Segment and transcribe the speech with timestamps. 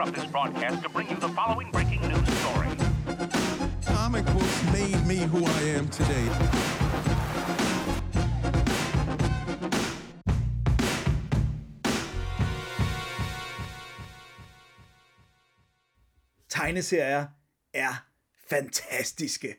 [0.00, 2.68] interrupt this broadcast to bring you the following breaking news story.
[3.84, 6.28] Comic books made me who I am today.
[16.48, 17.26] tegneserier
[17.74, 18.04] er
[18.48, 19.56] fantastiske.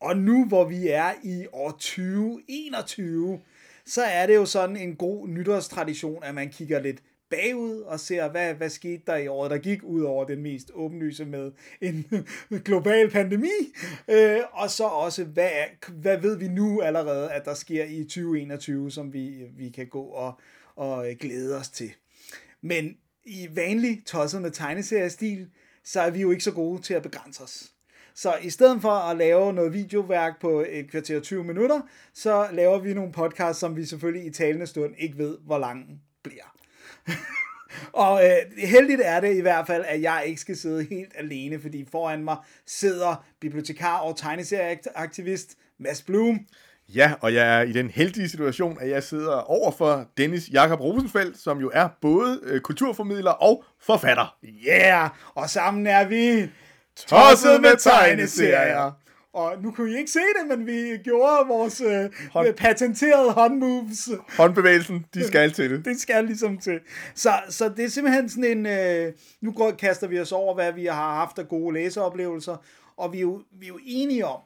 [0.00, 3.40] Og nu hvor vi er i år 2021,
[3.86, 7.02] så er det jo sådan en god nytårstradition, at man kigger lidt
[7.34, 10.70] bagud og ser, hvad, hvad skete der i året, der gik ud over den mest
[10.74, 12.06] åbenlyse med en
[12.64, 13.74] global pandemi.
[14.08, 15.50] Øh, og så også, hvad,
[15.88, 20.02] hvad ved vi nu allerede, at der sker i 2021, som vi, vi kan gå
[20.02, 20.40] og,
[20.76, 21.90] og øh, glæde os til.
[22.60, 25.50] Men i vanlig tosset med tegneseriestil,
[25.84, 27.70] så er vi jo ikke så gode til at begrænse os.
[28.14, 31.80] Så i stedet for at lave noget videoværk på et kvarter 20 minutter,
[32.12, 36.00] så laver vi nogle podcasts, som vi selvfølgelig i talende stund ikke ved, hvor lang
[36.22, 36.53] bliver.
[38.04, 41.60] og øh, heldigt er det i hvert fald, at jeg ikke skal sidde helt alene,
[41.60, 46.40] fordi foran mig sidder bibliotekar og tegneserieaktivist Mads Blum.
[46.94, 50.80] Ja, og jeg er i den heldige situation, at jeg sidder over for Dennis Jakob
[50.80, 54.36] Rosenfeldt, som jo er både øh, kulturformidler og forfatter.
[54.66, 55.10] Yeah!
[55.34, 56.50] Og sammen er vi
[56.96, 59.03] Tosset med tegneserier.
[59.34, 62.54] Og nu kunne I ikke se det, men vi gjorde vores øh, Hånd.
[62.54, 64.10] patenterede håndmoves.
[64.36, 65.84] Håndbevægelsen, de skal til det.
[65.84, 66.80] Det skal ligesom til.
[67.14, 68.66] Så, så det er simpelthen sådan en...
[68.66, 72.56] Øh, nu går, kaster vi os over, hvad vi har haft af gode læseoplevelser.
[72.96, 74.40] Og vi er jo, vi er jo enige om,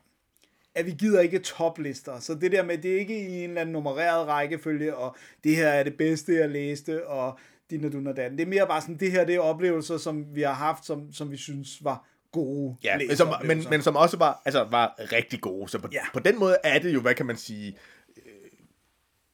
[0.74, 2.20] at vi gider ikke toplister.
[2.20, 5.56] Så det der med, det er ikke i en eller anden nummereret rækkefølge, og det
[5.56, 7.38] her er det bedste, jeg læste, og
[7.70, 8.32] din og dun og dan.
[8.32, 11.12] Det er mere bare sådan, det her det er oplevelser, som vi har haft, som,
[11.12, 14.94] som vi synes var gode Ja, men som, men, men som også var, altså, var
[15.12, 15.68] rigtig gode.
[15.70, 16.00] Så på, Ja.
[16.12, 17.76] på den måde er det jo, hvad kan man sige,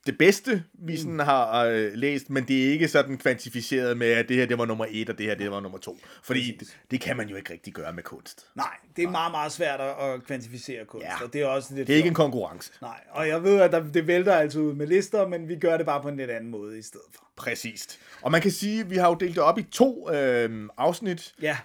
[0.07, 4.29] det bedste, vi sådan har øh, læst, men det er ikke sådan kvantificeret med, at
[4.29, 5.99] det her det var nummer et, og det her det var nummer to.
[6.23, 8.47] Fordi det, det kan man jo ikke rigtig gøre med kunst.
[8.55, 8.67] Nej,
[8.97, 11.25] det er meget, meget svært at, kvantificere kunst, Ja.
[11.25, 12.73] og det er også lidt Det er ikke en konkurrence.
[12.83, 15.77] Nej, og jeg ved, at der, det vælter altid ud med lister, men vi gør
[15.77, 17.25] det bare på en lidt anden måde i stedet for.
[17.37, 17.99] Præcist.
[18.23, 21.35] Og man kan sige, at vi har jo delt det op i to øh, afsnit.
[21.43, 21.57] Ja.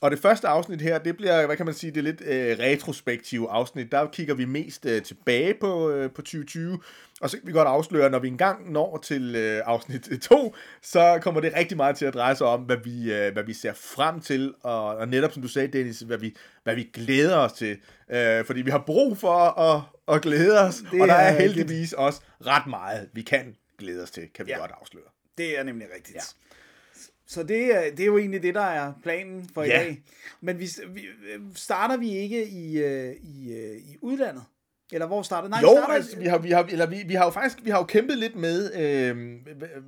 [0.00, 3.50] Og det første afsnit her, det bliver, hvad kan man sige, det lidt øh, retrospektive
[3.50, 3.92] afsnit.
[3.92, 6.78] Der kigger vi mest øh, tilbage på, øh, på 2020.
[7.24, 11.18] Og så kan vi godt afsløre, når vi engang når til øh, afsnit 2, så
[11.22, 13.72] kommer det rigtig meget til at dreje sig om, hvad vi, øh, hvad vi ser
[13.72, 17.52] frem til, og, og netop som du sagde, Dennis, hvad vi, hvad vi glæder os
[17.52, 17.78] til.
[18.10, 19.82] Øh, fordi vi har brug for at,
[20.16, 24.02] at glæde os, Det og der er er heldigvis også ret meget, vi kan glæde
[24.02, 24.58] os til, kan vi Ja.
[24.58, 25.04] godt afsløre.
[25.38, 26.14] Det er nemlig rigtigt.
[26.16, 26.20] Ja.
[27.26, 29.78] Så det er, det er jo egentlig det, der er planen for i Ja.
[29.78, 30.02] dag.
[30.40, 31.06] Men vi, vi,
[31.54, 34.42] starter vi ikke i, øh, i, øh, i udlandet?
[34.92, 37.14] Eller hvor starter Nej, vi Jo, starter, altså, vi har, vi har, eller vi, vi
[37.14, 39.16] har jo faktisk vi har jo kæmpet lidt med, øh,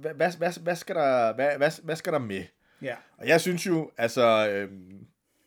[0.00, 2.42] hvad, hvad, hvad, hvad, skal der, hvad, hvad, hvad skal der med?
[2.82, 4.68] Ja, Og jeg synes jo, altså, øh,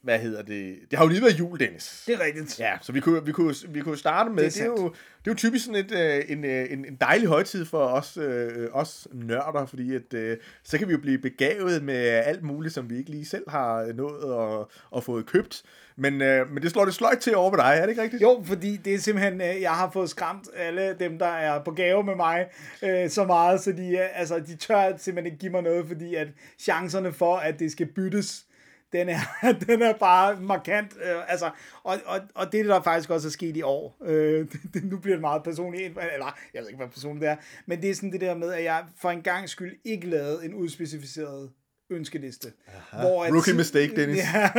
[0.04, 0.76] hvad hedder det?
[0.92, 2.04] Det har jo lige været jul, Dennis.
[2.08, 2.59] det er rigtigt.
[2.59, 4.90] Ja, så vi kunne, vi kunne, vi kunne starte med, Det er det er, jo,
[5.20, 8.18] det er jo typisk sådan et, øh, en, øh, en, en dejlig højtid for os,
[8.18, 12.74] øh, os nørder, fordi at, øh, så kan vi jo blive begavet med alt muligt,
[12.74, 14.66] som vi ikke lige selv har nået at,
[14.98, 15.64] at få købt.
[16.00, 18.22] Men, øh, men det slår det sløjt til over ved dig, er det ikke rigtigt?
[18.22, 21.72] Jo, fordi det er simpelthen, øh, jeg har fået skræmt alle dem, der er på
[21.72, 22.48] gave med mig,
[22.84, 26.16] øh, så meget, så de, øh, altså, de tør simpelthen ikke give mig noget, fordi
[26.16, 26.28] at
[26.59, 28.46] chancerne for, at det skal byttes,
[28.94, 29.20] den er,
[29.68, 30.94] den er bare markant.
[31.04, 31.50] Øh, altså,
[31.84, 34.98] og, og, og det, der faktisk også er sket i år, øh, det, det, nu
[34.98, 37.96] bliver det meget personligt, eller jeg ved ikke, hvad personligt det er, men det er
[37.96, 41.52] sådan det der med, at jeg for en gang skyld ikke lavede en udspecificeret
[41.90, 42.52] ønskeliste.
[42.92, 44.18] Hvor at Rookie mistake, Dennis.
[44.34, 44.50] Ja,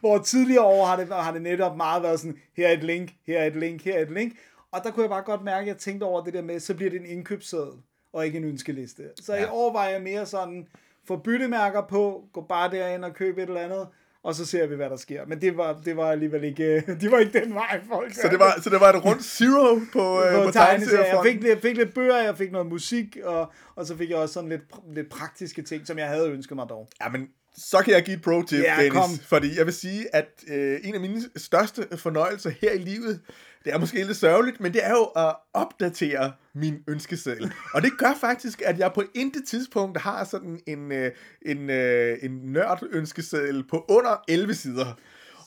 [0.00, 3.10] hvor tidligere år har det, har det netop meget været sådan, her er et link,
[3.26, 4.32] her er et link, her er et link.
[4.72, 6.74] Og der kunne jeg bare godt mærke, at jeg tænkte over det der med, så
[6.74, 7.72] bliver det en indkøbsseddel,
[8.12, 9.02] og ikke en ønskeliste.
[9.20, 9.42] Så ja.
[9.42, 10.68] i år var jeg mere sådan,
[11.08, 13.86] få byttemærker på, gå bare derind og købe et eller andet,
[14.24, 15.26] og så ser vi, hvad der sker.
[15.26, 18.14] Men det var, det var alligevel ikke, det var ikke den vej, folk.
[18.14, 21.04] Så det var, så det var et rundt zero på, øh, på på tegneserier.
[21.04, 24.18] Jeg fik, jeg fik lidt bøger, jeg fik noget musik, og, og så fik jeg
[24.18, 24.62] også sådan lidt,
[24.94, 26.88] lidt praktiske ting, som jeg havde ønsket mig dog.
[27.04, 28.92] Ja, men så kan jeg give et pro-tip, Ja, Dennis.
[28.92, 29.10] kom.
[29.28, 33.20] Fordi jeg vil sige, at øh, en af mine største fornøjelser her i livet,
[33.64, 37.52] det er måske lidt sørgeligt, men det er jo at opdatere min ønskeseddel.
[37.74, 41.12] Og det gør faktisk, at jeg på intet tidspunkt har sådan en, øh,
[41.46, 44.94] en, øh, en nørd ønskeseddel på under 11 sider.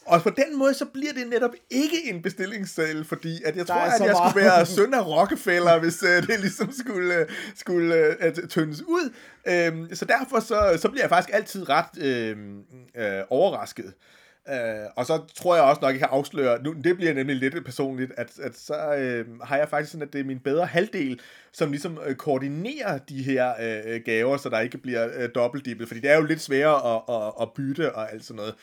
[0.05, 3.73] Og på den måde, så bliver det netop ikke en bestillingsseddel, fordi at jeg Der
[3.73, 4.31] tror, at jeg meget.
[4.31, 7.25] skulle være søn af Rockefeller, hvis øh, det ligesom skulle,
[7.55, 7.95] skulle
[8.25, 9.13] øh, tyndes ud.
[9.47, 12.37] Øhm, så derfor så, så bliver jeg faktisk altid ret øh,
[12.97, 13.93] øh, overrasket.
[14.49, 17.65] Øh, og så tror jeg også nok, jeg kan afsløre, nu, det bliver nemlig lidt
[17.65, 21.19] personligt, at, at så øh, har jeg faktisk sådan, at det er min bedre halvdel,
[21.51, 25.99] som ligesom øh, koordinerer de her øh, gaver, så der ikke bliver øh, dobbeltdippet, fordi
[25.99, 28.55] det er jo lidt sværere at, at, at bytte og alt sådan noget.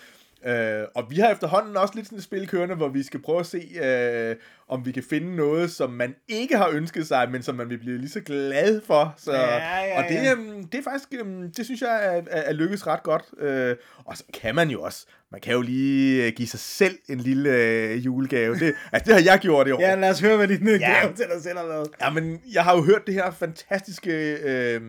[0.44, 3.40] Øh, og vi har efterhånden også lidt sådan et spil kørende, hvor vi skal prøve
[3.40, 4.36] at se, øh,
[4.70, 7.78] om vi kan finde noget, som man ikke har ønsket sig, men som man vil
[7.78, 9.14] blive lige så glad for.
[9.16, 12.42] Så, Ja, ja, og det, øhm, det er faktisk, øhm, det synes jeg er, er,
[12.42, 13.24] er lykkes ret godt.
[13.38, 16.98] Øh, og så kan man jo også, man kan jo lige øh, give sig selv
[17.08, 18.54] en lille øh, julegave.
[18.54, 19.80] Det, altså, det har jeg gjort i år.
[19.80, 20.72] Ja, lad os høre, hvad din ja.
[20.72, 21.00] Ja.
[21.00, 21.88] gave til dig selv har været.
[22.00, 24.80] Ja, men jeg har jo hørt det her fantastiske, øh,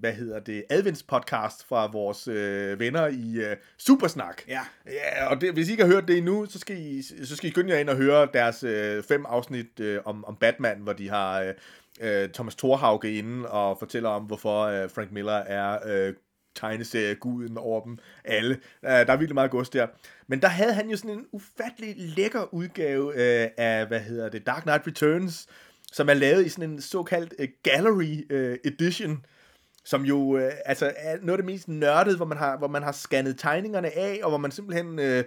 [0.00, 4.42] hvad hedder det, adventspodcast fra vores øh, venner i øh, Supersnak.
[4.48, 4.60] Ja.
[4.86, 7.48] Ja, og det, hvis I ikke har hørt det endnu, så skal I, så skal
[7.48, 10.92] I skynde jer ind og høre deres øh, fem afsnit øh, om, om Batman, hvor
[10.92, 11.54] de har øh,
[12.00, 16.14] øh, Thomas Thorhauge inde og fortæller om, hvorfor øh, Frank Miller er øh,
[16.54, 18.54] tegneserie-guden over dem alle.
[18.84, 19.86] Øh, der er virkelig meget gods der.
[20.26, 24.46] Men der havde han jo sådan en ufattelig lækker udgave øh, af, hvad hedder det,
[24.46, 25.46] Dark Knight Returns,
[25.92, 29.26] som er lavet i sådan en såkaldt øh, gallery øh, edition,
[29.84, 32.82] som jo øh, altså er noget af det mest nørdede, hvor man har, hvor man
[32.82, 35.24] har scannet tegningerne af, og hvor man simpelthen øh,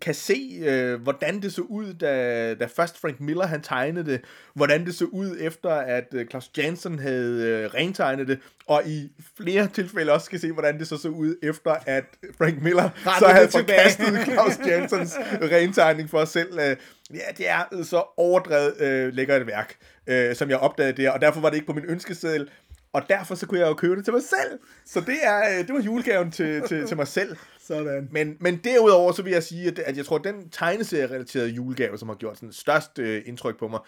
[0.00, 4.20] kan se, øh, hvordan det så ud, da, da først Frank Miller han tegnede det,
[4.54, 9.10] hvordan det så ud efter, at øh, Klaus Janson havde øh, rentegnet det, og i
[9.36, 12.04] flere tilfælde også kan se, hvordan det så så ud efter, at
[12.38, 16.58] Frank Miller så havde forkastet Klaus Jansons rentegning for os selv.
[16.58, 16.76] Øh,
[17.14, 19.76] ja, det er så overdrevet øh, lækkert værk,
[20.06, 22.48] øh, som jeg opdagede der, og derfor var det ikke på min ønskeseddel,
[22.96, 24.58] og derfor så kunne jeg jo købe det til mig selv.
[24.84, 27.36] Så det, er, øh, det var julegaven til, til, til mig selv.
[27.68, 28.08] Sådan.
[28.12, 31.98] Men, men derudover så vil jeg sige, at, at jeg tror, at den tegneserie-relaterede julegave,
[31.98, 33.80] som har gjort sådan størst øh, indtryk på mig,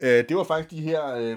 [0.00, 1.14] øh, det var faktisk de her...
[1.14, 1.36] Øh,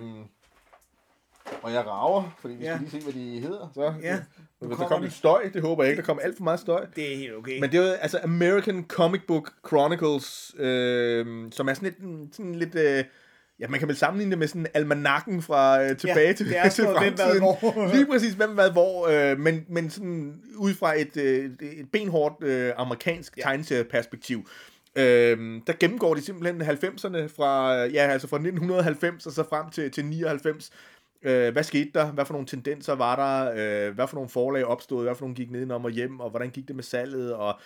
[1.61, 2.75] og jeg rager, fordi vi Ja.
[2.75, 3.71] skal lige se, hvad de hedder.
[3.73, 4.19] Så, Ja,
[4.61, 6.01] nu Hvis der kommer lidt støj, det håber jeg ikke.
[6.01, 6.85] Der kommer alt for meget støj.
[6.95, 7.59] Det er helt okay.
[7.59, 12.75] Men det er altså American Comic Book Chronicles, øh, som er sådan lidt, sådan lidt
[12.75, 13.03] øh,
[13.61, 16.57] ja, man kan vel sammenligne det med sådan almanakken fra øh, tilbage Ja, til, det
[16.57, 17.39] er til hvem, hvad, fremtiden.
[17.39, 17.87] hvor.
[17.95, 22.43] Lige præcis, hvem hvad hvor, øh, men, men sådan ud fra et, øh, et benhårdt
[22.43, 23.41] øh, amerikansk ja.
[23.41, 24.47] tegneserieperspektiv.
[24.95, 29.91] Øh, der gennemgår de simpelthen 90'erne fra, ja, altså fra 1990 og så frem til,
[29.91, 30.71] til 99.
[31.23, 32.11] Øh, hvad skete der?
[32.11, 33.51] Hvad for nogle tendenser var der?
[33.87, 35.03] Øh, hvad for nogle forlag opstod?
[35.03, 36.19] Hvad for nogle gik nedenom og hjem?
[36.19, 37.33] Og hvordan gik det med salget?
[37.33, 37.59] Og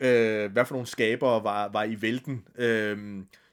[0.00, 2.44] øh, hvad for nogle skabere var, var i vælten?
[2.58, 2.98] Øh,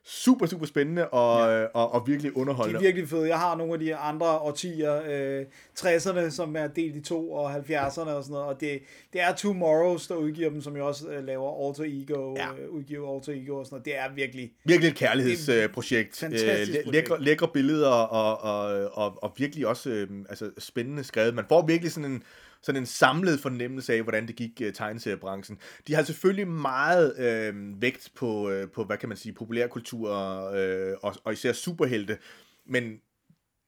[0.07, 1.63] super, super spændende og, ja.
[1.65, 2.77] og, og virkelig De underholdende.
[2.79, 3.27] er virkelig fede.
[3.27, 5.45] Jeg har nogle af de andre årtier, øh,
[5.79, 8.45] 60'erne, som er delt i to, og 70'erne og sådan noget.
[8.47, 8.79] Og det,
[9.13, 12.47] det er Tomorrows, der udgiver dem, som jo også øh, laver Alter Ego, Ja.
[12.63, 13.85] øh, udgiver Alter Ego og sådan noget.
[13.85, 14.51] Det er virkelig...
[14.63, 16.17] Virkelig et kærlighedsprojekt.
[16.19, 16.91] Fantastisk projekt.
[16.91, 21.35] lækre, lækre billeder og, og, og, og virkelig også øh, altså, spændende skrevet.
[21.35, 22.23] Man får virkelig sådan en,
[22.65, 25.57] sådan en samlet fornemmelse af, hvordan det gik uh, tegneseriebranchen.
[25.87, 30.11] De har selvfølgelig meget øh, vægt på, øh, på, hvad kan man sige, populærkultur
[30.49, 32.17] øh, og, og især superhelte,
[32.65, 32.99] men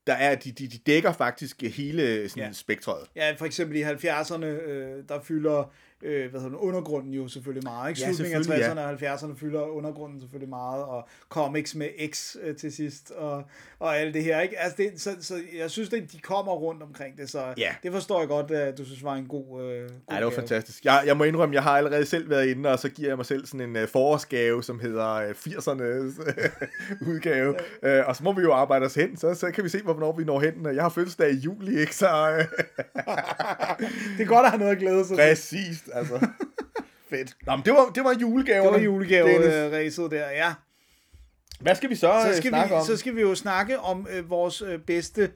[0.07, 2.47] der er, de, de, de dækker faktisk hele sådan, Ja.
[2.47, 2.51] ja.
[2.53, 3.07] spektret.
[3.15, 7.63] Ja, for eksempel i 70'erne, øh, der fylder øh, hvad hedder det, undergrunden jo selvfølgelig
[7.63, 7.89] meget.
[7.89, 8.01] Ikke?
[8.01, 12.35] Ja, Slutningen af selvfølgelig, 60'erne og 70'erne fylder undergrunden selvfølgelig meget, og comics med X
[12.41, 13.43] øh, til sidst, og,
[13.79, 14.39] og alt det her.
[14.41, 14.59] Ikke?
[14.59, 17.69] Altså det, så, så jeg synes, det, de kommer rundt omkring det, så Ja.
[17.83, 20.19] det forstår jeg godt, at du synes var en god, øh, god Ja, det var
[20.19, 20.31] gave.
[20.31, 20.85] fantastisk.
[20.85, 23.25] Jeg, jeg må indrømme, jeg har allerede selv været inde, og så giver jeg mig
[23.25, 26.21] selv sådan en uh, forårsgave, som hedder uh, 80'ernes
[27.11, 27.49] udgave.
[27.83, 30.17] Uh, og så må vi jo arbejde os hen, så, så kan vi se, hvornår
[30.17, 30.75] vi når hen.
[30.75, 31.95] Jeg har fødselsdag i juli, ikke?
[31.95, 32.07] Så
[32.39, 32.45] uh,
[34.17, 35.86] Det er godt at have noget at glæde sig til.
[35.93, 36.27] Altså.
[37.09, 37.35] Fedt.
[37.45, 38.65] Nå, men det var, det var julegaverne.
[38.65, 40.53] Det var julegave-ræset der, ja.
[41.59, 42.85] Hvad skal vi så, Så så skal, snakke vi, om?
[42.85, 45.31] så skal vi jo snakke om øh, vores øh, bedste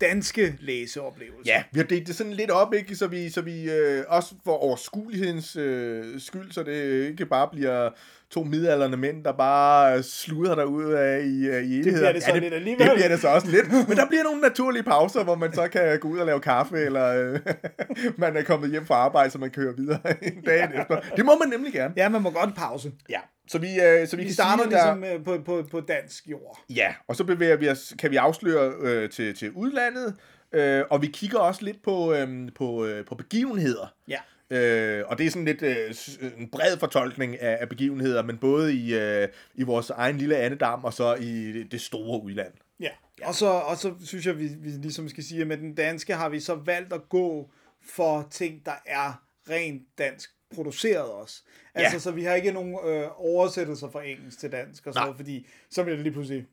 [0.00, 1.50] danske læseoplevelse.
[1.50, 2.96] Ja, vi har delt det sådan lidt op, ikke?
[2.96, 7.90] så vi, så vi øh, også for overskuelighedens øh, skyld, så det ikke bare bliver
[8.30, 11.98] to midalderne mænd, der bare sluder derud af i, øh, i evigheder.
[11.98, 12.86] bliver det så ja, lidt alligevel.
[12.86, 13.88] Det bliver det så også lidt.
[13.88, 16.76] Men der bliver nogle naturlige pauser, hvor man så kan gå ud og lave kaffe,
[16.76, 17.40] eller øh,
[18.16, 20.80] man er kommet hjem fra arbejde, så man kører videre en dag ja.
[20.80, 21.00] efter.
[21.16, 21.94] Det må man nemlig gerne.
[21.96, 22.92] Ja, man må godt pause.
[23.10, 23.20] Ja.
[23.48, 24.68] Så vi, øh, så vi, Vi kan der...
[24.68, 26.60] ligesom øh, på, på, på dansk jord.
[26.70, 30.14] Ja, og så bevæger vi os, kan vi afsløre øh, til, til udlandet,
[30.52, 33.94] øh, og vi kigger også lidt på, øh, på, øh, på begivenheder.
[34.08, 34.18] Ja.
[34.50, 35.94] Øh, og det er sådan lidt øh,
[36.38, 40.84] en bred fortolkning af, af begivenheder, men både i, øh, i vores egen lille andedam,
[40.84, 42.52] og så i det store udland.
[42.80, 42.88] Ja.
[43.22, 46.14] Og, så, og så synes jeg, vi, vi ligesom skal sige, at med den danske
[46.14, 47.50] har vi så valgt at gå
[47.82, 51.42] for ting, der er rent dansk produceret også.
[51.74, 51.98] Altså, Ja.
[51.98, 55.46] så vi har ikke nogen øh, oversættelser fra engelsk til dansk og sådan noget, fordi
[55.70, 56.46] så bliver det lige pludselig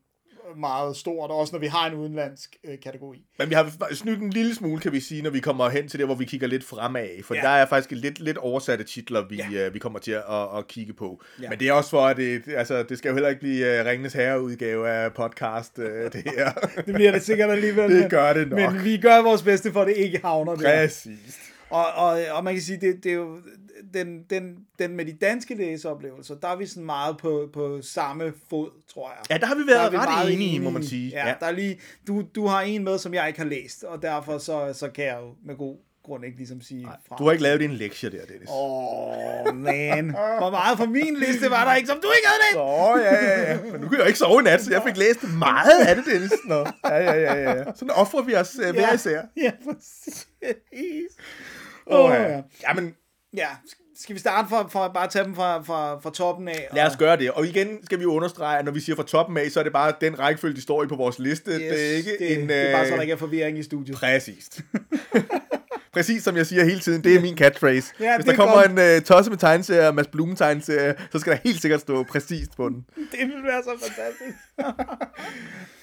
[0.57, 3.21] meget stort, også når vi har en udenlandsk øh, kategori.
[3.39, 5.99] Men vi har snydt en lille smule, kan vi sige, når vi kommer hen til
[5.99, 7.23] det, hvor vi kigger lidt fremad.
[7.23, 7.41] For Ja.
[7.41, 9.67] der er faktisk lidt, lidt oversatte titler, vi, Ja.
[9.67, 11.21] øh, vi kommer til at, at, at kigge på.
[11.41, 11.49] Ja.
[11.49, 13.85] Men det er også for, at det, altså, det skal jo heller ikke blive uh,
[13.87, 16.51] Ringenes Herre-udgave af podcast, uh, det her.
[16.85, 17.91] Det bliver det sikkert alligevel.
[17.91, 18.59] Det gør det nok.
[18.73, 20.85] Men vi gør vores bedste for, at det ikke havner der.
[20.85, 21.39] Præcis.
[21.69, 23.37] Og, og, og man kan sige, det, det er jo
[23.93, 28.33] den, den, den med de danske læseoplevelser, der er vi sådan meget på, på samme
[28.49, 29.25] fod, tror jeg.
[29.29, 31.09] Ja, der har vi Der været er vi ret meget enige, må man sige.
[31.09, 31.33] Ja, ja.
[31.39, 34.37] Der er lige, du, du har en med, som jeg ikke har læst, og derfor
[34.37, 37.15] så, så kan jeg jo med god grund ikke ligesom sige fra.
[37.15, 38.49] Du har ikke lavet din lektie der, Dennis.
[38.49, 40.09] Åh, oh, man.
[40.11, 42.57] Hvor meget fra min liste var der ikke, som du ikke havde læst?
[42.59, 43.71] Åh, ja, ja, ja.
[43.71, 45.95] Men nu kan jeg jo ikke sove i nat, så jeg fik læst meget af
[45.95, 46.31] det, Dennis.
[46.45, 46.65] Nå.
[46.85, 47.63] Ja, ja, ja, ja.
[47.75, 49.21] Sådan offrer vi os uh, hver især.
[49.37, 51.09] Ja, præcis.
[51.87, 52.21] Åh, Åh, ja.
[52.21, 52.41] ja.
[52.67, 52.95] Jamen,
[53.37, 53.47] Ja,
[53.95, 56.67] skal vi starte for, for at bare tage dem fra, fra, fra toppen af?
[56.73, 57.31] lad os gøre det.
[57.31, 59.63] Og igen skal vi jo understrege, at når vi siger fra toppen af, så er
[59.63, 61.51] det bare den rækkefølge, de står i på vores liste.
[61.51, 62.49] Yes, det er ikke det, en...
[62.49, 63.97] det er bare så, øh, der ikke er forvirring i studiet.
[63.97, 64.59] Præcist.
[65.95, 67.93] Præcis som jeg siger hele tiden, det er min catchphrase.
[67.99, 68.79] Ja, Hvis der er kommer godt.
[68.79, 72.55] en uh, tosse med tegneserie, Mads Blume tegneserie, så skal der helt sikkert stå præcist
[72.55, 72.85] på den.
[72.95, 74.37] Det vil være så fantastisk.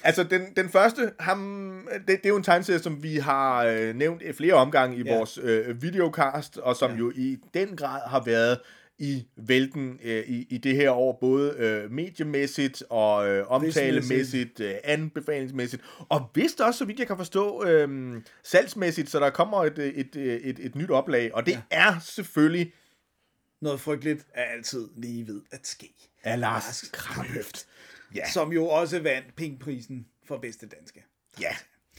[0.05, 3.95] Altså, den, den første, ham, det, det er jo en tegneserie, som vi har øh,
[3.95, 5.17] nævnt flere omgange i ja.
[5.17, 6.97] vores øh, videocast, og som ja.
[6.97, 8.57] jo i den grad har været
[9.03, 14.75] i vælten øh, i, i det her år, både øh, mediemæssigt og øh, omtalemæssigt, øh,
[14.83, 19.79] anbefalingsmæssigt, og vist også, så vidt jeg kan forstå, øh, salgsmæssigt, så der kommer et,
[19.79, 21.61] et, et, et, et nyt oplag, og det ja.
[21.71, 22.73] er selvfølgelig
[23.61, 25.93] Noget frygteligt er altid lige ved at ske.
[26.23, 27.67] af Lars Kramhøft.
[28.15, 31.03] Ja, Som jo også vandt Pingprisen for bedste danske.
[31.39, 31.55] ja,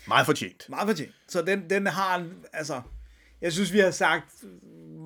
[0.08, 0.68] meget fortjent.
[0.68, 1.12] Meget fortjent.
[1.28, 2.82] Så den, den har, altså,
[3.44, 4.44] jeg synes, vi har sagt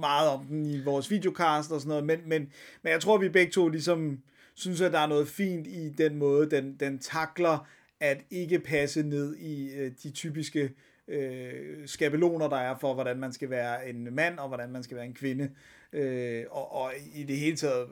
[0.00, 2.52] meget om den i vores videocast og sådan noget, men, men,
[2.83, 4.23] men jeg tror, vi begge to ligesom
[4.54, 7.68] synes, at der er noget fint i den måde, den, den takler
[8.00, 10.71] at ikke passe ned i øh, de typiske
[11.09, 14.97] øh, skabeloner, der er for, hvordan man skal være en mand, og hvordan man skal
[14.97, 15.50] være en kvinde,
[15.92, 17.88] øh, og, og i det hele taget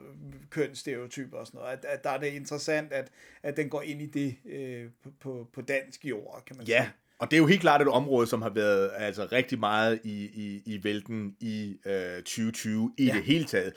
[0.49, 1.71] kønsstereotyper og sådan noget.
[1.73, 3.11] At, at der er det interessant, at,
[3.43, 6.81] at den går ind i det øh, på, på, på dansk jord, kan man Ja,
[6.83, 6.93] sige.
[7.19, 10.23] Og det er jo helt klart et område, som har været altså, rigtig meget i,
[10.25, 13.13] i, i vælten i øh, 2020 i Ja.
[13.13, 13.73] det hele taget.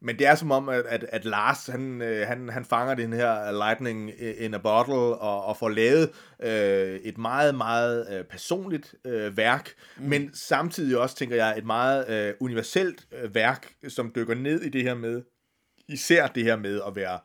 [0.00, 3.12] Men det er som om, at, at, at Lars, han, øh, han, han fanger den
[3.12, 6.10] her lightning in a bottle, og, og får lavet
[6.42, 10.04] øh, et meget, meget øh, personligt øh, værk, mm.
[10.04, 14.68] men samtidig også, tænker jeg, et meget øh, universelt øh, værk, som dykker ned i
[14.68, 15.22] det her med,
[15.88, 17.18] især det her med at være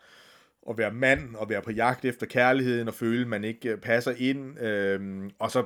[0.69, 3.77] at være mand, og være på jagt efter kærligheden, og føle, at man ikke øh,
[3.77, 5.65] passer ind, øh, og så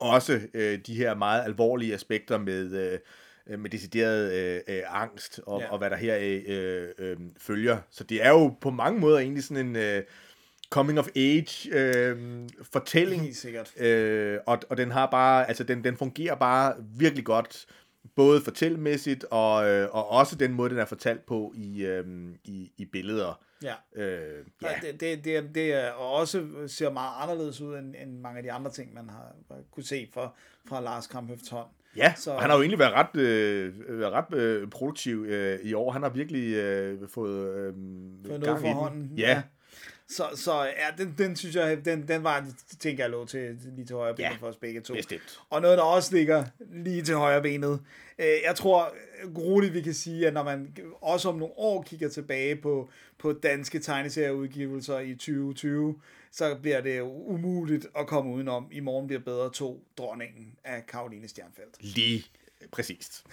[0.00, 2.98] også øh, de her meget alvorlige aspekter med, øh,
[3.46, 5.64] øh, med decideret øh, øh, angst, og, Ja.
[5.66, 5.72] ja.
[5.72, 7.78] og hvad der her øh, øh, følger.
[7.90, 10.02] Så det er jo på mange måder egentlig sådan en øh,
[10.70, 12.16] coming of age øh,
[12.72, 13.80] fortælling, Helt sikkert.
[13.80, 17.66] Øh, og, og den har bare, altså den, den fungerer bare virkelig godt,
[18.16, 22.04] både fortællemæssigt, og, øh, og også den måde, den er fortalt på i, øh,
[22.44, 23.40] i, i billeder.
[23.62, 23.74] Ja.
[23.96, 24.68] Øh, Ja.
[24.68, 28.18] ja, Det, det, det, er, det er og også ser meget anderledes ud end, end
[28.20, 29.32] mange af de andre ting, man har
[29.70, 30.34] kunne se fra,
[30.68, 31.68] fra Lars Kramphøfts hånd.
[31.96, 35.74] ja Så- han har jo egentlig været ret, øh, været ret øh, produktiv øh, i
[35.74, 35.90] år.
[35.90, 37.74] Han har virkelig øh, fået øh, Fået
[38.26, 38.76] noget gang for i den.
[38.76, 39.12] hånden.
[39.16, 39.42] Ja,
[40.08, 42.46] Så, så ja, den, den synes jeg, den, den var,
[42.80, 44.94] tænker jeg, lå til lige til højre benet Ja, for os begge to.
[44.94, 45.40] bestemt.
[45.50, 47.80] Og noget, der også ligger lige til højre benet.
[48.18, 48.94] Øh, Jeg tror
[49.38, 53.32] roligt, vi kan sige, at når man også om nogle år kigger tilbage på, på
[53.32, 56.00] danske tegneserieudgivelser i 2020,
[56.32, 58.68] så bliver det umuligt at komme udenom.
[58.72, 61.82] I morgen bliver bedre to, dronningen af Karoline Stjernfeldt.
[61.96, 62.24] lige
[62.72, 63.26] præcist.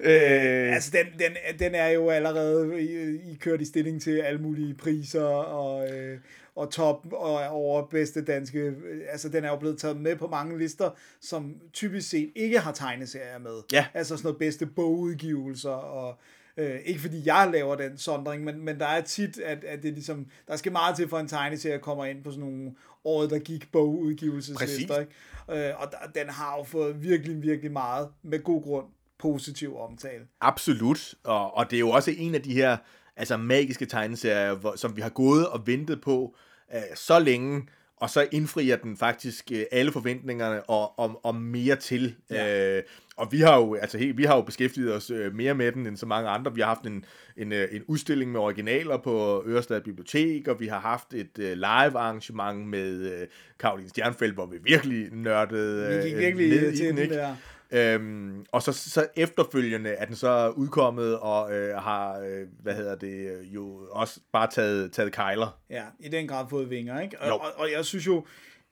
[0.00, 4.40] øh, Altså, den, den, den er jo allerede i, i kørt i stilling til alle
[4.40, 6.18] mulige priser og, øh,
[6.54, 8.58] og top og over bedste danske.
[8.58, 12.58] øh, Altså, den er jo blevet taget med på mange lister, som typisk set ikke
[12.58, 13.62] har tegneserier med.
[13.72, 13.86] Ja.
[13.94, 16.18] Altså sådan noget bedste bogudgivelser og
[16.58, 19.92] Øh, ikke fordi jeg laver den sondring, men, men der er tit, at, at det
[19.92, 22.72] ligesom, der skal meget til for en tegneserie kommer ind på sådan nogle
[23.06, 25.00] året, der gik bogudgivelseslister.
[25.00, 25.68] Ikke?
[25.68, 28.86] Øh, og der, den har jo fået virkelig, virkelig meget, med god grund,
[29.18, 30.26] positiv omtale.
[30.40, 32.76] Absolut, og, og det er jo også en af de her
[33.16, 36.36] altså magiske tegneserier, hvor, som vi har gået og ventet på
[36.74, 37.62] øh, så længe,
[37.96, 42.14] og så indfrier den faktisk øh, alle forventningerne og, og, og mere til.
[42.30, 42.76] Ja.
[42.76, 42.82] Øh,
[43.16, 45.86] og vi har jo altså helt, vi har jo beskæftiget os øh, mere med den
[45.86, 46.54] end så mange andre.
[46.54, 47.04] Vi har haft en,
[47.36, 51.52] en, øh, en udstilling med originaler på Ørestad Bibliotek, og vi har haft et øh,
[51.52, 53.26] live arrangement med øh,
[53.60, 57.14] Karoline Stjernfeldt, hvor vi virkelig nørdede Vi gik virkelig ned i til den ikke?
[57.14, 57.36] der.
[57.70, 62.94] Øhm, og så, så efterfølgende er den så udkommet og øh, har, øh, hvad hedder
[62.94, 65.60] det, øh, jo også bare taget, taget kejler.
[65.70, 67.16] Ja, i den grad fået vinger, ikke?
[67.26, 67.32] Jo.
[67.32, 68.26] Og, og, og jeg synes jo,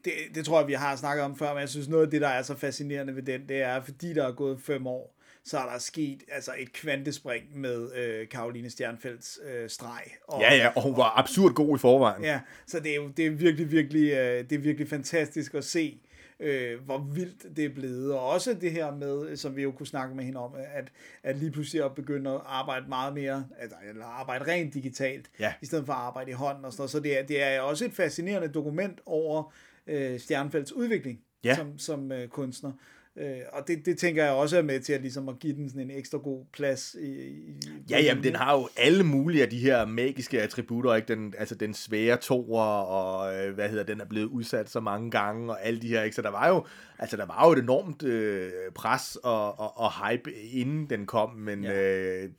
[0.04, 2.20] det, det tror jeg, vi har snakket om før, men jeg synes noget af det,
[2.20, 5.58] der er så fascinerende ved den, det er, fordi der er gået fem år, så
[5.58, 10.02] er der sket altså et kvantespring med øh, Karoline Stjernfelds øh, streg.
[10.28, 12.24] Og, Ja, ja, og hun var absurd god i forvejen.
[12.24, 15.64] Ja, så det er jo det er virkelig, virkelig, øh, det er virkelig fantastisk at
[15.64, 16.00] se,
[16.44, 18.12] øh, hvor vildt det er blevet.
[18.12, 21.36] Og også det her med, som vi jo kunne snakke med hende om, at, at
[21.36, 25.52] lige pludselig at begynde at arbejde meget mere, altså, eller arbejde rent digitalt, Ja.
[25.62, 26.90] i stedet for at arbejde i hånden og sådan noget.
[26.90, 29.52] Så det er, det er også et fascinerende dokument over
[29.86, 31.54] øh, Stjernfelds udvikling Ja.
[31.56, 32.72] som, som øh, kunstner.
[33.18, 35.68] Øh, og det, det tænker jeg også er med til at, ligesom at give den
[35.68, 36.96] sådan en ekstra god plads.
[37.00, 37.54] I, i,
[37.90, 41.08] Ja, jamen, den har jo alle mulige af de her magiske attributter, ikke?
[41.08, 45.10] Den, altså den svære toer, og øh, hvad hedder den er blevet udsat så mange
[45.10, 46.16] gange, og alle de her, ikke?
[46.16, 46.64] Så der var jo,
[46.98, 51.30] altså der var jo et enormt øh, pres og, og, og hype, inden den kom,
[51.30, 51.72] men Ja.
[51.72, 52.22] ja.
[52.24, 52.30] øh,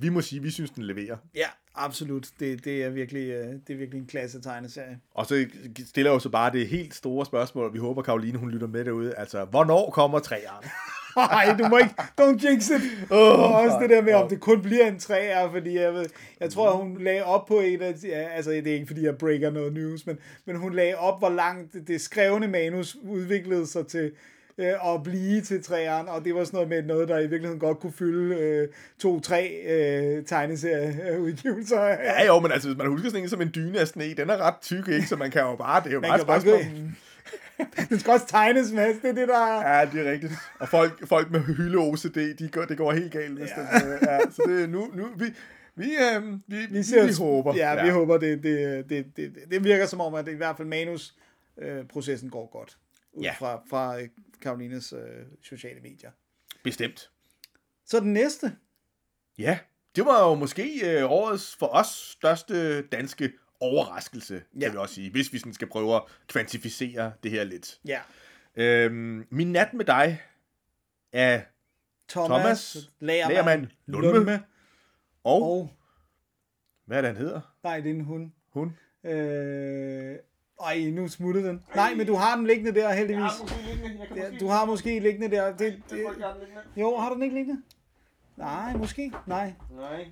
[0.00, 1.16] vi må sige, vi synes, den leverer.
[1.34, 2.28] Ja, absolut.
[2.40, 4.98] Det, det, er virkelig, øh, det er virkelig en klasse tegneserie.
[5.14, 5.46] Og så
[5.86, 8.84] stiller jo så bare det helt store spørgsmål, og vi håber, Karoline, hun lytter med
[8.84, 9.14] derude.
[9.14, 10.68] Altså, hvornår kommer træerne?
[11.16, 11.94] Nej, du må ikke.
[12.20, 13.10] Don't jinx it.
[13.10, 16.06] Og også det der med, om det kun bliver en træer, fordi jeg, ved,
[16.40, 19.18] jeg tror, hun lagde op på en af, ja, altså det er ikke fordi, jeg
[19.18, 23.66] breaker noget news, men, men hun lagde op, hvor langt det, det skrevne manus udviklede
[23.66, 24.12] sig til
[24.58, 27.60] øh, at blive til træerne, og det var sådan noget med noget, der i virkeligheden
[27.60, 31.82] godt kunne fylde øh, to-tre øh, tegneserieudgivelser.
[31.86, 34.30] Ja, jo, men altså, hvis man husker sådan en som en dyne af sne, den
[34.30, 35.06] er ret tyk, ikke?
[35.06, 36.82] Så man kan jo bare, det er jo Man bare bare spørgsmål.
[37.88, 38.96] Den skal også tegnes, Mads.
[39.02, 39.78] Det er det, der er...
[39.78, 40.32] Ja, det er rigtigt.
[40.58, 43.38] Og folk, folk med hylde OCD, de går, det går helt galt.
[43.38, 43.78] Hvis ja.
[43.80, 45.24] Den, øh, ja, så det nu, nu vi,
[45.76, 47.54] vi, øh, vi, vi, vi, vi håber.
[47.56, 50.56] Ja, vi håber, det, det, det, det, det virker som om, at det i hvert
[50.56, 51.14] fald manus
[51.58, 52.76] øh, processen går godt.
[53.12, 53.32] Ud Ja.
[53.38, 54.08] fra, fra øh,
[54.40, 56.10] Karolines øh, sociale medier.
[56.64, 57.10] Bestemt.
[57.84, 58.56] Så den næste.
[59.38, 59.58] Ja,
[59.96, 64.60] det var jo måske øh, årets for os største danske overraskelse, ja.
[64.60, 67.80] Kan vi også sige, hvis vi sådan skal prøve at kvantificere det her lidt.
[67.84, 68.00] Ja.
[68.56, 70.22] Øhm, min nat med dig
[71.12, 71.42] er
[72.08, 74.44] Thomas, Thomas Lagermand Lundme, Lundme.
[75.24, 75.72] og, og, og...
[76.84, 77.40] hvad er det, han hedder?
[77.62, 78.30] Nej, det er en hund.
[78.48, 78.76] Hun?
[79.04, 80.16] Øh,
[80.64, 81.62] ej, nu smuttede den.
[81.74, 83.30] Nej, men du har den liggende der, heldigvis.
[84.16, 85.56] Ja, du har måske liggende der.
[85.56, 86.04] Det, det,
[86.76, 87.62] jo, har du den ikke liggende?
[88.36, 89.12] Nej, måske.
[89.26, 89.52] Nej.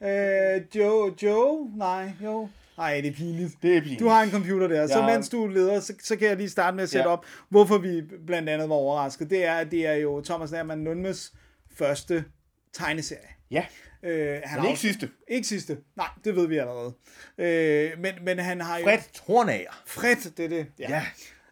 [0.00, 0.10] Nej.
[0.56, 1.70] Øh, Joe, Joe?
[1.76, 2.48] Nej, jo.
[2.78, 3.52] Nej, det er pinligt.
[3.62, 4.00] Det er pinligt.
[4.00, 5.06] Du har en computer der, så Ja.
[5.14, 7.12] mens du er leder, så, så kan jeg lige starte med at sætte Ja.
[7.12, 9.30] op, hvorfor vi blandt andet var overrasket.
[9.30, 11.32] Det er, at det er jo Thomas Nærmand Lundmes
[11.76, 12.24] første
[12.72, 13.28] tegneserie.
[13.50, 13.64] Ja,
[14.04, 15.10] Øh, han men har ikke også- sidste.
[15.28, 15.78] Ikke sidste.
[15.96, 16.94] Nej, det ved vi allerede.
[17.38, 18.84] Øh, men, men han har jo...
[18.84, 19.82] Fred Tornager.
[19.86, 20.66] Fred, det er det.
[20.78, 21.02] Ja.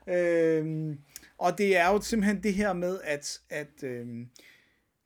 [0.07, 0.99] Øhm,
[1.39, 4.27] og det er jo simpelthen det her med, at, at øhm,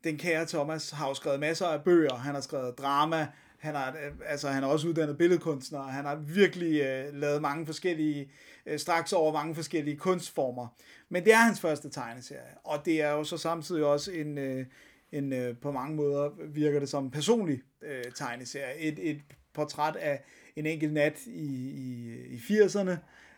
[0.04, 3.26] den kære Thomas har jo skrevet masser af bøger, han har skrevet drama,
[3.58, 7.66] han har, øh, altså, han er også uddannet billedkunstner, han har virkelig øh, lavet mange
[7.66, 8.30] forskellige,
[8.66, 10.66] øh, straks over mange forskellige kunstformer.
[11.08, 14.66] Men det er hans første tegneserie, og det er jo så samtidig også en, øh,
[15.12, 18.78] en øh, på mange måder virker det som en personlig øh, tegneserie.
[18.78, 19.20] Et, et
[19.52, 20.22] portræt af
[20.56, 22.96] en enkelt nat i, i, i 80'erne,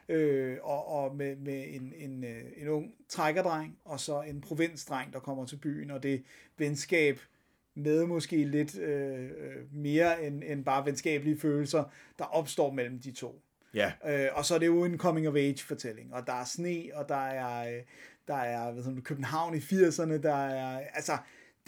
[0.09, 5.13] øh, og, og med, med en, en, øh, en ung trækkerdreng, og så en provinsdreng,
[5.13, 6.25] der kommer til byen, og det
[6.59, 7.21] venskab
[7.75, 11.85] med måske lidt øh, øh, mere end, end bare venskabelige følelser,
[12.19, 13.43] der opstår mellem de to.
[13.75, 13.93] Ja.
[14.07, 16.85] Øh, og så er det jo en coming of age fortælling, og der er sne,
[16.95, 17.83] og der er, øh,
[18.29, 21.13] der er hvad det, København i 80'erne, der er, altså,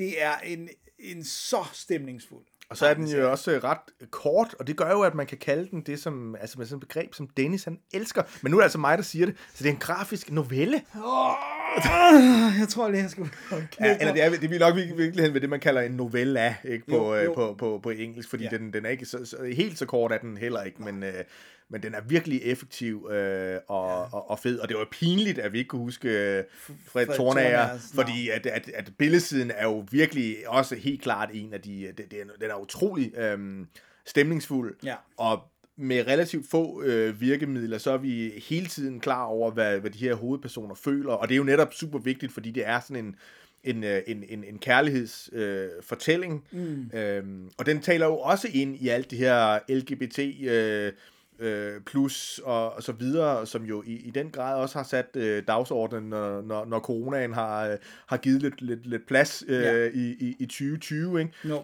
[0.00, 2.44] det er en, en så stemningsfuld.
[2.68, 5.26] Og så er den jo også øh, ret kort, og det gør jo, at man
[5.26, 8.22] kan kalde den det som, altså med sådan et begreb, som Dennis han elsker.
[8.42, 10.82] Men nu er det altså mig, der siger det, så det er en grafisk novelle.
[12.58, 13.30] Jeg tror lige, jeg skulle
[13.80, 16.54] Ja, eller det er, det er nok i virkeligheden ved det, man kalder en novella
[16.64, 17.22] ikke, på, Jo, jo, jo.
[17.22, 17.34] jo.
[17.34, 18.56] På, på, på engelsk, fordi ja.
[18.56, 21.24] den, den er ikke så, så, helt så kort, er den heller ikke, men, øh,
[21.72, 24.16] men den er virkelig effektiv øh, og, ja.
[24.16, 26.44] og, og fed, og det var pinligt, at vi ikke kunne huske øh,
[26.86, 31.54] Fred Fred Tornager, fordi at, at, at billedsiden er jo virkelig også helt klart en
[31.54, 33.66] af de, det, det er, den er utrolig øh,
[34.06, 34.94] stemningsfuld, Ja.
[35.16, 35.42] og
[35.76, 39.98] med relativt få øh, virkemidler, så er vi hele tiden klar over, hvad, hvad de
[39.98, 43.16] her hovedpersoner føler, og det er jo netop super vigtigt, fordi det er sådan en,
[43.64, 46.44] en, øh, en, en, en kærlighedsfortælling, øh, fortælling.
[46.52, 46.90] mm.
[46.98, 50.92] øhm, og den taler jo også ind i alt det her LGBT øh,
[51.40, 55.06] øh, plus og, og så videre, som jo i, i den grad også har sat
[55.16, 57.76] øh, dagsordenen, når, når, når coronaen har, øh,
[58.06, 59.88] har givet lidt, lidt, lidt plads øh, Ja.
[59.94, 61.32] i, i, i 2020, ikke?
[61.44, 61.58] No.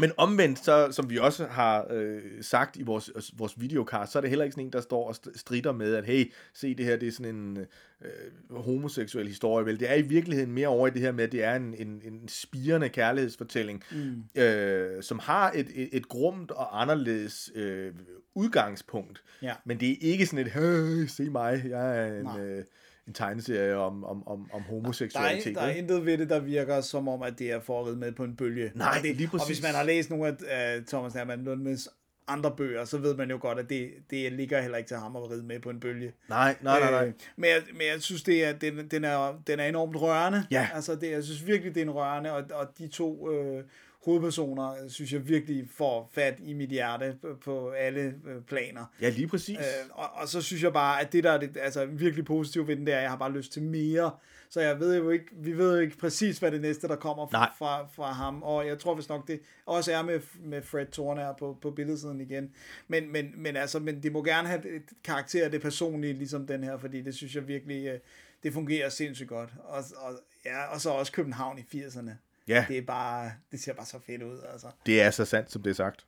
[0.00, 4.20] Men omvendt, så, som vi også har øh, sagt i vores, vores videokast, så er
[4.20, 6.86] det heller ikke sådan en, der står og st- strider med, at hey, se det
[6.86, 7.58] her, det er sådan en
[8.02, 9.66] øh, homoseksuel historie.
[9.66, 11.74] Vel, det er i virkeligheden mere over i det her med, at det er en,
[11.78, 14.40] en, en spirende kærlighedsfortælling, mm.
[14.42, 17.92] øh, som har et, et, et grumt og anderledes øh,
[18.34, 19.22] udgangspunkt.
[19.42, 19.54] Ja.
[19.64, 22.24] Men det er ikke sådan et, hey, se mig, jeg er en...
[22.24, 22.40] Nej.
[22.40, 22.64] Øh,
[23.10, 25.56] en tegneserie om, om, om, om Der homoseksualitet.
[25.56, 27.86] er, der er intet ved det, der virker som om, at det er for at
[27.86, 28.72] ride med på en bølge.
[28.74, 29.62] Nej, og det, lige Og hvis præcis.
[29.62, 31.88] man har læst nogle af uh, Thomas Hermann Lundmeds
[32.28, 35.16] andre bøger, så ved man jo godt, at det, det ligger heller ikke til ham
[35.16, 36.12] at ride med på en bølge.
[36.28, 37.06] Nej, nej, nej, nej.
[37.06, 40.44] Øh, men, jeg, men jeg synes, det er, den, den, er, den er enormt rørende.
[40.50, 40.68] Ja.
[40.74, 43.64] Altså, det, jeg synes virkelig, det er en rørende, og, og de to øh,
[44.04, 48.84] hovedpersoner, synes jeg virkelig får fat i mit hjerte på, alle øh, planer.
[49.00, 49.58] Ja, lige præcis.
[49.58, 52.68] Øh, og, og så synes jeg bare, at det der er det, altså, virkelig positivt
[52.68, 54.10] ved den, det er, at jeg har bare lyst til mere.
[54.50, 57.26] Så jeg ved jo ikke, vi ved jo ikke præcis, hvad det næste, der kommer
[57.26, 57.50] fra, Nej.
[57.58, 58.42] fra, fra ham.
[58.42, 61.70] Og jeg tror vist nok, det også er med, med Fred Thorne her på, på
[61.70, 62.50] billedsiden igen.
[62.88, 66.46] Men, men, men, altså, men de må gerne have et karakter af det personlige, ligesom
[66.46, 67.98] den her, fordi det synes jeg virkelig, øh,
[68.42, 69.50] det fungerer sindssygt godt.
[69.64, 70.12] Og, og,
[70.44, 72.29] ja, og så også København i 80'erne.
[72.48, 72.64] Ja.
[72.68, 74.66] Det, er bare, det ser bare så fedt ud, altså.
[74.86, 76.06] Det er så sandt, som det er sagt.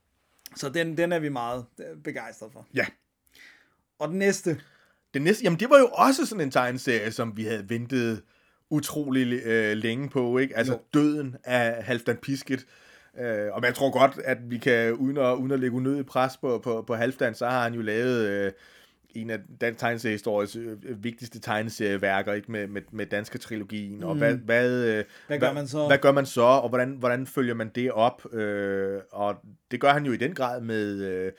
[0.56, 2.66] Så den, den er vi meget øh, begejstrede for.
[2.74, 2.86] Ja.
[3.98, 4.60] Og den næste,
[5.14, 8.22] Det næste, jamen det var jo også sådan en tegneserie, som vi havde ventet
[8.70, 10.56] utrolig øh, længe på, ikke?
[10.56, 10.80] Altså Jo.
[10.94, 12.66] døden af Halfdan Pisket.
[13.18, 16.36] Øh, og jeg tror godt, at vi kan, uden at, uden at lægge unødig pres
[16.36, 18.52] på, på, på Halfdan, så har han jo lavet øh,
[19.14, 22.52] en af dansk tegneseriehistories øh, vigtigste tegneserieværker, ikke?
[22.52, 23.96] Med, med, med danske trilogien.
[23.96, 24.04] Mm.
[24.04, 25.86] Og hvad, hvad, øh, Hvad gør man så?
[25.86, 28.34] Hvad gør man så, og hvordan, hvordan følger man det op?
[28.34, 29.36] Øh, og
[29.70, 31.32] det gør han jo i den grad med, øh,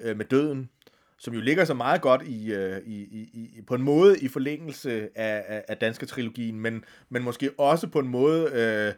[0.00, 0.70] øh, med døden,
[1.18, 4.28] som jo ligger så meget godt i, øh, i, i, i på en måde i
[4.28, 8.94] forlængelse af, af, af danske trilogien, men, men måske også på en måde øh,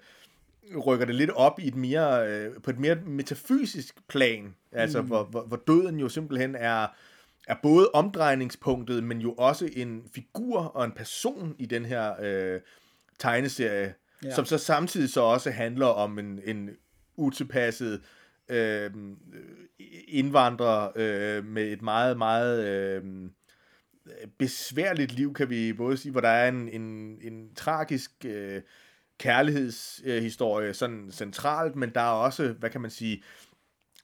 [0.87, 5.07] rykker det lidt op i et mere, øh, på et mere metafysisk plan, altså mm.
[5.07, 6.87] hvor, hvor, hvor døden jo simpelthen er,
[7.49, 12.61] er både omdrejningspunktet, men jo også en figur og en person i den her øh,
[13.19, 14.35] tegneserie, Ja.
[14.35, 16.71] som så samtidig så også handler om en, en
[17.17, 18.01] utilpasset
[18.49, 18.91] øh,
[20.09, 23.03] indvandrer øh, med et meget, meget øh,
[24.39, 28.63] besværligt liv, kan vi både sige, hvor der er en, en, en tragisk øh,
[29.19, 33.23] kærlighedshistorie sådan centralt, men der er også, hvad kan man sige,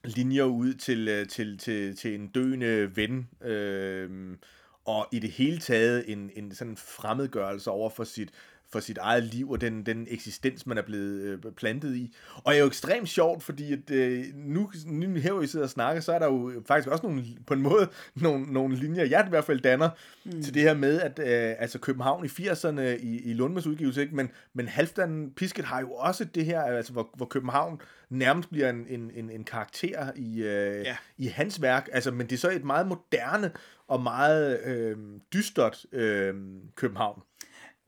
[0.07, 4.37] linjer ud til, øh, til, til, til en døende ven, øh,
[4.85, 8.31] og i det hele taget en, en sådan fremmedgørelse over for sit,
[8.71, 12.15] for sit eget liv og den, den eksistens, man er blevet øh, plantet i.
[12.35, 15.65] Og det er jo ekstremt sjovt, fordi at, øh, nu, nu her, hvor vi sidder
[15.65, 19.05] og snakker, så er der jo faktisk også nogle, på en måde nogle, nogle linjer,
[19.05, 19.89] jeg i hvert fald danner
[20.25, 20.43] mm.
[20.43, 24.15] til det her med, at øh, altså København i 80'erne i, i Lundmes udgivelse, ikke?
[24.15, 28.69] Men, men Halfdan Pisket har jo også det her, altså hvor, hvor København nærmest bliver
[28.69, 30.97] en, en, en, en karakter i, øh, Ja.
[31.17, 33.51] i hans værk, altså, men det er så et meget moderne
[33.87, 34.97] og meget øh,
[35.33, 36.33] dystert øh,
[36.75, 37.21] København.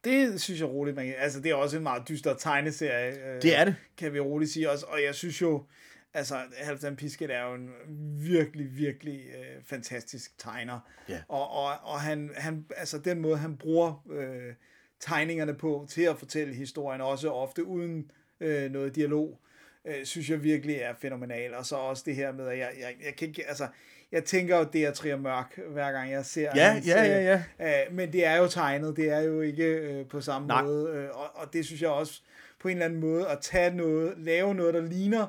[0.08, 1.13] Det synes jeg roligt, man.
[1.17, 3.36] Altså, det er også en meget dyster tegneserie.
[3.36, 3.76] Øh, Det er det.
[3.98, 4.86] Kan vi roligt sige også.
[4.86, 5.63] Og jeg synes jo,
[6.13, 7.70] altså, Halvdan Pisket er jo en
[8.17, 10.80] virkelig, virkelig øh, fantastisk tegner.
[11.10, 11.22] Ja.
[11.28, 14.54] Og, og, og han, han, altså, den måde, han bruger øh,
[15.00, 19.39] tegningerne på til at fortælle historien, også ofte uden øh, noget dialog,
[19.88, 21.54] øh, synes jeg virkelig er fænomenal.
[21.54, 23.67] Og så også det her med, at jeg, jeg, jeg kan ikke, altså,
[24.12, 27.41] jeg tænker jo, det er Trier Mørk, hver gang jeg ser Ja, hans, ja, ja,
[27.60, 27.86] ja.
[27.89, 30.63] Øh, men det er jo tegnet, det er jo ikke øh, på samme Nej.
[30.63, 30.89] måde.
[30.93, 32.22] Øh, og, og det synes jeg også
[32.60, 35.28] på en eller anden måde, at tage noget, lave noget, der ligner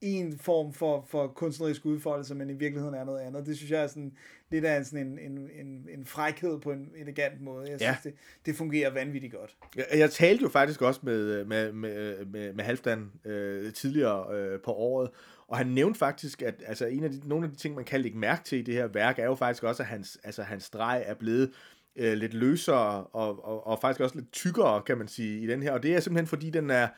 [0.00, 3.46] en form for, for kunstnerisk udfoldelse, men i virkeligheden er noget andet.
[3.46, 4.12] Det synes jeg er sådan
[4.50, 7.70] lidt af en, sådan en, en, en, en frækhed på en elegant måde.
[7.70, 7.96] Jeg Ja.
[8.00, 8.14] synes, det,
[8.46, 9.56] det fungerer vanvittigt godt.
[9.76, 14.60] Jeg, jeg talte jo faktisk også med, med, med, med, med Halfdan øh, tidligere øh,
[14.60, 15.10] på året,
[15.48, 18.00] og han nævnte faktisk, at altså, en af de, nogle af de ting, man kan
[18.00, 20.64] lægge mærke til i det her værk, er jo faktisk også, at hans, altså, hans
[20.64, 21.52] streg er blevet
[21.96, 25.62] øh, lidt løsere, og, og, og faktisk også lidt tykkere, kan man sige, i den
[25.62, 25.72] her.
[25.72, 26.88] Og det er simpelthen, fordi den er,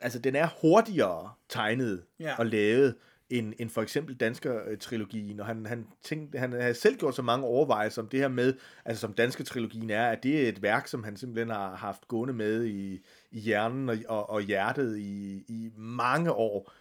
[0.00, 2.34] altså, den er hurtigere tegnet Ja.
[2.38, 2.94] og lavet,
[3.30, 7.46] end, end for eksempel Dansker-trilogien, og han, han, tænkte, han havde selv gjort så mange
[7.46, 11.04] overvejelser om det her med, altså som Dansker-trilogien er, at det er et værk, som
[11.04, 15.70] han simpelthen har haft gående med i, i hjernen og, og, og hjertet i, i
[15.76, 16.72] mange år,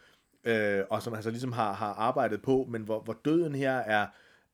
[0.44, 3.74] øh, og som han så ligesom har, har arbejdet på, men hvor, hvor døden her
[3.74, 4.08] er,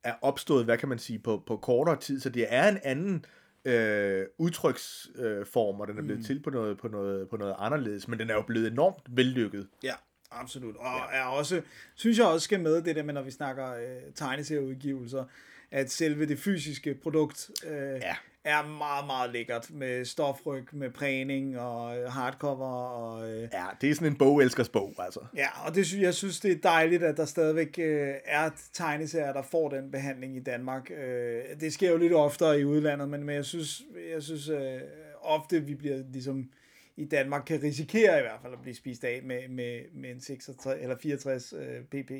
[0.03, 3.25] er opstået, hvad kan man sige, på, på kortere tid, så det er en anden
[3.65, 6.25] øh, udtryksform, øh, og den er blevet mm.
[6.25, 9.67] til på noget, på, noget, på noget anderledes, men den er jo blevet enormt vellykket.
[9.83, 9.93] Ja,
[10.31, 10.75] absolut.
[10.75, 11.19] Og ja.
[11.19, 11.61] er også,
[11.95, 15.25] synes jeg også skal med det der med, når vi snakker øh, tegneserieudgivelser,
[15.71, 18.15] at selve det fysiske produkt øh, Ja.
[18.43, 23.31] Er meget, meget lækkert med stofryg, med prægning og øh, hardcover og...
[23.31, 25.19] Øh, Ja, det er sådan en bogelskers bog, altså.
[25.35, 29.41] Ja, og det, jeg synes, det er dejligt, at der stadigvæk øh, er tegneserier, der
[29.41, 30.91] får den behandling i Danmark.
[30.91, 33.81] Øh, det sker jo lidt oftere i udlandet, men, men jeg synes,
[34.13, 34.79] jeg synes øh,
[35.21, 36.49] ofte, vi bliver ligesom
[36.97, 40.21] i Danmark kan risikere i hvert fald at blive spist af med, med, med en
[40.21, 42.11] 66, eller 64 øh, pp.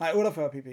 [0.00, 0.66] Nej, 48 pp.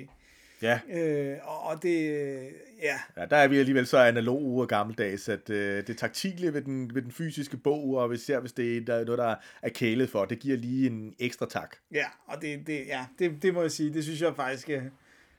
[0.63, 0.80] Ja.
[0.89, 2.45] Øh, og, det, øh,
[2.84, 6.62] ja, Ja, der er vi alligevel så analog og gammeldags, at øh, det taktile ved
[6.62, 9.69] den, ved den fysiske bog, og især hvis det er der er noget, der er
[9.69, 11.76] kælet for, det giver lige en ekstra tak.
[11.91, 14.84] Ja, og det, det, ja, det, det må jeg sige, det synes jeg faktisk, øh,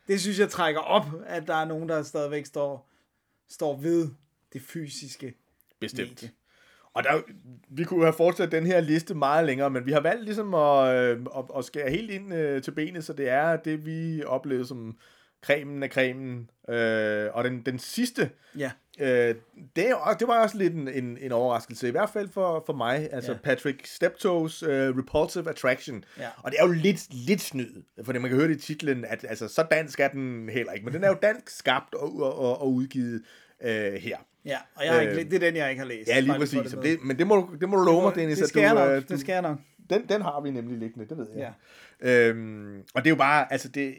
[0.09, 2.91] det synes jeg trækker op, at der er nogen, der stadigvæk står,
[3.49, 4.09] står ved
[4.53, 5.35] det fysiske
[5.81, 6.11] Bestemt.
[6.11, 6.31] medie.
[6.95, 7.23] Og der,
[7.69, 10.95] vi kunne have fortsat den her liste meget længere, men vi har valgt ligesom at,
[10.97, 14.97] øh, at, at skære helt ind til benet, så det er det, vi oplevede som
[15.45, 16.51] cremen af cremen.
[16.69, 19.35] Øh, og den, den sidste, Ja, øh,
[19.77, 22.73] det, er- det var også lidt en, en, en overraskelse, i hvert fald for, for
[22.73, 23.09] mig.
[23.13, 23.39] Altså Ja.
[23.39, 26.05] Patrick Steptoes øh, Repulsive Attraction.
[26.19, 26.29] Ja.
[26.43, 29.25] Og det er jo lidt, lidt snyd, for man kan høre det i titlen, at
[29.29, 30.85] altså, så dansk er den heller ikke.
[30.85, 33.23] Men den er jo dansk skabt og, og, og udgivet
[33.65, 34.17] øh, her.
[34.45, 36.09] ja, og jeg har ikke, Øh, det er den, jeg ikke har læst.
[36.09, 36.73] Ja, lige præcis.
[36.83, 38.39] det men det må, du, det må du love mig, Dennis.
[38.39, 39.59] det skal jeg du, nok, øh, du, det skal jeg nok.
[39.91, 41.39] den, den har vi nemlig liggende, det ved jeg.
[41.41, 41.51] Ja.
[42.01, 43.95] Øhm, og det er jo bare, altså det,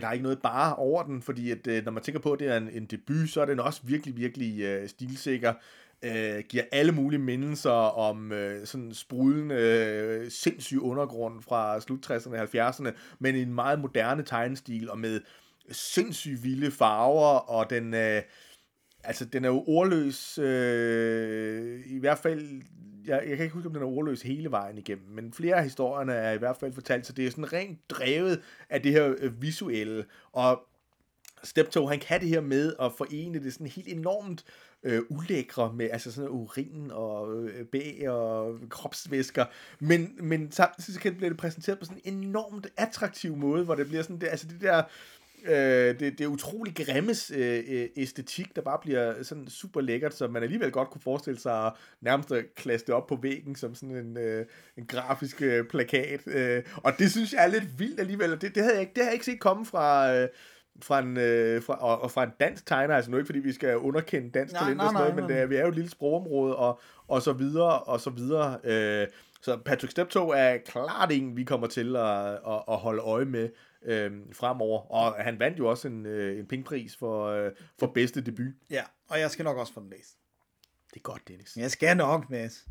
[0.00, 2.38] der er ikke noget bare over den, fordi at, øh, når man tænker på, at
[2.38, 5.54] det er en, en debut, så er den også virkelig, virkelig øh, stilsikker.
[6.02, 12.36] Øh, giver alle mulige mindelser om øh, sådan sprudende, øh, sindssyg undergrund fra slut 60'erne
[12.36, 15.20] og 70'erne, men i en meget moderne tegnestil og med
[15.70, 18.22] sindssygt vilde farver, og den, øh,
[19.04, 22.62] altså, den er jo ordløs, øh, i hvert fald,
[23.06, 25.62] jeg, jeg kan ikke huske, om den er ordløs hele vejen igennem, men flere af
[25.62, 29.14] historierne er i hvert fald fortalt, så det er sådan rent drevet af det her
[29.18, 30.66] øh, visuelle, og
[31.44, 34.44] Steptoe, han kan det her med at forene det sådan helt enormt
[34.82, 39.44] øh, ulækre med altså sådan urin og øh, bæg og kropsvæsker,
[39.78, 43.74] men, men samtidig så kan det blive præsenteret på sådan en enormt attraktiv måde, hvor
[43.74, 44.82] det bliver sådan, det, altså det der
[45.44, 50.14] Øh, det, det er utrolig grimmes øh, øh, æstetik, der bare bliver sådan super lækkert,
[50.14, 53.54] så man alligevel godt kunne forestille sig at nærmest at klasse det op på væggen
[53.56, 56.20] som sådan en, øh, en grafisk øh, plakat.
[56.26, 58.98] Øh, og det synes jeg er lidt vildt alligevel, det, det, havde jeg ikke, det
[58.98, 60.14] havde jeg ikke set komme fra...
[60.16, 60.28] Øh,
[60.82, 63.52] fra en, øh, fra, og, og fra en dansk tegner, altså nu ikke fordi vi
[63.52, 65.62] skal underkende dansk Nej, talent nej, og sådan noget, nej, men det er, vi er
[65.62, 68.58] jo et lille sprogområde, og, og så videre, og så videre.
[68.64, 69.06] Øh,
[69.42, 73.48] så Patrick Steptoe er klart en, vi kommer til at, at, at holde øje med
[73.84, 74.92] øh, fremover.
[74.92, 78.52] Og han vandt jo også en, øh, en pengpris for, øh, for bedste debut.
[78.70, 80.16] Ja, og jeg skal nok også få den læst.
[80.90, 81.56] Det er godt, Dennis.
[81.56, 82.66] Jeg skal nok, Mads.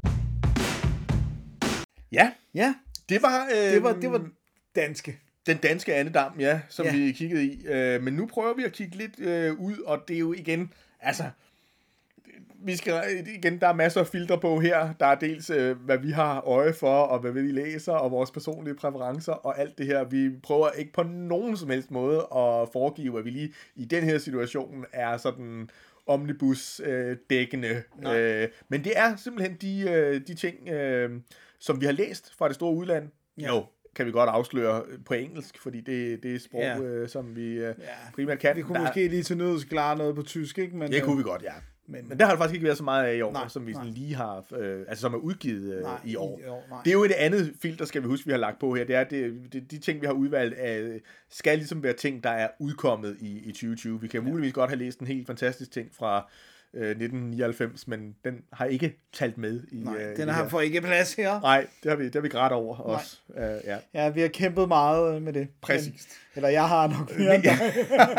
[2.11, 2.75] Ja, Ja,
[3.09, 4.29] det var, øh, det var, det var
[4.75, 5.19] danske.
[5.45, 6.91] den danske andedam, ja, som ja.
[6.95, 7.65] vi kiggede i.
[7.67, 10.73] Øh, men nu prøver vi at kigge lidt øh, ud, og det er jo igen,
[10.99, 11.23] altså,
[12.63, 12.93] vi skal
[13.35, 14.93] igen, der er masser af filtre på her.
[14.99, 18.31] Der er dels, øh, hvad vi har øje for, og hvad vi læser, og vores
[18.31, 20.03] personlige præferencer, og alt det her.
[20.03, 24.03] Vi prøver ikke på nogen som helst måde at foregive, at vi lige i den
[24.03, 25.69] her situation er sådan
[26.07, 27.17] omnibus øh.
[28.15, 31.11] Øh, men det er simpelthen de, øh, de ting, øh,
[31.59, 33.09] som vi har læst fra det store udland.
[33.41, 33.47] Ja.
[33.55, 36.79] Jo, kan vi godt afsløre på engelsk, fordi det, det er sprog, Ja.
[36.79, 37.73] øh, som vi øh, Ja.
[38.15, 38.55] primært kan.
[38.55, 40.77] Vi kunne Der- måske lige til nøds klare noget på tysk, ikke?
[40.77, 41.53] Men, det øh, kunne vi godt, ja.
[41.91, 43.67] Men- Men, der har det faktisk ikke været så meget af i år, Nej, som
[43.67, 43.85] vi nej.
[43.85, 46.39] lige har, øh, altså som er udgivet øh, Nej, i år.
[46.45, 46.79] i år, nej.
[46.83, 48.83] det er jo et andet filter, skal vi huske, vi har lagt på her.
[48.83, 50.99] Det er, det, det, de ting, vi har udvalgt, er,
[51.29, 54.01] skal ligesom være ting, der er udkommet i, i 2020.
[54.01, 54.29] Vi kan ja.
[54.29, 56.29] muligvis godt have læst en helt fantastisk ting fra
[56.73, 60.43] øh, 1999, men den har ikke talt med i, Nej, øh, i den det har
[60.43, 60.49] her.
[60.49, 61.41] får ikke plads her.
[61.41, 63.17] Nej, det har vi, det har vi grædt over også.
[63.29, 63.77] Uh, ja.
[63.93, 65.47] Ja, vi har kæmpet meget øh, med det.
[65.61, 65.85] Præcis.
[65.85, 65.95] Men,
[66.35, 67.57] eller jeg har nok mere end dig.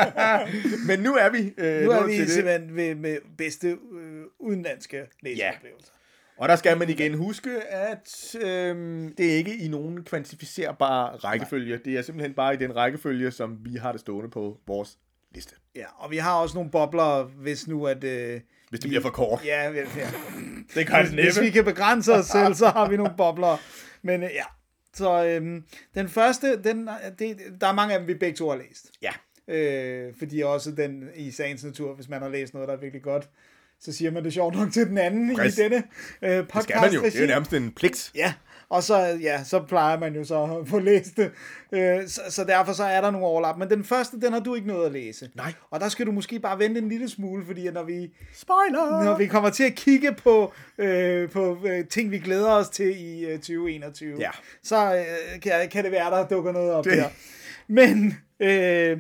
[0.89, 2.31] Men nu er vi øh, Nu er vi til det.
[2.31, 5.93] simpelthen ved, med bedste øh, udenlandske læseoplevelser.
[6.37, 11.71] Og der skal man igen huske, at øhm, det er ikke i nogen kvantificerbar rækkefølge.
[11.75, 11.83] Nej.
[11.85, 14.99] Det er simpelthen bare i den rækkefølge, som vi har det stående på vores
[15.35, 15.55] liste.
[15.77, 18.05] Ja, og vi har også nogle bobler, hvis nu at...
[18.05, 18.41] Øh,
[18.71, 19.41] Hvis det bliver for kort.
[19.45, 19.85] ja, ja.
[20.75, 23.57] Det kan det hvis vi kan begrænse os selv, så har vi nogle bobler.
[24.03, 24.45] Men øh, ja,
[24.95, 25.65] så øhm,
[25.95, 26.89] den første, den,
[27.19, 28.91] det, der er mange af dem, vi begge to har læst.
[29.03, 29.11] Ja.
[29.49, 33.03] Øh, fordi også den i sagens natur, hvis man har læst noget, der er virkelig
[33.03, 33.29] godt,
[33.81, 35.59] så siger man det sjovt nok til den anden Præcis.
[35.59, 35.83] i denne
[36.23, 36.55] øh, podcast.
[36.55, 37.03] Det skal man jo.
[37.03, 38.13] Det er jo nærmest en pligt.
[38.15, 38.33] Ja,
[38.71, 41.31] og så, ja, så plejer man jo så at få læst det.
[41.73, 43.57] Øh, så, så derfor så er der nogle overlap.
[43.59, 45.31] Men den første, den har du ikke noget at læse.
[45.35, 45.53] Nej.
[45.71, 49.05] Og der skal du måske bare vente en lille smule, fordi når vi, Spoiler!
[49.05, 53.01] når vi kommer til at kigge på, øh, på øh, ting, vi glæder os til
[53.01, 54.31] i øh, 2021, Ja.
[54.63, 57.09] så øh, kan, kan det være, der dukker noget op Det- der.
[57.69, 58.99] Men øh,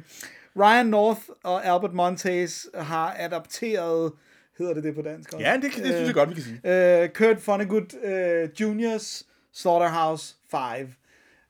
[0.58, 4.12] Ryan North og Albert Montes har adapteret
[4.58, 5.46] Hedder det det på dansk også?
[5.46, 7.02] Ja, det, det synes jeg godt, vi kan sige.
[7.02, 10.94] Øh, Kurt Vonnegut øh, Juniors Slaughterhouse 5,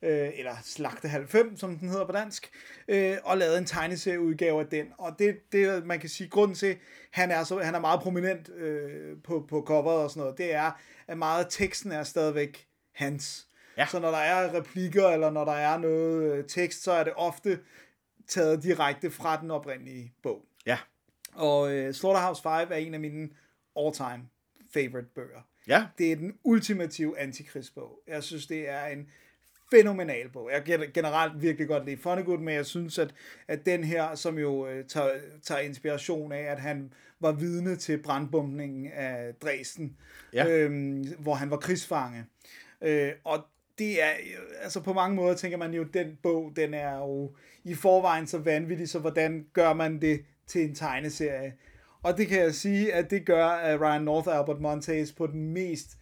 [0.03, 2.51] øh, eller Slagtehal 5, som den hedder på dansk,
[2.89, 4.87] øh, og lavet en tegneserieudgave af den.
[4.99, 6.77] Og det, det man kan sige, grunden til,
[7.11, 10.55] han er, så, han er meget prominent øh, på, på coveret og sådan noget, det
[10.55, 10.71] er,
[11.07, 13.47] at meget af teksten er stadigvæk hans.
[13.77, 13.87] Ja.
[13.87, 17.13] Så når der er replikker, eller når der er noget øh, tekst, så er det
[17.17, 17.59] ofte
[18.29, 20.45] taget direkte fra den oprindelige bog.
[20.67, 20.79] Ja.
[21.35, 23.29] Og øh, Slaughterhouse 5 er en af mine
[23.77, 24.29] all-time
[24.75, 25.41] favorite bøger.
[25.69, 27.99] Ja, Det er den ultimative antikrigsbog.
[28.09, 29.09] Jeg synes, det er en
[29.71, 30.51] fænomenal bog.
[30.53, 33.15] Jeg kan generelt virkelig godt lide Vonnegut, men jeg synes, at,
[33.49, 35.11] at den her, som jo øh, tager,
[35.43, 39.97] tager inspiration af, at han var vidne til brandbumpningen af Dresden,
[40.33, 40.49] Ja.
[40.49, 42.25] øhm, hvor han var krigsfange.
[42.83, 43.45] Øh, og
[43.79, 47.35] det er, øh, altså på mange måder tænker man jo, den bog, den er jo
[47.65, 51.53] i forvejen så vanvittig, så hvordan gør man det til en tegneserie?
[52.03, 55.27] Og det kan jeg sige, at det gør at Ryan North og Albert Montes på
[55.27, 55.99] den mest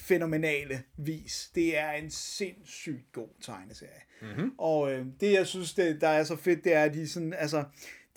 [0.00, 1.50] fænomenale vis.
[1.54, 4.00] Det er en sindssygt god tegneserie.
[4.22, 4.52] Mm-hmm.
[4.58, 7.34] Og øh, det, jeg synes, det, der er så fedt, det er, at de sådan,
[7.38, 7.64] altså,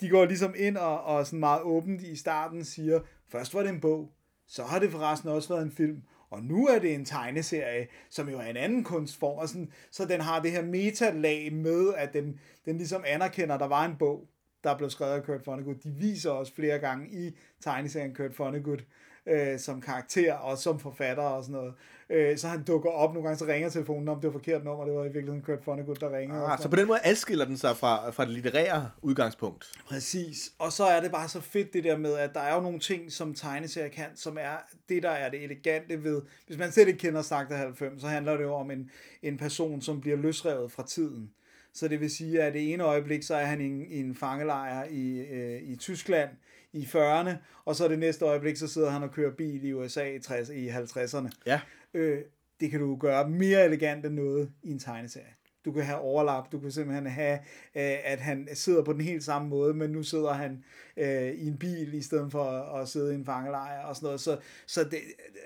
[0.00, 3.70] de går ligesom ind og, og sådan meget åbent i starten siger, først var det
[3.70, 4.12] en bog,
[4.46, 8.28] så har det forresten også været en film, og nu er det en tegneserie, som
[8.28, 12.12] jo er en anden kunstform, og sådan, så den har det her metalag med, at
[12.12, 14.28] den, den ligesom anerkender, at der var en bog,
[14.64, 15.84] der blev skrevet af Kurt Vonnegut.
[15.84, 18.84] De viser også flere gange i tegneserien Kurt Vonnegut
[19.26, 21.74] øh, som karakter og som forfatter og sådan noget.
[22.10, 24.84] Øh, så han dukker op nogle gange, så ringer telefonen om det var forkert nummer,
[24.84, 26.42] det var i virkeligheden Kurt Vonnegut, der ringede.
[26.42, 29.72] og ah, så på den måde adskiller den sig fra, fra det litterære udgangspunkt.
[29.86, 30.52] Præcis.
[30.58, 32.78] Og så er det bare så fedt det der med, at der er jo nogle
[32.78, 34.56] ting, som tegneserier kan, som er
[34.88, 36.22] det, der er det elegante ved.
[36.46, 38.90] Hvis man slet ikke kender Slagter 90, så handler det jo om en,
[39.22, 41.30] en person, som bliver løsrevet fra tiden.
[41.74, 44.14] Så det vil sige, at det ene øjeblik, så er han i en, i en
[44.14, 46.30] fangelejr i, øh, i Tyskland
[46.72, 47.30] i 40'erne,
[47.64, 50.48] og så det næste øjeblik, så sidder han og kører bil i USA i, 60,
[50.48, 51.28] i 50'erne.
[51.46, 51.60] Ja.
[51.94, 52.18] Øh,
[52.60, 55.34] det kan du gøre mere elegant end noget i en tegneserie.
[55.64, 57.38] Du kan have overlap, du kan simpelthen have,
[57.74, 60.64] øh, at han sidder på den helt samme måde, men nu sidder han
[60.96, 64.20] øh, i en bil, i stedet for at sidde i en fangelejr og sådan noget.
[64.20, 65.00] Så, så det,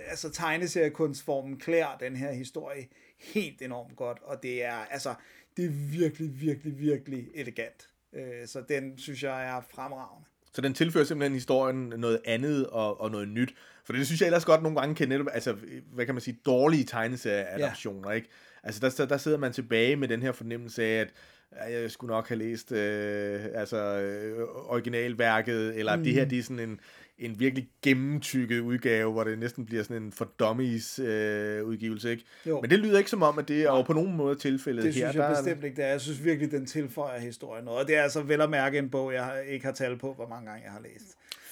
[0.09, 2.87] altså, tegneseriekunstformen klæder den her historie
[3.19, 5.15] helt enormt godt, og det er, altså,
[5.57, 7.89] det er virkelig, virkelig, virkelig elegant.
[8.13, 10.27] Øh, så den synes jeg er fremragende.
[10.55, 13.55] Så den tilfører simpelthen historien noget andet og, og noget nyt.
[13.85, 15.57] For det synes jeg ellers godt nogle gange kan netop, altså,
[15.93, 18.17] hvad kan man sige, dårlige tegneserieadaptioner, ja.
[18.17, 18.29] ikke?
[18.63, 21.07] Altså, der, der, der sidder man tilbage med den her fornemmelse af,
[21.51, 26.05] at jeg skulle nok have læst øh, altså, øh, originalværket, eller mm.
[26.05, 26.81] det her, det er sådan en,
[27.19, 32.25] en virkelig gennemtykket udgave, hvor det næsten bliver sådan en for dummies øh, udgivelse, ikke?
[32.47, 32.61] Jo.
[32.61, 34.95] Men det lyder ikke som om, at det er jo på nogen måde tilfældet Det
[34.95, 35.01] her.
[35.11, 35.89] synes jeg der, bestemt ikke, det er.
[35.89, 37.81] Jeg synes virkelig, den tilføjer historien noget.
[37.81, 40.29] Og det er altså vel at mærke en bog, jeg ikke har tal på, hvor
[40.29, 41.05] mange gange jeg har læst.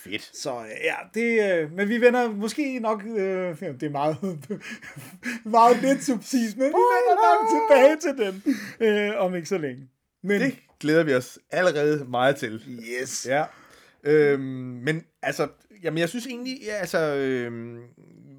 [0.05, 0.31] Fedt.
[0.37, 3.17] Så øh, ja, det, øh, men vi vender måske nok, øh,
[3.63, 4.17] ja, det er meget,
[5.45, 8.55] meget lidt subtilt, men vi vender nok tilbage til den,
[8.89, 9.89] øh, om ikke så længe.
[10.23, 12.63] Men, Det glæder vi os allerede meget til.
[13.03, 13.27] yes.
[13.29, 13.45] Ja.
[14.05, 14.41] Øhm,
[14.85, 15.49] men altså,
[15.83, 17.81] jamen jeg synes egentlig, ja, altså, øhm,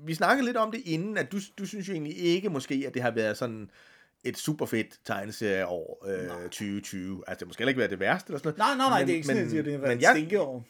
[0.06, 2.94] vi snakkede lidt om det inden, at du, du synes jo egentlig ikke måske, at
[2.94, 3.70] det har været sådan
[4.24, 7.24] et super fedt tegneserie år øh, 2020.
[7.28, 8.78] Altså, det måske heller ikke været det værste eller sådan noget.
[8.78, 9.84] Nej, nej, nej, Men- det er ikke sådan, men- at jeg siger, det har men
[9.88, 10.66] været et jeg- stinkeår.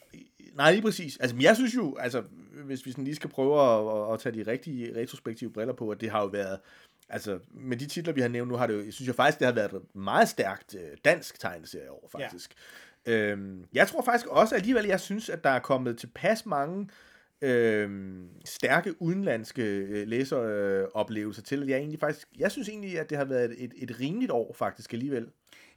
[0.56, 1.18] Nej, lige præcis.
[1.18, 2.24] Altså, men jeg synes jo, altså,
[2.66, 5.90] hvis vi sådan lige skal prøve at, at, at tage de rigtige retrospektive briller på,
[5.90, 6.60] at det har jo været,
[7.10, 9.40] altså, med de titler, vi har nævnt nu, har det jo, jeg synes jo faktisk,
[9.40, 12.54] det har været et meget stærkt øh, dansk tegneserie år, faktisk.
[13.06, 16.88] Øhm, jeg tror faktisk også alligevel, jeg synes, at der er kommet tilpas mange
[17.42, 23.18] øhm, stærke udenlandske øh, læseroplevelser til, at jeg egentlig faktisk, jeg synes egentlig, at det
[23.18, 25.28] har været et, et rimeligt år, faktisk alligevel.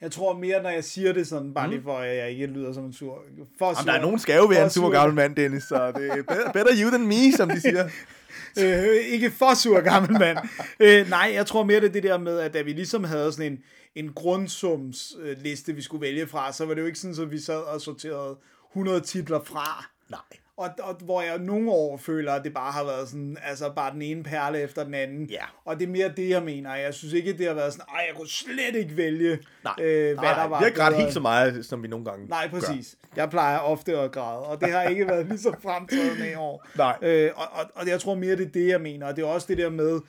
[0.01, 2.73] Jeg tror mere, når jeg siger det sådan, bare lige for, at jeg ikke lyder
[2.73, 3.25] som en sur...
[3.59, 6.11] For Jamen, der er nogen skal jo være en sur gammel mand, Dennis, så det
[6.11, 7.89] er better, better you than me, som de siger.
[8.61, 10.39] øh, ikke for sur gammel mand.
[10.81, 13.33] øh, nej, jeg tror mere det er det der med, at da vi ligesom havde
[13.33, 13.59] sådan en,
[13.97, 17.31] en grundsums øh, liste, vi skulle vælge fra, så var det jo ikke sådan, at
[17.31, 18.37] vi sad og sorterede
[18.73, 19.87] 100 titler fra.
[20.11, 20.21] Nej.
[20.57, 23.93] Og, og hvor jeg nogle år føler, at det bare har været sådan, altså bare
[23.93, 25.27] den ene perle efter den anden.
[25.31, 25.45] Ja.
[25.65, 26.75] Og det er mere det, jeg mener.
[26.75, 30.05] Jeg synes ikke, det har været sådan, ej, jeg kunne slet ikke vælge, Nej, øh,
[30.05, 30.65] hvad nej, der var.
[30.65, 32.61] ret bedre." helt så meget, som vi nogle gange Nej, gør.
[32.61, 32.97] præcis.
[33.17, 36.67] Jeg plejer ofte at græde, og det har ikke været lige så fremtrædende i år.
[36.77, 36.97] Nej.
[37.03, 39.07] Øh, og, og, og jeg tror mere, det er det, jeg mener.
[39.07, 40.01] Og det er også det der med,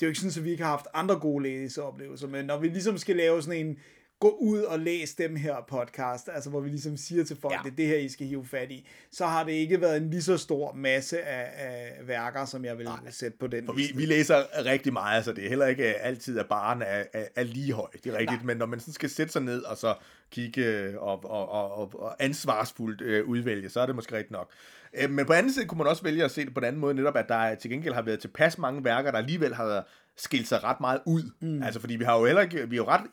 [0.00, 2.58] det er jo ikke sådan, at vi ikke har haft andre gode læseoplevelser, men når
[2.58, 3.78] vi ligesom skal lave sådan en
[4.20, 7.58] gå ud og læs dem her podcast, altså hvor vi ligesom siger til folk, Ja.
[7.64, 10.10] det er det her, I skal hive fat i, så har det ikke været en
[10.10, 13.10] lige så stor masse af, af værker, som jeg vil Nej.
[13.10, 13.96] sætte på den For vi, liste.
[13.96, 17.24] vi læser rigtig meget, så det er heller ikke øh, altid, at baren er, er,
[17.36, 17.90] er lige høj.
[18.04, 18.46] Det er rigtigt, Nej.
[18.46, 19.94] men når man sådan skal sætte sig ned og så
[20.30, 24.32] kigge øh, og, og, og, og, og ansvarsfuldt øh, udvælge, så er det måske rigtigt
[24.32, 24.50] nok.
[24.94, 26.80] Øh, men på anden side kunne man også vælge at se det på den anden
[26.80, 29.86] måde, netop at der til gengæld har været tilpas mange værker, der alligevel har
[30.16, 31.22] skilt sig ret meget ud.
[31.40, 31.62] Mm.
[31.62, 33.06] Altså fordi vi har jo heller ikke, vi er jo ret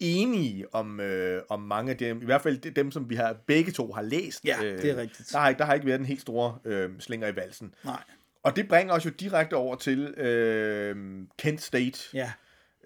[0.00, 3.72] enige om, øh, om mange af dem, i hvert fald dem, som vi har begge
[3.72, 4.44] to har læst.
[4.44, 5.28] Ja, øh, det er rigtigt.
[5.32, 7.74] Der har, ikke- der har ikke været en helt store øh, slinger i valsen.
[7.84, 8.02] Nej,
[8.42, 10.96] Og det bringer os jo direkte over til øh,
[11.38, 11.98] Kent State.
[12.14, 12.32] ja.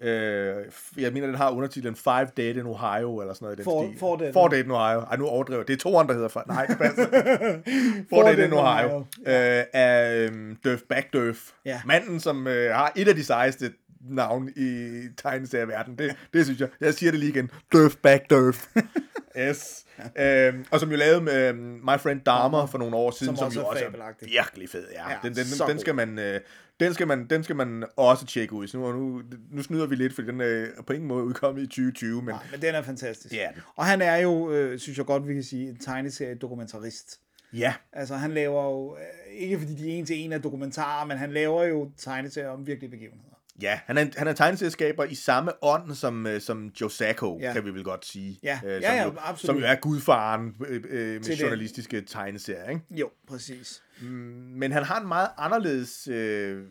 [0.01, 0.65] Øh,
[0.97, 3.87] jeg mener, den har undertitlen Five Dead in Ohio, eller sådan noget i den Four-
[3.87, 3.99] stil.
[3.99, 4.33] Four Dead.
[4.33, 4.99] Four Dead in Ohio.
[4.99, 5.63] Ej, nu overdriver.
[5.63, 6.43] Det er toeren, der hedder for.
[6.47, 7.05] Nej, det passer.
[7.11, 7.61] Four,
[8.09, 8.87] Four Dead Dead in Ohio.
[8.87, 8.99] Ohio.
[9.27, 11.51] Øh, af øh, Døf Backdøf.
[11.65, 11.81] Ja.
[11.85, 13.71] Manden, som øh, har et af de sejeste
[14.09, 15.97] navn i tegneserieverdenen.
[15.97, 16.69] Det, det synes jeg.
[16.81, 17.51] Jeg siger det lige igen.
[17.73, 18.67] Døf Backdøf.
[19.39, 19.85] yes.
[20.19, 23.37] Øhm, og som jo lavede med øhm, My Friend Dharma for nogle år siden, Som
[23.37, 24.85] som, også jo også er virkelig fed.
[24.93, 25.09] Ja.
[25.09, 26.39] Ja, den, den, den, den, skal man, øh,
[26.79, 28.67] den, skal man, den skal man også tjekke ud.
[28.67, 29.21] Så nu, nu,
[29.51, 32.43] nu snyder vi lidt, fordi den er på ingen måde udkommet i 2020, men Nej,
[32.51, 33.31] men den er fantastisk.
[33.33, 33.61] Det er den.
[33.75, 37.19] Og han er jo, øh, synes jeg godt, vi kan sige, en tegneserie-dokumentarist.
[37.53, 41.05] ja, Altså, han laver jo, øh, ikke fordi de er en til en af dokumentarer,
[41.05, 43.23] men han laver jo tegneserier om virkelige begivenheder.
[43.61, 43.79] ja.
[43.85, 47.53] Han er, han er tegneselskaber i samme ånd som, øh, som Joe Sacco, Ja.
[47.53, 48.39] kan vi vel godt sige.
[48.43, 48.59] Ja.
[48.65, 49.39] Øh, Ja, som, ja, jo, absolut.
[49.55, 51.33] som jo er gudfaren øh, øh, med den.
[51.33, 52.81] journalistiske tegneserier, ikke?
[52.91, 53.83] Jo, præcis.
[54.01, 56.61] Men han har en meget anderledes øh, øh,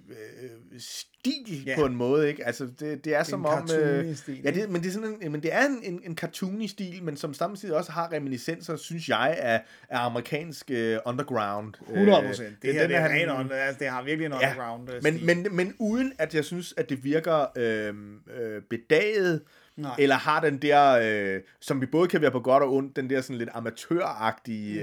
[0.78, 1.74] stil Ja.
[1.78, 2.46] på en måde, ikke?
[2.46, 3.68] Altså, det, det er som en om...
[3.80, 6.16] Øh, stil, ja, det, men det er, sådan en, men det er en, en, en
[6.16, 11.74] cartoony stil, men som samtidig også har reminiscenser, synes jeg, af, af amerikansk øh, underground.
[11.90, 12.62] 100 procent.
[12.62, 15.02] Det her, den det, er han- on, altså, det har virkelig en Ja, underground øh,
[15.02, 15.26] men, stil.
[15.26, 17.94] men, men uden at jeg synes, at det virker øh,
[18.40, 19.42] øh, bedaget,
[19.76, 19.94] Nej.
[19.98, 20.98] eller har den der,
[21.34, 24.80] øh, som vi både kan være på godt og ondt, den der sådan lidt amatøragtige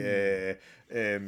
[0.50, 0.54] øh,
[0.94, 1.22] øh,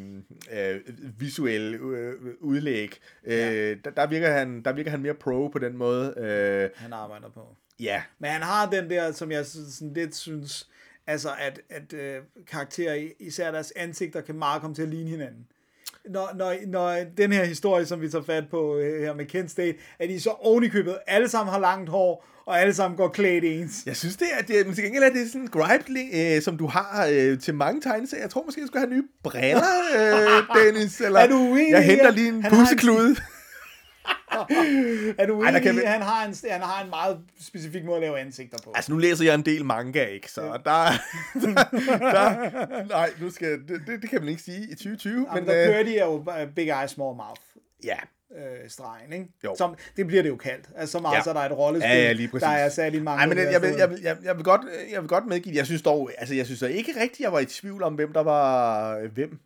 [0.53, 0.81] øh,
[1.19, 2.99] visuelle øh, udlæg.
[3.23, 3.73] Øh, Ja.
[3.73, 6.13] der, der, virker han, der virker han mere pro på den måde.
[6.17, 7.55] Øh, Han arbejder på.
[7.79, 10.69] ja, Men han har den der, som jeg sådan sådan lidt synes,
[11.07, 15.47] altså at, at øh, karakterer, især deres ansigter, kan meget komme til at ligne hinanden.
[16.09, 19.51] Når, når, når den her historie, som vi tager fat på øh, her med Kent
[19.51, 23.43] State, at de så ovenikøbet alle sammen har langt hår, og alle sammen går klædt
[23.43, 23.83] ens.
[23.85, 26.57] jeg synes det er, det, men til gengæld er det sådan en gripe, øh, som
[26.57, 28.23] du har øh, til mange tegneserier.
[28.23, 29.63] Jeg tror måske, jeg skulle have nye briller,
[29.97, 31.01] øh, Dennis.
[31.01, 33.15] Eller, Er du uenig Jeg henter lige en- pusseklude.
[35.21, 37.95] Er du Ej, enig kan vi- han har, en, han har en meget specifik måde
[37.95, 38.71] at lave ansigter på?
[38.75, 40.31] Altså, nu læser jeg en del manga, ikke?
[40.31, 40.51] Så der,
[41.43, 41.51] der,
[41.99, 45.61] der nej, nu skal, det, det, kan man ikke sige i 2020, Jamen, men der
[45.61, 47.41] øh, kører de jo øh, Big Eye, Small Mouth
[47.83, 47.95] ja,
[48.37, 49.25] øh, stregen, ikke?
[49.43, 49.55] Jo.
[49.57, 50.69] Som, det bliver det jo kaldt.
[50.75, 51.21] Altså, så meget, Ja.
[51.23, 52.41] så der er et rollespil, Ja, ja, lige præcis.
[52.75, 54.61] der er i mange Ej, men jeg, jeg, vil, jeg, vil, jeg, jeg, vil godt,
[54.91, 55.57] jeg vil godt medgive, det.
[55.57, 58.13] jeg synes dog, altså jeg synes da ikke rigtigt, jeg var i tvivl om, hvem
[58.13, 59.39] der var øh, hvem.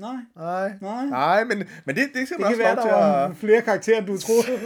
[0.00, 1.06] Nej, Nej, Nej.
[1.06, 3.28] nej men, men det, det skal det man kan også være, lov der til var
[3.28, 3.36] at...
[3.36, 4.42] flere karakterer, end du troede.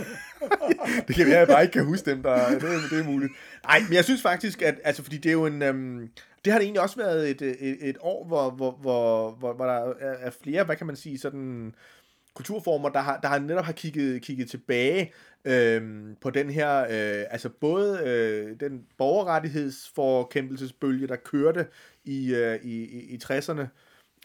[1.08, 2.48] Det kan være, at jeg bare ikke kan huske dem, der...
[2.48, 3.32] Det, det er muligt.
[3.64, 4.80] Nej, men jeg synes faktisk, at...
[4.84, 5.62] Altså, fordi det er jo en...
[5.62, 6.08] Øhm,
[6.44, 9.64] det har det egentlig også været et, et, et år, hvor, hvor, hvor, hvor, hvor
[9.64, 11.74] der er, er flere, hvad kan man sige, sådan
[12.34, 15.12] kulturformer, der har, der har netop har kigget, kigget tilbage
[15.44, 21.66] øhm, på den her, øh, altså både øh, den borgerrettighedsforkæmpelsesbølge, der kørte
[22.04, 23.66] i, øh, i, i, i 60'erne,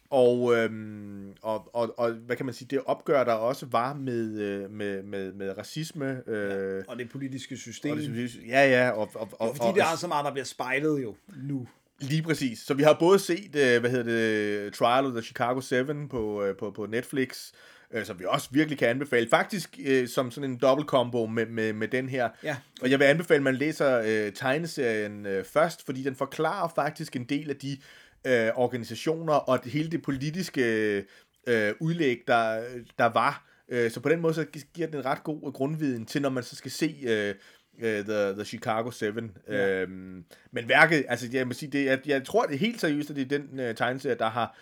[0.10, 4.40] og, øhm, og, og, og, hvad kan man sige, det opgør, der også var med,
[4.40, 6.30] øh, med, med, med racisme.
[6.30, 7.92] Øh, og det politiske system.
[7.92, 10.46] og det, ja, ja, og, og, og, fordi og, der er så meget, der bliver
[10.46, 11.68] spejlet jo nu.
[12.00, 12.60] Lige præcis.
[12.60, 16.44] Så vi har både set, øh, hvad hedder det, Trial of the Chicago 7 på,
[16.44, 17.52] øh, på, på Netflix,
[17.92, 19.30] øh, som vi også virkelig kan anbefale.
[19.30, 22.30] Faktisk øh, som sådan en dobbelt combo med, med, med den her.
[22.44, 22.58] Ja.
[22.82, 27.16] Og jeg vil anbefale, at man læser øh, tegneserien øh, først, fordi den forklarer faktisk
[27.16, 27.78] en del af de
[28.28, 30.64] øh, organisationer og det, hele det politiske
[31.48, 32.64] øh, udlæg, der,
[32.98, 33.46] der var.
[33.70, 36.44] Øh, så på den måde så giver den en ret god grundviden til, når man
[36.44, 36.96] så skal se...
[37.04, 37.36] Øh,
[37.82, 39.06] øh, the, the Chicago 7.
[39.48, 39.82] Ja.
[39.82, 43.10] Øhm, men værket, altså jeg må sige, det, jeg, jeg tror det er helt seriøst,
[43.10, 44.58] at det er den øh, tegneserie, der har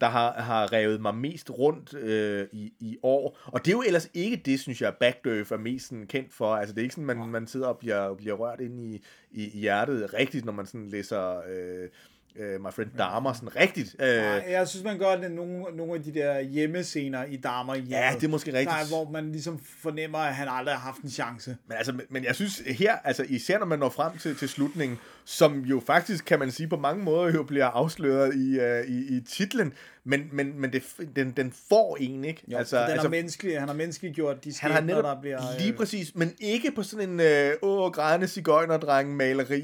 [0.00, 3.38] der har, har revet mig mest rundt øh, i, i år.
[3.44, 6.54] Og det er jo ellers ikke det, synes jeg, Backdøf er mest sådan kendt for.
[6.54, 9.44] Altså det er ikke sådan, man, man sidder og bliver, bliver rørt ind i, i,
[9.44, 11.88] i hjertet rigtigt, når man sådan læser, øh,
[12.36, 13.96] øh, My Friend Dahmer sådan rigtigt.
[14.00, 17.74] Øh, Nej, jeg synes, man gør det nogle, nogle af de der hjemmescener i Damer
[17.74, 18.70] i Ja, det er måske rigtigt.
[18.70, 21.56] Der, hvor man ligesom fornemmer, at han aldrig har haft en chance.
[21.68, 24.98] Men, altså, men- jeg synes her, altså især når man når frem til, til slutningen,
[25.24, 29.16] som jo faktisk, kan man sige, på mange måder jo bliver afsløret i, uh, i,
[29.16, 29.72] i titlen,
[30.04, 30.82] men, men, men det,
[31.16, 32.42] den, den får en, ikke?
[32.48, 35.20] Jo, altså, den altså, er menneskelig, han har menneskeliggjort de han skæbner, har netop der
[35.20, 35.38] bliver...
[35.38, 39.62] øh, lige præcis, men ikke på sådan en øh, åh, grædende cigøjnerdreng maleri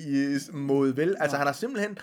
[0.52, 1.16] måde, vel?
[1.20, 1.98] Altså han har simpelthen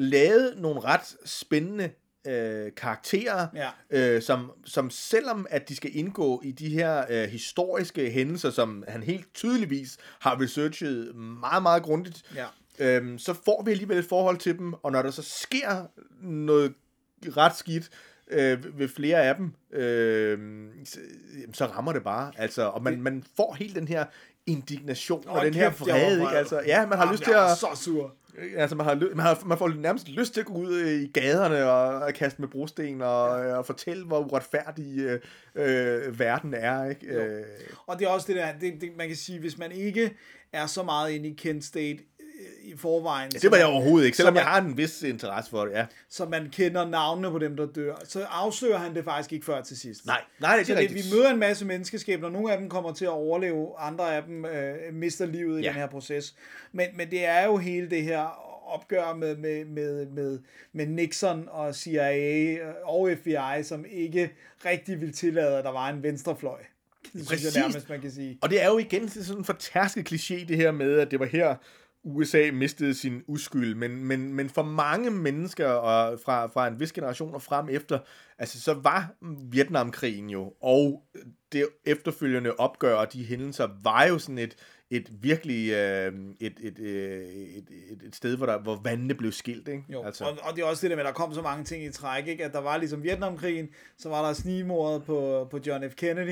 [0.00, 1.90] lavet nogle ret spændende
[2.26, 3.70] øh, karakterer, Ja.
[3.90, 8.84] øh, som, som selvom at de skal indgå i de her øh, historiske hændelser, som
[8.88, 12.46] han helt tydeligvis har researchet meget, meget grundigt, Ja.
[12.78, 15.86] øhm, så får vi alligevel et forhold til dem, og når der så sker
[16.22, 16.74] noget
[17.36, 17.90] ret skidt
[18.30, 20.38] øh, ved flere af dem, øh,
[21.52, 22.32] så rammer det bare.
[22.36, 24.04] Altså, og man, man får helt den her
[24.46, 26.36] indignation og, Åh, den her vrede, ikke?
[26.36, 27.58] Altså, ja, man har Jamen, lyst til at...
[27.58, 28.14] så sur.
[28.56, 31.02] Altså, man, har, ly- man, har, man får nærmest lyst til at gå ud øh,
[31.02, 33.54] i gaderne og, og kaste med brosten og, ja.
[33.56, 35.20] og fortælle, hvor uretfærdig øh,
[35.54, 37.06] øh, verden er, ikke?
[37.06, 37.44] Øh,
[37.86, 40.16] Og det er også det der, det, det, man kan sige, hvis man ikke
[40.52, 42.04] er så meget inde i Kent State øh,
[42.62, 45.02] i forvejen, ja, det var jeg overhovedet ikke, selvom så jeg man- har en vis
[45.02, 45.86] interesse for det, ja.
[46.08, 49.62] så man kender navnene på dem, der dør, så afslører han det faktisk ikke før
[49.62, 50.06] til sidst.
[50.06, 51.06] Nej, nej, det Så er det, rigtigt.
[51.12, 52.28] vi møder en masse menneskeskæbner.
[52.28, 55.68] Nogle af dem kommer til at overleve, andre af dem øh, mister livet i Ja.
[55.68, 56.34] den her proces.
[56.72, 60.38] Men, men det er jo hele det her opgør med, med, med, med,
[60.72, 64.30] med Nixon og CIA og FBI, som ikke
[64.64, 66.58] rigtig vil tillade, at der var en venstrefløj.
[67.02, 67.54] Det synes Præcis.
[67.54, 68.38] jeg nærmest, man kan sige.
[68.42, 71.26] Og det er jo igen sådan en fortærsket kliché, det her med, at det var
[71.26, 71.54] her,
[72.04, 76.92] USA mistede sin uskyld, men, men, men for mange mennesker og fra, fra en vis
[76.92, 77.98] generation og frem efter,
[78.38, 79.14] altså så var
[79.50, 81.02] Vietnamkrigen jo, og
[81.52, 84.56] det efterfølgende opgør og de hændelser, var jo sådan et,
[84.90, 89.32] et virkelig øh, et, et, øh, et, et, et sted, hvor, der, hvor vandene blev
[89.32, 89.84] skilt, ikke?
[89.88, 90.24] Jo, altså.
[90.24, 91.90] og, og det er også det der med, at der kom så mange ting i
[91.90, 92.44] træk, ikke?
[92.44, 95.94] at der var ligesom Vietnamkrigen, så var der snigmordet på, på John F.
[95.94, 96.28] Kennedy,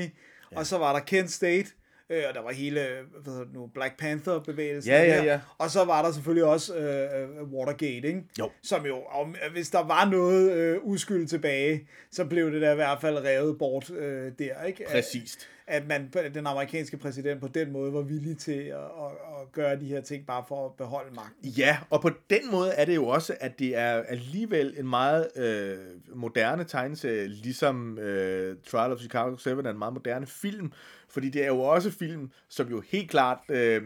[0.51, 0.57] ja.
[0.57, 1.69] og så var der Kent State,
[2.09, 2.79] øh, og der var hele
[3.21, 4.91] hvad hedder det nu, Black Panther-bevægelsen.
[4.91, 5.23] Ja, ja, der.
[5.23, 5.39] ja.
[5.57, 8.23] Og så var der selvfølgelig også øh, Watergate, ikke?
[8.39, 8.49] Jo.
[8.63, 12.75] som jo, om, hvis der var noget øh, uskyld tilbage, så blev det da i
[12.75, 14.63] hvert fald revet bort øh, der.
[14.63, 14.85] Ikke?
[14.91, 15.49] Præcist.
[15.71, 19.11] At man, den amerikanske præsident på den måde var villig til at, at,
[19.41, 21.49] at gøre de her ting bare for at beholde magten.
[21.49, 25.27] Ja, og på den måde er det jo også, at det er alligevel en meget
[25.37, 25.77] øh,
[26.15, 30.71] moderne tegneserie, ligesom øh, Trial of Chicago 7 er en meget moderne film,
[31.09, 33.81] fordi det er jo også film, som jo helt klart øh,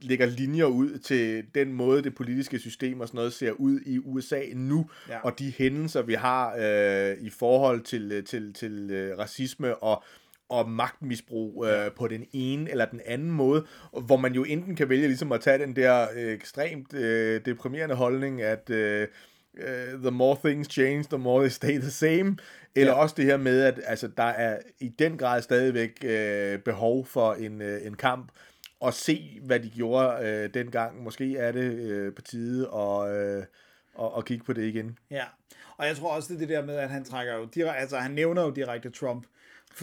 [0.00, 3.98] lægger linjer ud til den måde, det politiske system og sådan noget ser ud i
[3.98, 5.18] USA nu, Ja.
[5.24, 10.02] og de hændelser, vi har øh, i forhold til, til, til øh, racisme og
[10.48, 13.66] og magtmisbrug øh, på den ene eller den anden måde,
[14.06, 17.94] hvor man jo enten kan vælge ligesom at tage den der øh, ekstremt øh, deprimerende
[17.94, 19.08] holdning, at øh,
[19.58, 22.36] øh, the more things change, the more they stay the same,
[22.74, 22.98] eller Ja.
[23.00, 27.32] også det her med, at altså, der er i den grad stadigvæk øh, behov for
[27.32, 28.28] en, øh, en kamp,
[28.80, 31.02] og se, hvad de gjorde øh, dengang.
[31.02, 33.42] Måske er det øh, på tide at, øh,
[34.00, 34.98] at, at kigge på det igen.
[35.10, 35.24] Ja,
[35.76, 37.96] og jeg tror også, det er det der med, at han trækker jo direkte, altså
[37.96, 39.28] han nævner jo direkte Trump, f-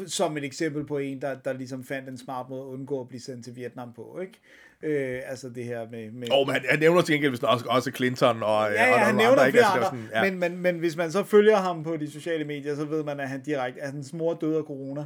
[0.07, 3.07] som et eksempel på en, der, der ligesom fandt en smart måde at undgå at
[3.07, 4.39] blive sendt til Vietnam på, ikke?
[4.83, 6.11] Øh, altså det her med...
[6.11, 8.99] med Og man, han nævner til gengæld vist også, også Clinton og, Ja, ja, og
[8.99, 9.57] han nævner ikke?
[9.57, 10.31] flere Altså, det andre, sådan, ja.
[10.31, 13.19] men, men, men hvis man så følger ham på de sociale medier, så ved man,
[13.19, 15.05] at han direkte, at hans mor døde af corona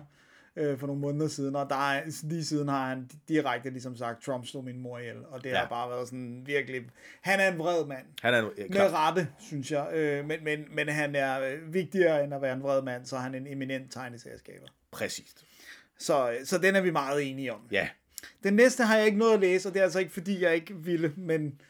[0.55, 4.23] øh, for nogle måneder siden, og der er, lige siden har han direkte ligesom sagt,
[4.23, 5.57] Trump slog min mor ihjel, og det ja.
[5.57, 6.81] Har bare været sådan virkelig,
[7.21, 8.05] han er en vred mand.
[8.21, 9.87] Han er nu, ja, Med rette, synes jeg.
[9.93, 13.15] Øh, men, men, men han er øh, vigtigere end at være en vred mand, så
[13.15, 14.67] er han en eminent tegneserieskaber.
[14.91, 15.45] Præcist.
[15.99, 17.59] Så, så den er vi meget enige om.
[17.71, 17.87] Ja.
[18.43, 20.55] Den næste har jeg ikke nået at læse, og det er altså ikke fordi, jeg
[20.55, 21.61] ikke ville, men,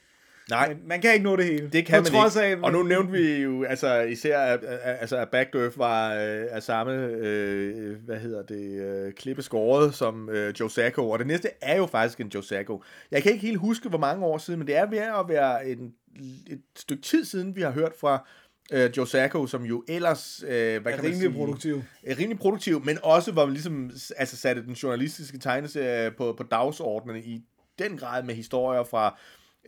[0.49, 1.69] Nej, men man kan ikke nå det hele.
[1.69, 2.47] det kan På man trods ikke.
[2.47, 5.77] Af, og nu nævnte vi jo, altså især, at, at- altså, at Back to Earth
[5.79, 11.09] var øh, af samme, øh, hvad hedder det, øh, klippe skåret som øh, Joe Sacco,
[11.09, 12.83] og det næste er jo faktisk en Joe Sacco.
[13.11, 15.69] Jeg kan ikke helt huske, hvor mange år siden, men det er ved at være
[15.69, 15.93] en,
[16.47, 18.27] et stykke tid siden, vi har hørt fra
[18.71, 21.83] øh, Joe Sacco, som jo ellers, øh, hvad er kan man sige, produktiv.
[22.03, 26.43] er rimelig produktiv, men også hvor man ligesom altså, satte den journalistiske tegneserie på, på
[26.43, 27.41] dagsordenen i
[27.79, 29.19] den grad med historier fra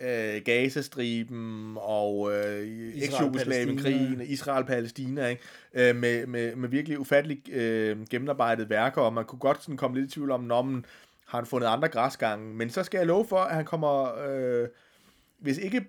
[0.02, 5.42] øh, Gazastriben og øh, eks-Jugoslavien-krigen, Israel-Palæstina, ikke?
[5.74, 10.00] Øh, med, med, med virkelig ufatteligt øh, gennemarbejdede værker, og man kunne godt sådan komme
[10.00, 10.86] lidt i tvivl om, når man
[11.28, 14.68] har han fundet andre græsgange, men så skal jeg love for, at han kommer, øh,
[15.40, 15.82] hvis ikke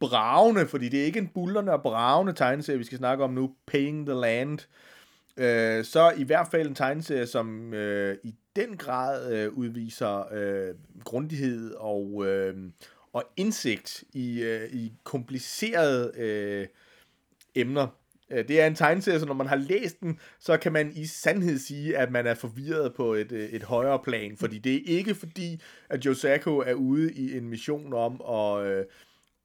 [0.00, 3.54] bravende, fordi det er ikke en bullerne og bravende tegneserie, vi skal snakke om nu,
[3.66, 4.58] Paying the Land,
[5.36, 10.74] øh, så i hvert fald en tegneserie, som øh, i den grad øh, udviser øh,
[11.04, 12.56] grundighed og, øh,
[13.12, 16.66] og indsigt i, øh, i komplicerede øh,
[17.54, 17.86] emner.
[18.30, 21.06] Øh, det er en tegneserie, så når man har læst den, så kan man i
[21.06, 24.36] sandhed sige, at man er forvirret på et, øh, et højere plan.
[24.36, 28.84] Fordi det er ikke fordi, at Josako er ude i en mission om at, øh,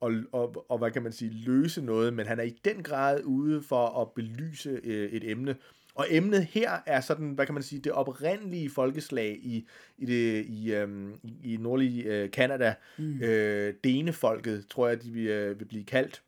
[0.04, 3.24] og, og, og hvad kan man sige, løse noget, men han er i den grad
[3.24, 5.56] ude for at belyse øh, et emne.
[5.96, 10.46] Og emnet her er sådan, hvad kan man sige, det oprindelige folkeslag i, i det
[10.46, 12.74] i, øhm, i, nordlige øh, Canada.
[12.98, 13.22] Mm.
[13.22, 16.22] Øh, Denefolket, tror jeg, de vil, øh, vil blive kaldt.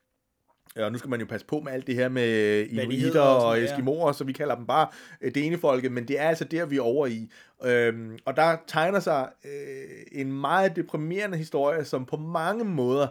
[0.75, 3.63] Og nu skal man jo passe på med alt det her med de inuiter og
[3.63, 4.87] eskimoer, så vi kalder dem bare
[5.21, 7.31] øh, denefolket, men det er altså der, vi er over i.
[7.65, 13.07] Øhm, og der tegner sig øh, en meget deprimerende historie, som på mange måder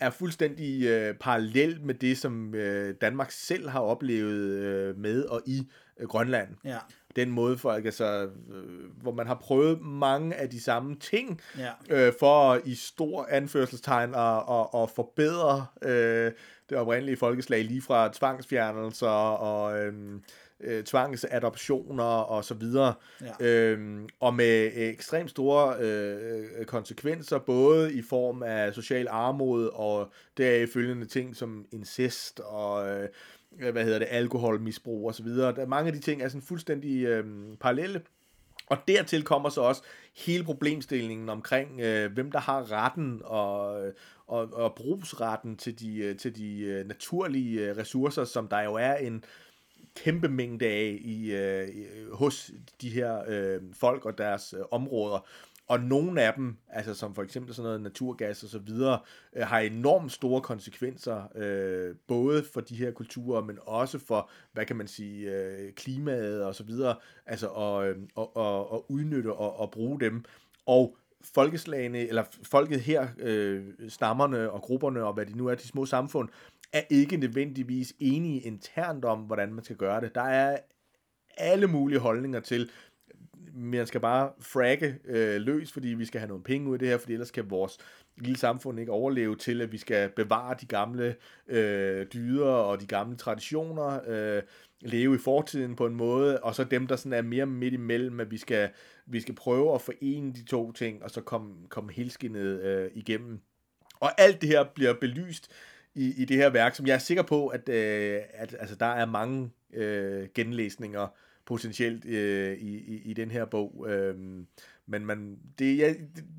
[0.00, 5.42] er fuldstændig øh, parallel med det, som øh, Danmark selv har oplevet øh, med og
[5.46, 5.68] i
[6.00, 6.48] øh, Grønland.
[6.64, 6.78] Ja.
[7.16, 11.70] Den måde folk, altså, øh, hvor man har prøvet mange af de samme ting, Ja.
[11.90, 16.32] øh, for i stor anførselstegn at, at, at forbedre øh,
[16.70, 20.22] det oprindelige folkeslag, lige fra tvangsfjernelser og øhm,
[20.60, 22.94] øh, tvangsadoptioner og så videre.
[23.40, 23.46] Ja.
[23.46, 30.68] Øhm, og med ekstremt store øh, konsekvenser, både i form af social armod og deraf
[30.68, 33.08] følgende ting som incest og øh,
[33.72, 35.54] hvad hedder det, alkoholmisbrug og så videre.
[35.54, 37.24] Der, mange af de ting er sådan fuldstændig øh,
[37.60, 38.00] parallelle.
[38.66, 39.82] Og dertil kommer så også
[40.16, 43.82] hele problemstillingen omkring, øh, hvem der har retten og,
[44.26, 48.74] og, og brugsretten til de, øh, til de øh, naturlige øh, ressourcer, som der jo
[48.74, 49.24] er en
[49.96, 51.68] kæmpe mængde af i, øh,
[52.12, 55.26] hos de her øh, folk og deres øh, områder.
[55.68, 58.98] Og nogle af dem, altså som for eksempel sådan noget naturgas og så videre,
[59.36, 64.66] øh, har enormt store konsekvenser, øh, både for de her kulturer, men også for, hvad
[64.66, 69.32] kan man sige, øh, klimaet og så videre, altså at, øh, og, og, og udnytte
[69.32, 70.24] og, og bruge dem.
[70.66, 70.96] Og
[71.34, 75.86] folkeslagene, eller folket her, øh, stammerne og grupperne og hvad de nu er, de små
[75.86, 76.28] samfund,
[76.72, 80.14] er ikke nødvendigvis enige internt om, hvordan man skal gøre det.
[80.14, 80.58] Der er
[81.36, 82.70] alle mulige holdninger til,
[83.54, 86.88] man skal bare fragge øh, løs, fordi vi skal have nogle penge ud af det
[86.88, 87.78] her, fordi ellers kan vores
[88.16, 91.16] lille samfund ikke overleve til, at vi skal bevare de gamle
[91.48, 94.42] øh, dyder og de gamle traditioner, øh,
[94.80, 98.20] leve i fortiden på en måde, og så dem, der sådan er mere midt imellem,
[98.20, 98.70] at vi skal,
[99.06, 103.40] vi skal prøve at forene de to ting, og så komme, komme helskindet øh, igennem.
[104.00, 105.50] Og alt det her bliver belyst
[105.96, 108.86] i, i det her værk, som jeg er sikker på, at, øh, at altså, der
[108.86, 111.14] er mange øh, genlæsninger
[111.46, 113.86] potentielt øh, i, i, i den her bog.
[113.88, 114.14] Øh,
[114.86, 115.96] men man, det, jeg,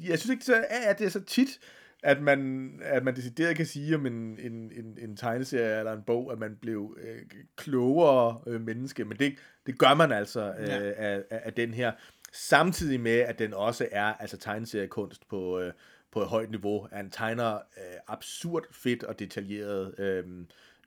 [0.07, 1.59] jeg synes ikke, så, at det er så tit,
[2.03, 6.03] at man, at man decideret kan sige om en, en, en, en tegneserie eller en
[6.03, 7.21] bog, at man blev øh,
[7.55, 9.35] klogere øh, menneske, men det,
[9.65, 10.91] det gør man altså øh, Ja.
[10.91, 11.91] af, af, af den her.
[12.33, 15.73] Samtidig med, at den også er altså tegneseriekunst på, øh,
[16.17, 16.87] på et højt niveau.
[16.91, 20.23] Han tegner øh, absurd fedt og detaljeret øh,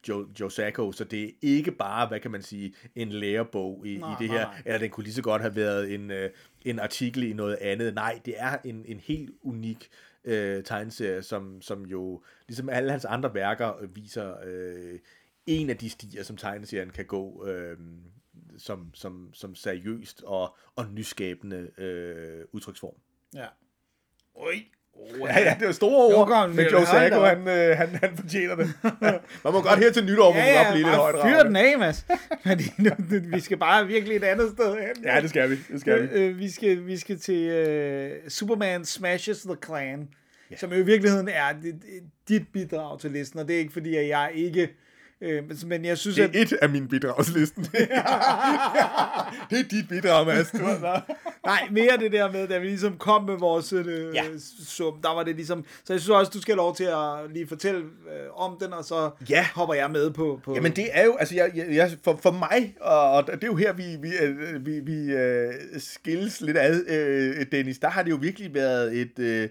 [0.08, 3.96] Joe, Joe Sacco, så det er ikke bare, hvad kan man sige, en lærebog i,
[3.96, 4.62] Nej, i det her, nej.
[4.64, 6.30] eller den kunne lige så godt have været en, øh,
[6.62, 7.94] en artikel i noget andet.
[7.94, 9.88] Nej, det er en, en helt unik
[10.24, 14.98] øh, tegneserie, som, som jo, ligesom alle hans andre værker, øh, viser øh,
[15.46, 17.78] en af de stier, som tegneserien kan gå, øh,
[18.58, 22.94] som, som, som seriøst og, og nyskabende øh, udtryksform.
[23.34, 23.46] Ja.
[24.34, 24.64] Oj.
[24.94, 28.16] Oh, Ja, ja, det er store ord, kom, men Joe Sacco, han, øh, han, han
[28.16, 28.72] fortjener det.
[29.44, 31.56] Man må godt her til nytår, Ja, man godt ja, blive lidt højt fyr den
[31.56, 32.06] af, Mads.
[32.46, 32.90] Fordi nu,
[33.32, 35.04] vi skal bare virkelig et andet sted hen.
[35.04, 35.56] Ja, det skal vi.
[35.72, 36.08] Det skal vi.
[36.18, 40.08] Øh, vi, skal, vi skal til uh, Superman Smashes the Clan,
[40.50, 40.56] ja.
[40.56, 41.74] som jo i virkeligheden er dit,
[42.28, 44.68] dit bidrag til listen, og det er ikke fordi, at jeg ikke...
[45.22, 46.36] Øh, men- jeg synes, Det at...
[46.36, 47.64] er et af mine bidragslisten.
[49.50, 50.50] det er dit bidrag, Mads.
[50.50, 51.16] Du har-
[51.46, 54.22] Nej, mere det der med, da vi ligesom kom med vores øh, Ja.
[54.64, 55.64] sum, der var det ligesom...
[55.84, 58.72] Så jeg synes også, du skal have lov til at lige fortælle øh, om den,
[58.72, 59.46] og så Ja.
[59.54, 60.40] hopper jeg med på...
[60.44, 63.42] på Jamen det er jo, altså jeg, jeg, jeg, for, for mig, og, og det
[63.44, 67.88] er jo her, vi, vi, øh, vi, vi øh, skilles lidt ad, øh, Dennis, der
[67.88, 69.48] har det jo virkelig været et, øh,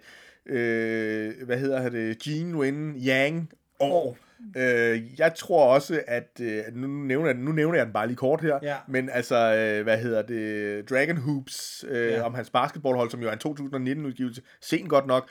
[0.49, 3.49] øh, hvad hedder det, Gene Wen Yang
[3.79, 4.17] år.
[4.57, 8.17] Øh, jeg tror også, at øh, nu, nævner jeg, nu nævner jeg den bare lige
[8.17, 8.75] kort her, Ja.
[8.87, 12.21] men altså, øh, hvad hedder det, Dragon Hoops, øh, Ja.
[12.21, 15.29] om hans basketballhold, som jo er en 2019-udgivelse, sent godt nok,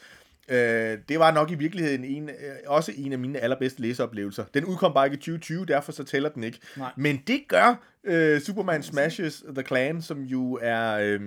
[0.51, 2.35] Øh, det var nok i virkeligheden en, øh,
[2.67, 4.45] også en af mine allerbedste læseoplevelser.
[4.55, 6.59] Den udkom bare ikke i 2020, derfor så tæller den ikke.
[6.77, 6.91] Nej.
[6.97, 11.21] Men det gør øh, Superman Smashes The Clan, som jo er øh,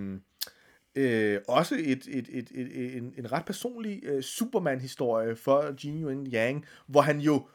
[0.96, 6.28] øh, også et, et, et, et, en, en ret personlig øh, Superman-historie for Gene Wen
[6.34, 7.48] Yang, hvor han jo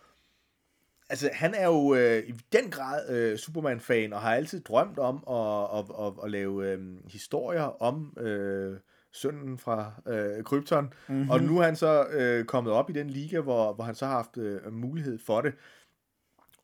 [1.09, 5.16] altså, han er jo øh, i den grad øh, Superman-fan, og har altid drømt om
[5.30, 6.78] at, at, at, at lave øh,
[7.09, 8.76] historier om øh,
[9.12, 11.30] sønnen fra øh, Krypton, mm-hmm.
[11.30, 14.07] og nu er han så øh, kommet op i den liga, hvor, hvor han så
[14.07, 15.52] har haft øh, mulighed for det.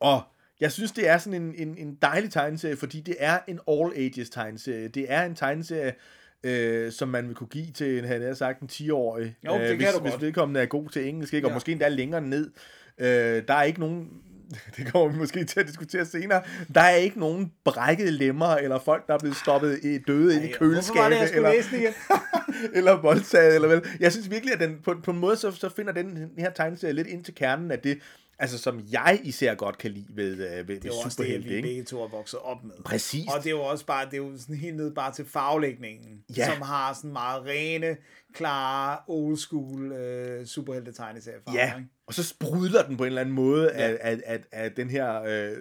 [0.00, 0.22] Og
[0.60, 4.30] jeg synes, det er sådan en, en, en dejlig tegneserie, fordi det er en all-ages
[4.30, 4.88] tegneserie.
[4.88, 5.94] Det er en tegneserie,
[6.44, 9.36] øh, som man vil kunne give til, en, havde jeg sagt, en 10-årig.
[9.46, 11.46] Jo, det øh, kan hvis, du hvis vedkommende er god til engelsk, ikke?
[11.46, 11.56] og Ja.
[11.56, 12.50] måske endda længere ned.
[12.98, 14.22] Øh, der er ikke nogen,
[14.76, 16.42] det kommer vi måske til at diskutere senere,
[16.74, 20.44] der er ikke nogen brækkede lemmer, eller folk, der er blevet stoppet i, døde ind
[20.44, 21.92] i det, køleskabet, skulle eller,
[22.78, 23.82] eller voldtaget, eller vel.
[24.00, 26.50] Jeg synes virkelig, at den, på, på en måde, så, så finder den, den her
[26.50, 27.98] tegneserie lidt ind til kernen af det,
[28.38, 31.12] altså som jeg især godt kan lide ved, øh, ved, ved Det er også det,
[31.12, 32.74] superhelte, vi begge to er vokset op med.
[32.84, 33.26] Præcis.
[33.36, 36.22] Og det er jo også bare, det er jo sådan helt ned bare til farvelægningen,
[36.36, 36.52] Ja.
[36.52, 37.96] som har sådan meget rene,
[38.34, 41.58] klare, old school øh, superhelte tegneseriefarver.
[41.58, 41.88] Ja, ikke?
[42.12, 43.88] Og så sprudler den på en eller anden måde ja.
[43.88, 45.56] af, af, af, af den her øh,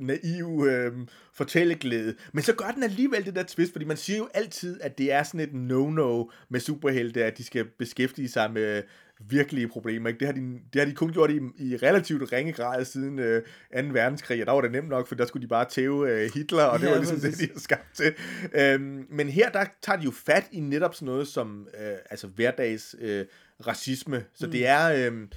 [0.00, 0.92] naive øh,
[1.34, 2.14] fortælleglæde.
[2.32, 5.12] Men så gør den alligevel det der twist, fordi man siger jo altid, at det
[5.12, 8.82] er sådan et no-no med superhelte, at de skal beskæftige sig med
[9.20, 10.08] virkelige problemer.
[10.08, 10.18] Ikke?
[10.18, 10.40] Det, har de,
[10.72, 13.48] det har de kun gjort i, i relativt ringe grad siden øh, 2.
[13.92, 16.64] verdenskrig, og der var det nemt nok, for der skulle de bare tæve øh, Hitler,
[16.64, 17.48] og det Ja, var ligesom det, præcis.
[17.48, 18.14] de har skabt til.
[18.54, 22.26] Øhm, men her, der tager de jo fat i netop sådan noget som øh, altså
[22.26, 23.24] hverdags øh,
[23.66, 24.24] racisme.
[24.34, 24.52] Så mm.
[24.52, 25.10] det er...
[25.10, 25.28] Øh,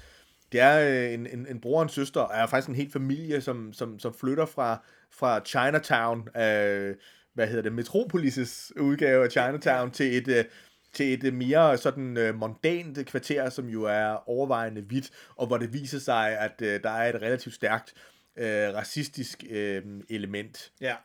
[0.51, 2.91] det er øh, en, en, en bror og en søster, og er faktisk en hel
[2.91, 6.95] familie, som, som, som flytter fra, fra Chinatown, øh,
[7.33, 10.45] hvad hedder det, Metropolis' udgave af Chinatown, til et, øh,
[10.93, 15.57] til et øh, mere sådan øh, mondant kvarter, som jo er overvejende hvidt, og hvor
[15.57, 17.93] det viser sig, at øh, der er et relativt stærkt
[18.37, 20.71] øh, racistisk øh, element.
[20.81, 20.95] Ja.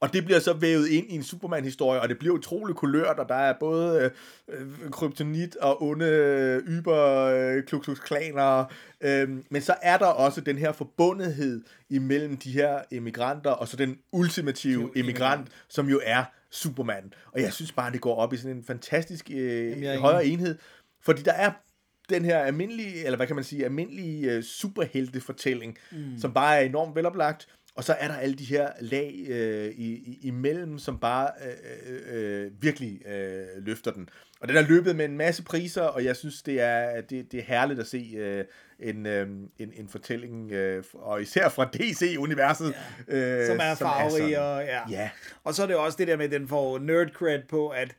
[0.00, 3.28] Og det bliver så vævet ind i en Superman-historie, og det bliver utrolig kulørt, og
[3.28, 4.12] der er både
[4.48, 8.64] øh, øh, kryptonit og onde øh, yber øh, klaner,
[9.00, 13.76] øh, men så er der også den her forbundethed imellem de her emigranter, og så
[13.76, 17.12] den ultimative emigrant, som jo er Superman.
[17.32, 19.98] Og jeg synes bare, det går op i sådan en fantastisk øh, jeg er enig.
[19.98, 20.58] højere enhed,
[21.02, 21.50] fordi der er
[22.10, 26.18] den her almindelige, eller hvad kan man sige, almindelige øh, superheltefortælling, mm.
[26.18, 29.92] som bare er enormt veloplagt, og så er der alle de her lag øh, i,
[29.92, 34.08] i, imellem, som bare øh, øh, øh, virkelig øh, løfter den.
[34.40, 37.40] Og den er løbet med en masse priser, og jeg synes, det er, det, det
[37.40, 38.44] er herligt at se øh,
[38.78, 42.74] en, øh, en, en fortælling, øh, og især fra DC-universet.
[43.08, 44.38] Øh, Som er farverig.
[44.38, 44.80] Og, ja.
[44.90, 45.10] Ja.
[45.44, 47.94] og så er det også det der med, at den får nerd cred på, at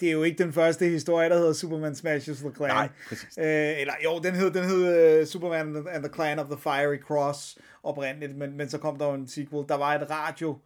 [0.00, 2.70] det er jo ikke den første historie, der hedder Superman Smashes the Clan.
[2.70, 3.38] Nej, præcis.
[3.38, 6.46] Øh, eller jo, den hed, den hed uh, Superman and the, and the Clan of
[6.46, 9.68] the Fiery Cross oprindeligt, men, men så kom der jo en sequel.
[9.68, 10.58] Der var et radio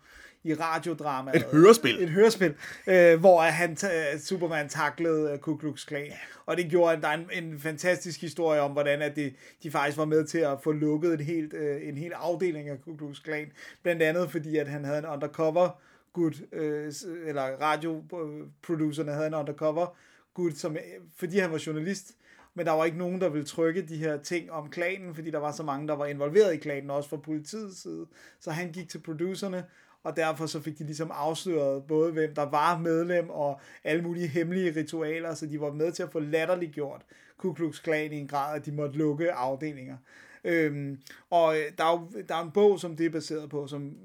[0.46, 1.30] i radiodrama.
[1.34, 2.02] Et hørespil.
[2.02, 2.54] Et hørespil,
[2.86, 3.76] øh, hvor han
[4.18, 6.12] Superman taklede uh, Ku Klux Klan.
[6.46, 9.70] Og det gjorde, at der er en, en fantastisk historie om, hvordan at det, de
[9.70, 12.96] faktisk var med til at få lukket en, helt, øh, en hel afdeling af Ku
[12.96, 13.52] Klux Klan.
[13.82, 15.80] Blandt andet fordi, at han havde en undercover
[16.12, 16.92] gut, øh,
[17.26, 19.96] eller radioproducerne havde en undercover
[20.34, 20.82] gut, som, øh,
[21.16, 22.12] fordi han var journalist,
[22.57, 25.38] men der var ikke nogen, der ville trykke de her ting om klanen, fordi der
[25.38, 28.07] var så mange, der var involveret i klanen, også fra politiets side.
[28.40, 29.64] Så han gik til producerne,
[30.04, 34.26] og derfor så fik de ligesom afsløret både, hvem der var medlem, og alle mulige
[34.26, 37.02] hemmelige ritualer, så de var med til at få latterliggjort
[37.36, 39.96] Ku Klux Klan i en grad, at de måtte lukke afdelinger.
[40.44, 40.98] Øhm,
[41.30, 43.96] og øh, der er jo der er en bog, som det er baseret på, som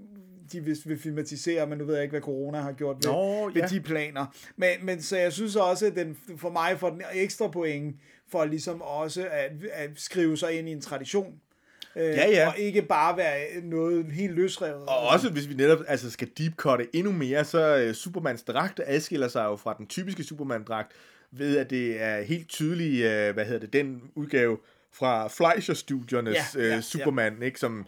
[0.52, 3.46] de vil, vil filmatisere, men nu ved jeg ikke, hvad corona har gjort ved, Nå,
[3.46, 3.68] ved ja.
[3.68, 4.26] de planer.
[4.56, 7.96] Men, men så jeg synes også, at den, for mig får den ekstra point,
[8.32, 11.34] for ligesom også at, at skrive sig ind i en tradition.
[11.96, 12.48] Øh, Ja, ja.
[12.48, 14.86] Og ikke bare være noget helt løsrevet.
[14.88, 19.28] Og også hvis vi netop altså, skal deepcutte endnu mere, så uh, Supermans dragt adskiller
[19.28, 20.92] sig jo fra den typiske Superman-dragt,
[21.32, 24.58] ved at det er helt tydeligt, uh, hvad hedder det, den udgave
[24.94, 26.82] fra Fleischer-studiernes Ja, ja, ja, ja, ja.
[26.82, 27.86] Superman, ikke, som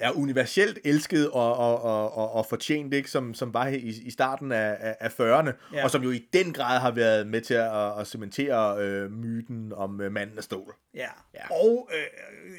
[0.00, 3.10] er universelt elsket og, og, og, og, og fortjent, ikke?
[3.10, 5.84] Som, som var i, i starten af, af, af 40'erne, Ja.
[5.84, 9.72] og som jo i den grad har været med til at, at cementere øh, myten
[9.76, 10.74] om øh, manden af stål.
[10.94, 11.06] Ja.
[11.34, 11.40] Ja.
[11.50, 12.00] Og øh,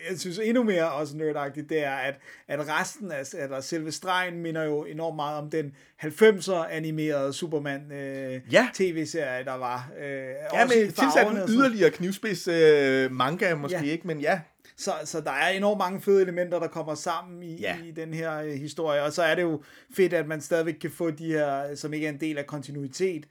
[0.10, 2.16] jeg synes endnu mere også nerdagtigt, det er, at,
[2.48, 7.92] at resten af, eller selve stregen minder jo enormt meget om den 90'er animerede Superman
[7.92, 8.68] øh, Ja.
[8.74, 9.92] tv-serie, der var.
[10.00, 10.06] Øh,
[10.54, 13.92] Ja, med tilsat en yderligere knivspids øh, manga måske, ja.
[13.92, 14.08] ikke?
[14.08, 14.40] Men ja,
[14.84, 17.78] Så, så der er enormt mange fede elementer, der kommer sammen i, Ja.
[17.86, 19.64] i den her øh, historie, og så er det jo
[19.96, 23.26] fedt, at man stadigvæk kan få de her, som ikke er en del af kontinuitet,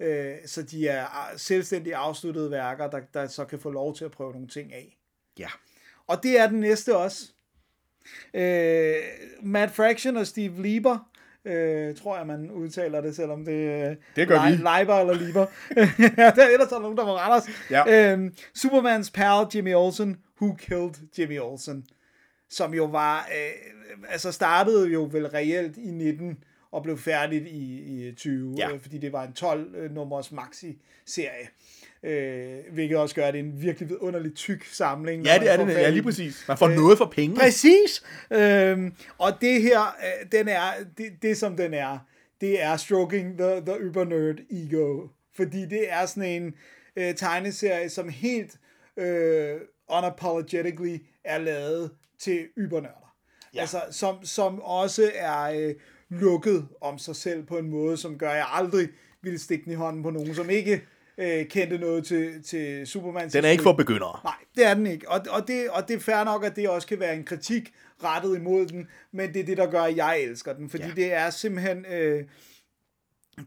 [0.00, 4.04] øh, så de er ah, selvstændigt afsluttede værker, der, der så kan få lov til
[4.04, 4.98] at prøve nogle ting af.
[5.38, 5.48] ja.
[6.06, 7.32] Og det er den næste også.
[8.34, 8.94] Øh,
[9.42, 10.98] Matt Fraction og Steve Lieber,
[11.44, 13.52] øh, tror jeg, man udtaler det, selvom det,
[13.90, 14.56] øh, Det gør vi.
[14.56, 15.46] Leiber eller Lieber.
[16.18, 17.70] ja, der er ellers er der nogen, der må rette os.
[17.70, 18.12] Ja.
[18.12, 21.86] Øhm, Supermans pal Jimmy Olsen, Who Killed Jimmy Olsen,
[22.48, 28.08] som jo var, øh, altså startede jo vel reelt i 19 og blev færdigt i,
[28.08, 28.72] i 20, Ja.
[28.72, 31.48] øh, fordi det var en 12-nummers maxi-serie.
[32.02, 35.24] Øh, hvilket også gør, at det er en virkelig vidunderligt tyk samling.
[35.24, 35.74] Ja, det er det.
[35.74, 36.44] Ja, lige præcis.
[36.48, 37.36] Man får noget for penge.
[37.36, 38.02] Præcis.
[38.30, 40.62] Øhm, og det her, øh, den er,
[40.98, 41.98] det, det som den er,
[42.40, 45.06] det er stroking the, the uber nerd ego.
[45.36, 46.54] Fordi det er sådan en
[46.96, 48.58] øh, tegneserie, som helt
[48.96, 49.60] øh,
[49.98, 53.14] unapologetically er lavet til ybernørder.
[53.54, 53.60] Ja.
[53.60, 55.74] Altså, som, som også er øh,
[56.08, 58.88] lukket om sig selv på en måde, som gør, at jeg aldrig
[59.22, 60.82] ville stikke den i hånden på nogen, som ikke
[61.18, 63.28] øh, kendte noget til, til Superman.
[63.28, 64.20] Den er ikke for begyndere.
[64.24, 65.08] Nej, det er den ikke.
[65.08, 67.72] Og, og, det, og det er fair nok, at det også kan være en kritik
[68.04, 70.70] rettet imod den, men det er det, der gør, at jeg elsker den.
[70.70, 70.92] Fordi Ja.
[70.96, 71.86] det er simpelthen...
[71.86, 72.24] Øh,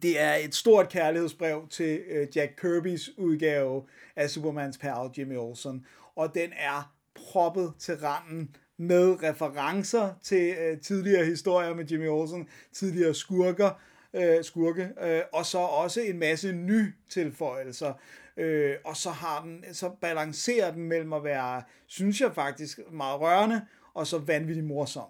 [0.01, 3.83] det er et stort kærlighedsbrev til øh, Jack Kirby's udgave
[4.15, 5.85] af Supermans pal Jimmy Olsen.
[6.15, 12.49] Og den er proppet til randen med referencer til øh, tidligere historier med Jimmy Olsen,
[12.73, 13.81] tidligere skurker,
[14.13, 17.93] øh, skurke, øh, og så også en masse ny tilføjelser.
[18.37, 23.19] Øh, og så har den, så balancerer den mellem at være, synes jeg faktisk, meget
[23.19, 23.61] rørende,
[23.93, 25.09] og så vanvittigt morsom.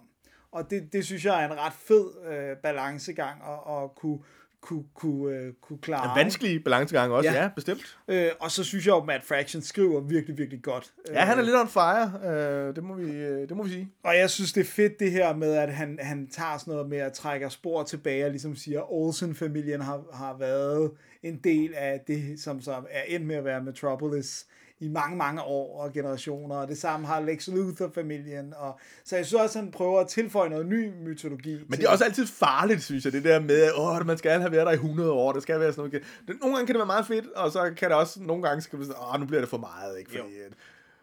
[0.52, 4.20] Og det, det synes jeg er en ret fed øh, balancegang at, at kunne,
[4.66, 6.12] kunne, kunne, øh, kunne klare.
[6.20, 7.50] En vanskelig balancegang også, ja, Ja.
[7.56, 7.98] bestemt.
[8.08, 10.94] Øh, og så synes jeg jo, at Matt Fraction skriver virkelig, virkelig godt.
[11.12, 13.70] Ja, han er Øh, lidt on fire, øh, det, må vi, øh, det må vi
[13.70, 13.90] sige.
[14.04, 16.90] Og jeg synes, det er fedt det her med, at han, han tager sådan noget
[16.90, 20.92] med at trække spor tilbage, og ligesom siger, Olsen-familien har, har været
[21.24, 24.46] en del af det, som så er endt med at være Metropolis
[24.80, 29.26] i mange, mange år og generationer, og det samme har Lex Luthor-familien, og så jeg
[29.26, 31.60] synes også, han prøver at tilføje noget ny mytologi.
[31.70, 34.40] Men det er også altid farligt, synes jeg, det der med, at åh, man skal
[34.40, 36.40] have været der i 100 år, det skal være sådan noget.
[36.42, 38.80] Nogle gange kan det være meget fedt, og så kan det også, nogle gange skal
[38.80, 40.12] man sådan, åh, nu bliver det for meget, ikke?
[40.12, 40.34] Fordi,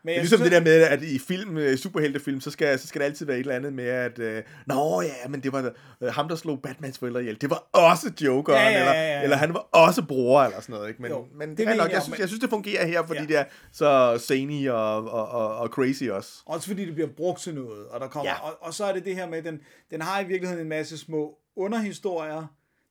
[0.05, 2.79] Men det er ligesom synes, det der med, at i film, øh, superheltefilm, så skal,
[2.79, 5.53] så skal det altid være et eller andet med, at, øh, nå ja, men det
[5.53, 7.41] var øh, ham, der slog Batmans forældre ihjel.
[7.41, 9.23] Det var også Jokeren, Ja, ja, ja, eller, ja.
[9.23, 11.03] eller han var også bror, eller sådan noget, ikke?
[11.03, 13.07] Men, Jo, men det det er nok, jeg, jeg, synes, jeg synes, det fungerer her,
[13.07, 13.27] fordi Ja.
[13.27, 16.43] det er så zany og, og, og, og crazy også.
[16.47, 18.47] Også fordi det bliver brugt til noget, og der kommer, ja.
[18.49, 20.99] og, og så er det det her med, den, den har i virkeligheden en masse
[20.99, 22.47] små underhistorier,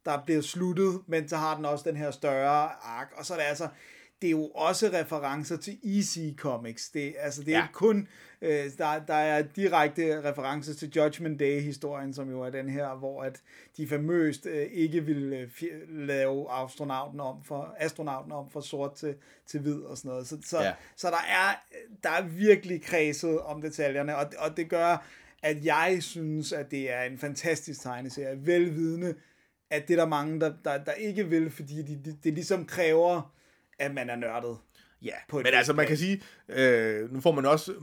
[0.05, 3.38] der bliver sluttet, men så har den også den her større ark, og så er
[3.38, 3.68] det altså,
[4.22, 6.89] det er jo også referencer til EC Comics.
[6.89, 7.63] Det, altså, det er Ja.
[7.63, 8.07] ikke kun,
[8.41, 13.24] øh, der, der er direkte referencer til Judgment Day-historien, som jo er den her, hvor
[13.24, 13.41] at
[13.78, 18.93] de famøst øh, ikke ville øh, fje- lave astronauten om for, astronauten om fra sort
[18.95, 19.15] til,
[19.47, 20.28] til hvid og sådan noget.
[20.28, 20.74] Så, så, Ja.
[20.95, 21.63] så der, er,
[22.03, 25.05] der er virkelig kredset om detaljerne, og, og det gør,
[25.43, 29.15] at jeg synes, at det er en fantastisk tegneserie, velvidende,
[29.69, 32.65] at det er der mange, der, der, der ikke vil, fordi de, det, det ligesom
[32.65, 33.34] kræver,
[33.82, 34.57] at man er nørdet.
[35.03, 37.73] Ja, på men altså man kan sige, øh, nu får man også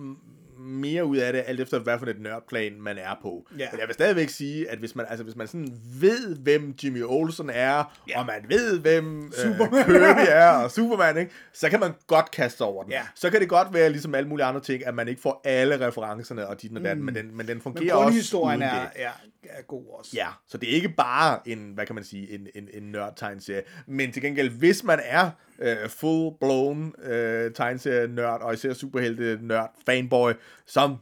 [0.61, 3.47] mere ud af det, alt efter hvad for et nørdplan man er på.
[3.59, 3.67] Ja.
[3.73, 5.69] Men jeg vil stadigvæk sige, at hvis man, altså, hvis man sådan
[6.01, 8.21] ved, hvem Jimmy Olsen er, Ja.
[8.21, 9.79] og man ved, hvem Superman.
[9.79, 11.33] øh, Kirby er, og Superman, ikke?
[11.53, 12.93] så kan man godt kaste over den.
[12.93, 13.03] Ja.
[13.15, 15.87] Så kan det godt være, ligesom alle mulige andre ting, at man ikke får alle
[15.87, 17.05] referencerne og dit og dat, mm.
[17.05, 18.91] men, den, men den Men fungerer også grundhistorien uden er, det.
[18.95, 19.11] er,
[19.51, 20.11] er god også.
[20.15, 23.63] Ja, så det er ikke bare en, hvad kan man sige, en, en, en nørd-tegnserie.
[23.87, 30.33] Men til gengæld, hvis man er øh, full-blown øh, tegneserie-nørd, og især superhelte-nørd, fanboy,
[30.67, 30.97] som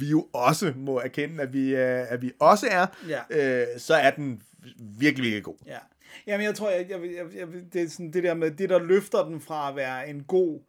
[0.00, 3.20] vi jo også må erkende, at vi, øh, at vi også er, Ja.
[3.30, 4.42] øh, så er den
[4.78, 5.56] virkelig, virkelig god.
[5.66, 5.78] Ja.
[6.26, 8.78] Jamen, jeg tror, jeg, jeg, jeg, jeg, det er sådan det der med, det der
[8.78, 10.60] løfter den fra at være en god,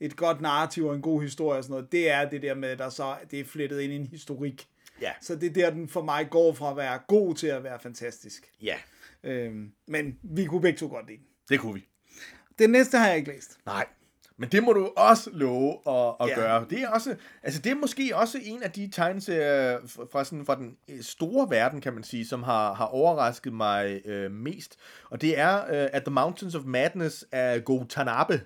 [0.00, 2.76] et godt narrativ og en god historie og sådan noget, det er det der med,
[2.76, 4.66] der så, det er flettet ind i en historik.
[5.00, 5.12] Ja.
[5.20, 7.78] Så det er der, den for mig går fra at være god til at være
[7.80, 8.50] fantastisk.
[8.62, 8.76] Ja,
[9.24, 11.26] Øhm, men vi kunne begge to godt lide den.
[11.48, 11.88] det kunne vi.
[12.58, 13.58] Den næste har jeg ikke læst.
[13.66, 13.86] Nej.
[14.40, 16.34] Men det må du også love at, at Ja.
[16.34, 16.66] gøre.
[16.70, 19.78] Det er også, altså det er måske også en af de tegneserier
[20.12, 24.00] fra, sådan, fra den øh, store verden, kan man sige, som har, har overrasket mig
[24.04, 24.76] øh, mest.
[25.10, 28.40] Og det er uh, At the Mountains of Madness af Go Tanabe.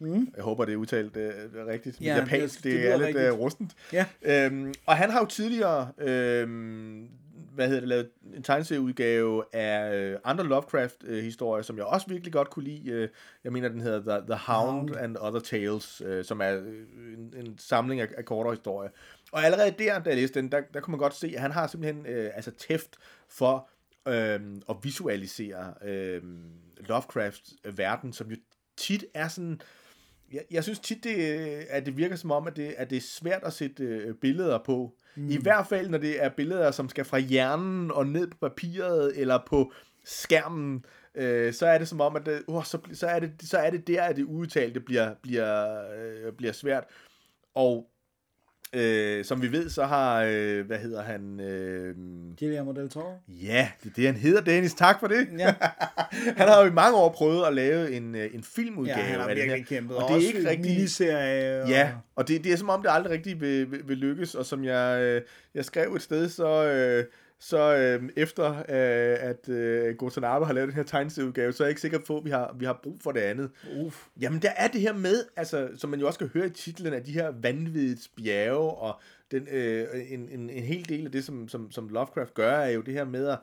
[0.00, 0.28] Mm.
[0.36, 1.32] Jeg håber, det er udtalt øh,
[1.66, 2.00] rigtigt.
[2.00, 3.26] Ja, Ja, Japansk, det- det, det er lidt rigtigt.
[3.26, 3.72] øh, rustent.
[3.92, 4.04] Ja.
[4.22, 7.08] Øhm, og han har jo tidligere øhm,
[7.54, 12.50] hvad hedder det, lavet en tegneserieudgave af øh, andre Lovecraft-historier, som jeg også virkelig godt
[12.50, 12.90] kunne lide.
[12.90, 13.08] Øh,
[13.44, 14.96] jeg mener, den hedder The, The Hound, Hound.
[14.96, 16.84] and Other Tales, øh, som er øh,
[17.18, 18.90] en, en samling af, af kortere historier.
[19.32, 21.50] Og allerede der, da jeg læste den, der, der kunne man godt se, at han
[21.50, 22.96] har simpelthen øh, altså tæft
[23.28, 23.68] for
[24.08, 26.22] øh, at visualisere øh,
[26.76, 28.36] Lovecrafts verden, som jo
[28.76, 29.60] tit er sådan
[30.34, 31.14] jeg, jeg synes tit, det,
[31.70, 34.58] at det virker som om, at det, at det er svært at sætte øh, billeder
[34.58, 34.94] på.
[35.16, 35.30] Mm.
[35.30, 39.20] I hvert fald, når det er billeder, som skal fra hjernen og ned på papiret,
[39.20, 39.72] eller på
[40.04, 43.58] skærmen, øh, så er det som om, at det, uh, så, så, er det, så
[43.58, 46.84] er det der, at det udtalte bliver, bliver, øh, bliver svært.
[47.54, 47.90] Og
[48.74, 51.40] Øh, som vi ved, så har, øh, hvad hedder han?
[51.40, 51.94] Øh,
[52.38, 53.12] Guillermo del Toro.
[53.28, 54.74] ja, det er det, han hedder, Dennis.
[54.74, 55.28] Tak for det.
[55.38, 55.54] Ja.
[56.38, 59.20] han har jo i mange år prøvet at lave en, øh, en Ja, filmudgave han
[59.20, 59.50] har af det her.
[59.52, 59.96] virkelig kæmpet.
[59.96, 60.64] Og det er Også ikke rigtig...
[60.76, 61.62] miniserie.
[61.62, 61.68] Og...
[61.68, 64.46] Ja, og det, det er som om, det aldrig rigtig vil, vil, vil lykkes, og
[64.46, 65.22] som jeg, øh,
[65.54, 67.04] jeg skrev et sted, så, øh,
[67.40, 71.70] så øh, efter øh, at øh, Gotanabe har lavet den her tegneserieudgave, så er jeg
[71.70, 73.50] ikke sikker på, at vi har, vi har brug for det andet.
[73.76, 74.06] Uf.
[74.20, 76.92] Jamen, der er det her med, altså, som man jo også kan høre i titlen,
[76.92, 81.24] af de her vanvittigt bjerge, og den, øh, en, en, en hel del af det,
[81.24, 83.38] som, som, som Lovecraft gør, er jo det her med at,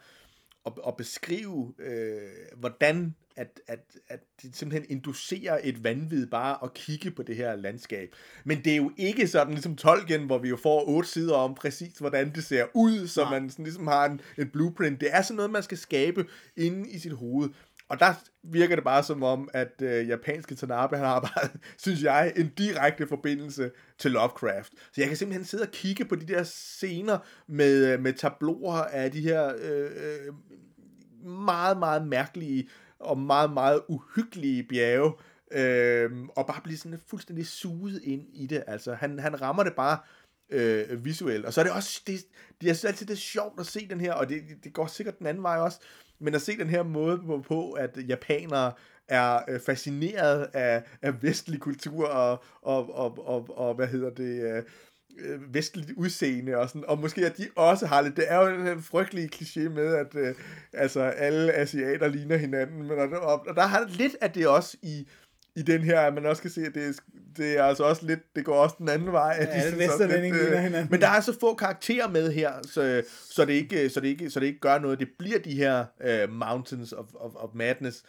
[0.66, 2.20] at, at beskrive, øh,
[2.58, 3.80] hvordan at, at,
[4.10, 8.16] at det simpelthen inducerer et vanvid bare at kigge på det her landskab.
[8.44, 11.56] Men det er jo ikke sådan ligesom Tolkien, hvor vi jo får otte sider om
[11.56, 13.40] præcis, hvordan det ser ud, så Nej.
[13.40, 15.02] man sådan ligesom har en, en blueprint.
[15.02, 16.26] Det er sådan noget, man skal skabe
[16.58, 17.50] inde i sit hoved.
[17.92, 18.14] Og der
[18.44, 21.50] virker det bare som om, at øh, japanske Tanabe, har bare,
[21.84, 24.72] synes jeg, en direkte forbindelse til Lovecraft.
[24.94, 27.18] Så jeg kan simpelthen sidde og kigge på de der scener
[27.48, 30.34] med, øh, med tabloer af de her øh, øh,
[31.30, 32.70] meget, meget mærkelige
[33.02, 35.14] og meget, meget uhyggelige bjerge,
[35.52, 38.64] øh, og bare blive sådan fuldstændig suget ind i det.
[38.68, 39.98] Altså, han, han rammer det bare
[40.50, 41.46] øh, visuelt.
[41.46, 42.26] Og så er det også, det,
[42.62, 45.20] det synes altid det er sjovt at se den her, og det, det går sikkert
[45.20, 45.80] den anden vej også,
[46.20, 48.72] men at se den her måde på, på at japanere
[49.08, 54.56] er øh, fascineret af, af vestlig kultur og, og, og, og, og hvad hedder det,
[54.56, 54.64] øh,
[55.20, 58.58] øh, vestligt udseende og sådan, og måske at de også har lidt, det er jo
[58.58, 60.36] den her frygtelige kliché med, at øh,
[60.74, 64.78] altså, alle asiater ligner hinanden, men, og, og, og der har lidt af det også
[64.82, 65.08] i,
[65.56, 66.94] i den her, at man også kan se, at det er,
[67.38, 69.36] det er altså også lidt, det går også den anden vej.
[69.40, 70.92] at de alle sådan vesterlændinge lidt, øh.
[70.92, 74.30] Men der er så få karakterer med her, så, så, det, ikke, så, det, ikke,
[74.30, 75.00] så det ikke gør noget.
[75.00, 78.04] Det bliver de her uh, Mountains of, of, of Madness.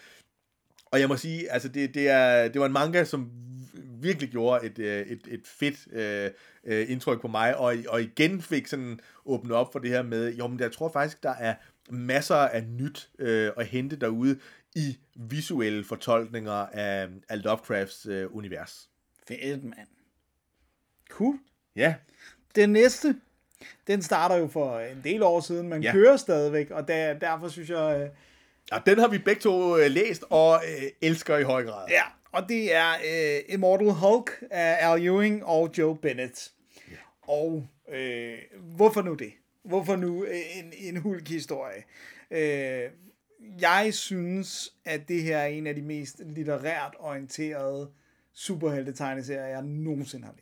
[0.93, 3.30] Og jeg må sige, altså det, det, er, det var en manga, som
[4.03, 6.30] virkelig gjorde et, øh, et, et fedt øh,
[6.64, 10.34] øh, indtryk på mig, og, og igen fik sådan åbnet op for det her med,
[10.34, 11.55] jo, men jeg tror faktisk, der er
[11.90, 14.38] masser af nyt øh, at hente derude
[14.74, 18.88] i visuelle fortolkninger af, af Lovecrafts øh, univers.
[19.28, 19.88] Fedt, mand.
[21.11, 21.38] Cool.
[21.76, 21.95] Ja,
[22.57, 23.16] Den næste,
[23.86, 25.88] den starter jo for en del år siden, men Ja.
[25.88, 25.93] ja.
[25.93, 28.01] kører stadigvæk, og der, derfor synes jeg...
[28.03, 28.09] øh,
[28.73, 31.89] og den har vi begge to øh, læst og øh, elsker i høj grad.
[31.91, 32.03] Ja,
[32.33, 36.53] og det er uh, Immortal Hulk af Al Ewing og Joe Bennett.
[36.91, 36.97] Ja.
[37.33, 38.39] Og øh,
[38.77, 39.33] hvorfor nu det?
[39.64, 41.83] Hvorfor nu øh, en, en Hulk-historie?
[42.31, 42.91] Øh,
[43.61, 47.91] jeg synes, at det her er en af de mest litterært orienterede
[48.35, 50.41] superhelte-tegneserier, jeg nogensinde har læst.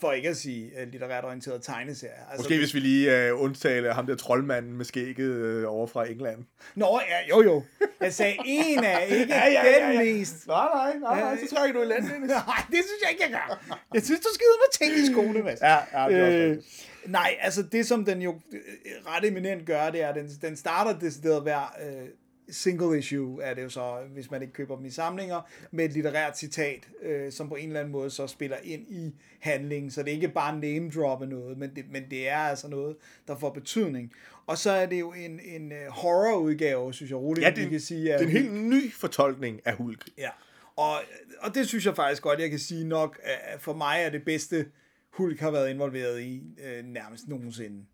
[0.00, 2.14] for ikke at sige uh, litterært orienterede tegneserier.
[2.30, 6.10] Altså, Måske hvis vi lige øh, undtaler ham der troldmanden med skægget øh, over fra
[6.10, 6.44] England.
[6.74, 7.62] Nå, ja, jo jo.
[8.00, 10.04] Jeg sagde en af, ikke Ja, ja, ja, den ja.
[10.04, 10.46] mest.
[10.46, 12.02] Nej, nej, nej, nej, så trækker du i land.
[12.26, 13.76] Nej, det synes jeg ikke, jeg gør.
[13.94, 15.60] Jeg synes, du skider med ting i skoene, Mads.
[15.60, 16.86] Ja, ja, det er også øh, rigtigt.
[17.06, 18.60] Nej, altså det, som den jo øh,
[19.06, 22.08] ret eminent gør, det er, at den, den starter decideret hver øh,
[22.50, 25.40] single issue, er det jo så, hvis man ikke køber dem i samlinger,
[25.70, 29.14] med et litterært citat, øh, som på en eller anden måde så spiller ind i
[29.40, 29.90] handlingen.
[29.90, 32.96] Så det er ikke bare name droppe noget, men det, men det er altså noget,
[33.28, 34.12] der får betydning.
[34.46, 37.68] Og så er det jo en, en uh, horror-udgave, synes jeg roligt, Ja, det, vi
[37.70, 38.04] kan sige.
[38.04, 40.08] det er en helt ny fortolkning af Hulk.
[40.18, 40.30] Ja,
[40.76, 40.94] og,
[41.40, 43.20] og det synes jeg faktisk godt, jeg kan sige nok,
[43.58, 44.66] for mig er det bedste,
[45.10, 47.84] Hulk har været involveret i øh, nærmest nogensinde.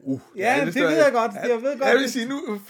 [0.00, 1.32] Uh, Ja, det ved jeg godt.
[1.34, 2.60] Jeg ved godt, Jeg vil det- sige, nu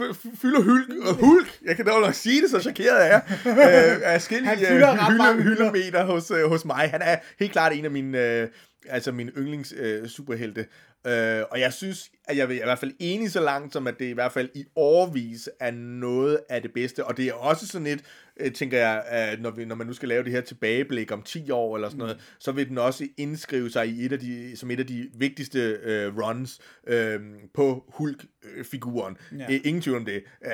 [0.40, 4.00] fylder Hulk, og Hulk, jeg kan dog nok sige det, så chokeret er jeg, øh,
[4.02, 6.90] er skille Han fylder ret hylde, hyldemeter hos, øh, hos mig.
[6.90, 8.48] Han er helt klart en af mine, øh,
[8.88, 10.66] altså mine yndlings øh, superhelte.
[11.06, 13.98] Øh, og jeg synes, at jeg er i hvert fald enig så langt, som at
[13.98, 17.04] det i hvert fald i årvis er noget af det bedste.
[17.04, 18.00] Og det er også sådan et,
[18.40, 21.22] øh, tænker jeg, at når, vi, når man nu skal lave det her tilbageblik om
[21.22, 22.22] 10 år eller sådan noget, mm.
[22.38, 25.78] så vil den også indskrive sig i et af de, som et af de vigtigste
[25.82, 27.20] øh, runs øh,
[27.54, 29.16] på Hulk-figuren.
[29.38, 29.44] Ja.
[29.48, 29.58] Ja.
[29.64, 30.22] Ingen tvivl om det.
[30.44, 30.52] Øh,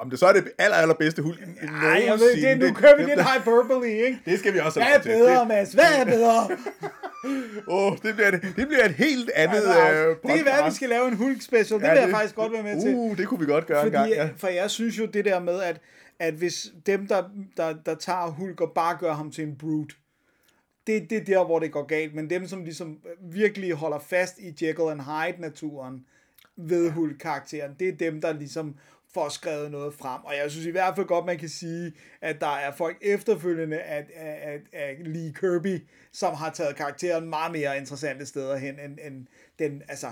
[0.00, 3.02] om det så er det aller, allerbedste Hulk Nej, jeg ved det, nu kører vi
[3.02, 4.18] lidt hyperbole, ikke?
[4.30, 5.32] Det skal vi også Hvad have er lov til.
[5.34, 5.72] bedre, Mads?
[5.72, 6.48] Hvad er bedre?
[7.68, 10.58] Åh, oh, det, bliver, det, det bliver et helt andet Altså, øh, det kan være,
[10.58, 11.80] at vi skal lave en Hulk special.
[11.80, 12.94] Det Ja, vil jeg det- faktisk godt være med til.
[12.94, 14.28] Uh, det kunne vi godt gøre en Fordi, gang, ja.
[14.36, 15.80] For jeg synes jo det der med, at,
[16.18, 17.24] at hvis dem, der,
[17.56, 19.94] der, der tager Hulk og bare gør ham til en brute,
[20.86, 22.14] det, det er der, hvor det går galt.
[22.14, 26.06] Men dem, som ligesom virkelig holder fast i Jekyll and Hyde-naturen
[26.56, 28.76] ved Hulk-karakteren, det er dem, der ligesom
[29.14, 30.24] får skrevet noget frem.
[30.24, 33.78] Og jeg synes i hvert fald godt, man kan sige, at der er folk efterfølgende
[33.80, 35.78] af, af, af, af Lee Kirby,
[36.12, 39.26] som har taget karakteren meget mere interessante steder hen, end, end
[39.58, 40.06] den, altså,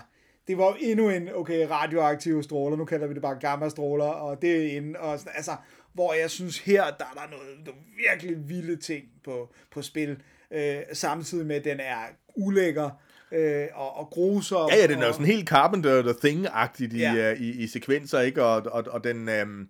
[0.49, 4.43] det var jo endnu en, okay, radioaktive stråler, nu kalder vi det bare gamma-stråler, og
[4.43, 5.57] det er inde, og sådan, altså,
[5.93, 10.23] hvor jeg synes her, der er der noget, nogle virkelig vilde ting på, på spil,
[10.51, 11.99] øh, samtidig med, at den er
[12.37, 12.91] ulækker
[13.33, 14.71] øh, og, og grusom.
[14.73, 17.13] Ja, ja, den er jo sådan helt Carpenter the Thing-agtigt i, Ja.
[17.13, 17.35] ja.
[17.35, 18.45] i, i sekvenser, ikke?
[18.45, 19.69] Og, og, og den, øhm,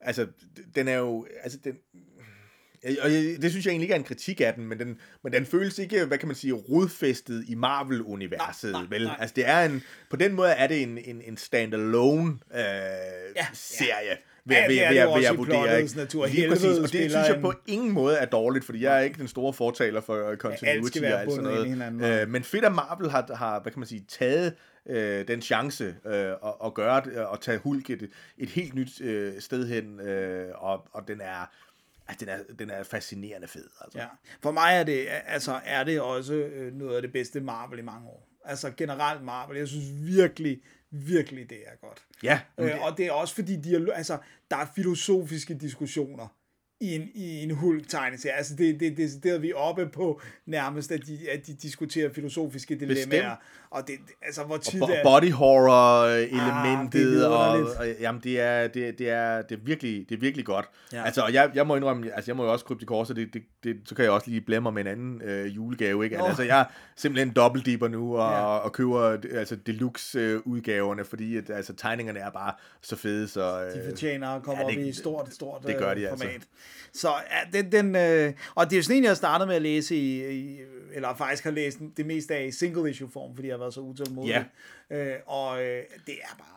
[0.00, 0.26] altså,
[0.74, 1.74] den er jo, altså, den,
[3.02, 5.46] og det synes jeg egentlig ikke er en kritik af den, men den, men den
[5.46, 9.04] føles ikke, hvad kan man sige, rodfæstet i Marvel-universet, Nej, nej, vel?
[9.04, 9.16] nej.
[9.20, 12.60] Altså, det er en, på den måde er det en, en, en standalone øh,
[13.36, 14.16] ja, serie.
[14.50, 16.02] Ja, er vil, det jeg- jo vil jeg også i vurdere, plottets ikke?
[16.02, 16.26] natur.
[16.26, 19.18] Lige præcis, og det synes jeg på ingen måde er dårligt, fordi jeg er ikke
[19.18, 21.66] den store fortaler for øh, continuity være og alt sådan noget.
[21.68, 22.04] hinanden.
[22.04, 24.54] Øh, men fedt, at Marvel har, har hvad kan man sige, taget
[24.88, 28.08] øh, den chance øh, og, og gøre det, og tage Hulk et,
[28.38, 31.50] et helt nyt øh, sted hen, øh, og, og den er,
[32.20, 33.68] den er, den er fascinerende fed.
[33.80, 33.98] Altså.
[33.98, 34.06] Ja.
[34.42, 37.82] For mig er det, altså, er det også øh, noget af det bedste Marvel i
[37.82, 38.28] mange år.
[38.44, 39.56] Altså generelt Marvel.
[39.56, 39.86] Jeg synes
[40.16, 42.02] virkelig, virkelig, det er godt.
[42.22, 44.18] Ja, Øh, og det er også fordi, de er, altså,
[44.50, 46.28] der er filosofiske diskussioner
[46.80, 48.36] i en, i en hulk tegneserie.
[48.36, 52.12] Altså det, det, det, det er vi oppe på nærmest, at de, at de diskuterer
[52.12, 53.04] filosofiske dilemmaer.
[53.04, 53.63] Bestemt.
[53.74, 55.02] Og det, altså hvor tit Bo- er...
[55.02, 57.78] body horror Ah, det er elementet og, vidunderligt.
[57.78, 60.66] og jamen det er det, det er det er virkelig det er virkelig godt.
[60.92, 61.04] Ja.
[61.04, 63.34] Altså og jeg, jeg må indrømme altså jeg må jo også krybe til korset det,
[63.34, 66.16] det, det, så kan jeg også lige blemme med en anden øh, julegave ikke.
[66.16, 66.24] Nå.
[66.24, 66.64] Altså jeg er
[66.96, 68.44] simpelthen dobbeltdipper nu og, Ja.
[68.44, 72.52] og køber altså deluxe øh, udgaverne fordi at, altså tegningerne er bare
[72.82, 75.62] så fede så øh, de fortjener at komme ja, op det- i et stort, stort
[75.66, 76.24] det gør øh, de altså.
[76.26, 76.42] format.
[76.92, 77.08] Så
[77.52, 79.96] ja, den, den, øh, og det er jo sådan en, jeg startede med at læse
[79.96, 80.58] i, i
[80.96, 83.80] eller faktisk har læst det meste af i single issue form, fordi jeg været så
[83.80, 84.46] utålmodig.
[84.90, 86.48] Øh, og øh, det er bare...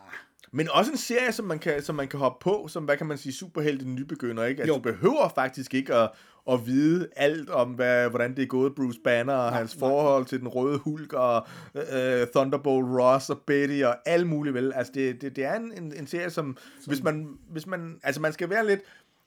[0.51, 3.07] Men også en serie, som man kan, som man kan hoppe på, som, hvad kan
[3.07, 4.61] man sige, superhelte nybegynder, ikke?
[4.61, 4.77] Altså, Jo.
[4.77, 6.09] du behøver faktisk ikke at,
[6.51, 10.39] at vide alt om, hvad, hvordan det er gået Bruce Banner, og hans forhold til
[10.39, 14.73] den røde hulk, og øh, Thunderbolt Ross, og Betty, og alt muligt, vel?
[14.75, 18.21] Altså, det, det, det er en, en, en serie, som, hvis man, hvis man, altså,
[18.21, 18.79] man skal være lidt,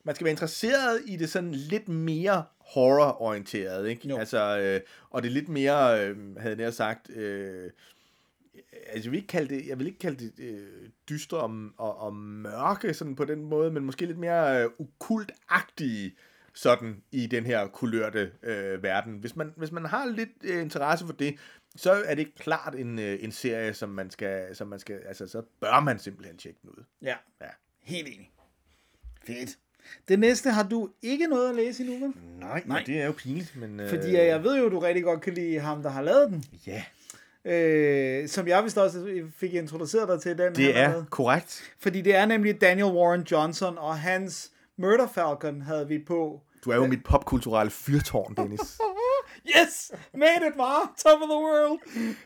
[0.05, 4.09] man skal være interesseret i det sådan lidt mere horror-orienteret, ikke?
[4.09, 4.16] Jo.
[4.18, 4.80] Altså, øh,
[5.11, 7.70] og det lidt mere, øh, havde jeg sagt, øh,
[8.86, 11.98] altså, jeg vil ikke kalde det, jeg vil ikke kalde det øh, dystre og, og,
[12.01, 16.16] og mørke sådan på den måde, men måske lidt mere øh, okultagtige
[16.55, 19.18] sådan i den her kulørte øh, verden.
[19.18, 21.36] Hvis man, hvis man har lidt øh, interesse for det,
[21.76, 25.26] så er det klart en, øh, en serie, som man skal, som man skal, altså
[25.26, 26.84] så bør man simpelthen tjekke den ud.
[27.03, 27.46] Ja, Ja.
[27.82, 28.32] helt enig.
[29.24, 29.59] Fedt.
[30.09, 32.14] Det næste har du ikke noget at læse endnu, vel?
[32.41, 32.83] Nej, Nej.
[32.87, 33.81] det er jo pinligt, men...
[33.81, 36.45] Øh, Fordi jeg ved jo, du rigtig godt kan lide ham, der har lavet den.
[36.66, 36.83] Ja,
[37.45, 40.55] Øh, som jeg vist også fik introduceret dig til den.
[40.55, 41.72] det er korrekt.
[41.78, 46.41] Fordi det er nemlig Daniel Warren Johnson, og hans Murder Falcon havde vi på.
[46.64, 48.61] Du er jo mit popkulturelle fyrtårn, Dennis.
[49.59, 49.93] Yes!
[50.14, 50.95] Made it, var!
[51.05, 51.78] Top of the world!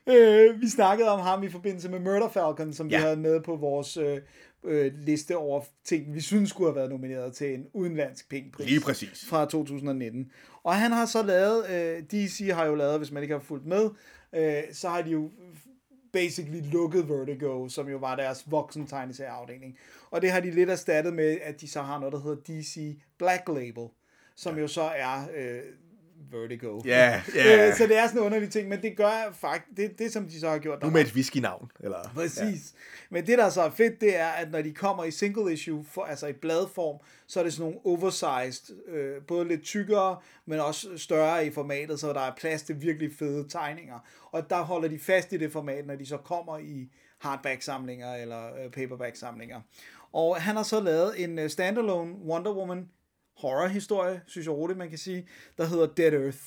[0.06, 2.96] Øh, vi snakkede om ham i forbindelse med Murder Falcon, som ja.
[2.96, 4.18] vi havde med på vores øh,
[4.64, 8.66] øh, liste over ting, vi synes skulle have været nomineret til en udenlandsk pengepris.
[8.66, 9.24] Lige præcis.
[9.28, 10.32] Fra 2019.
[10.62, 13.66] Og han har så lavet, øh, DC har jo lavet, hvis man ikke har fulgt
[13.66, 13.90] med,
[14.32, 15.30] øh, så har de jo
[16.12, 19.78] basically lukket Vertigo, som jo var deres voksen tegneserieafdeling.
[20.10, 22.98] Og det har de lidt erstattet med, at de så har noget, der hedder DC
[23.18, 23.88] Black Label,
[24.36, 24.60] som ja.
[24.60, 25.60] jo så er øh,
[26.34, 26.80] Vertigo.
[26.84, 27.68] Ja, ja.
[27.68, 30.28] Øh, så det er sådan en underlig ting, men det gør faktisk, det, det som
[30.28, 30.82] de så har gjort.
[30.82, 32.10] Nu med et whisky-navn, eller...
[32.14, 32.40] Præcis.
[32.74, 32.78] Ja.
[33.10, 35.84] Men det, der så er fedt, det er, at når de kommer i single issue,
[35.90, 40.16] for, altså i bladform, så er det sådan nogle oversized, øh, både lidt tykkere,
[40.46, 43.98] men også større i formatet, så der er plads til virkelig fede tegninger.
[44.32, 48.46] Og der holder de fast i det format, når de så kommer i hardback-samlinger eller
[48.46, 49.60] øh, paperback-samlinger.
[50.12, 52.88] Og han har så lavet en øh, standalone Wonder Woman
[53.36, 55.28] horrorhistorie, synes jeg roligt, man kan sige,
[55.58, 56.38] der hedder Dead Earth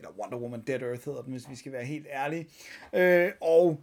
[0.00, 2.46] eller Wonder Woman Dead Earth hedder den, hvis vi skal være helt ærlige.
[2.92, 3.80] Øh, og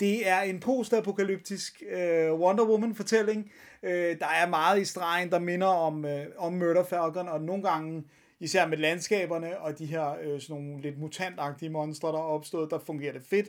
[0.00, 3.52] det er en postapokalyptisk øh, Wonder Woman fortælling.
[3.82, 7.62] Øh, der er meget i stregen, der minder om, øh, om Murder Falcon, og nogle
[7.62, 8.04] gange,
[8.40, 12.70] især med landskaberne og de her øh, sådan nogle lidt mutantagtige monstre, der er opstået,
[12.70, 13.48] der fungerer det fedt.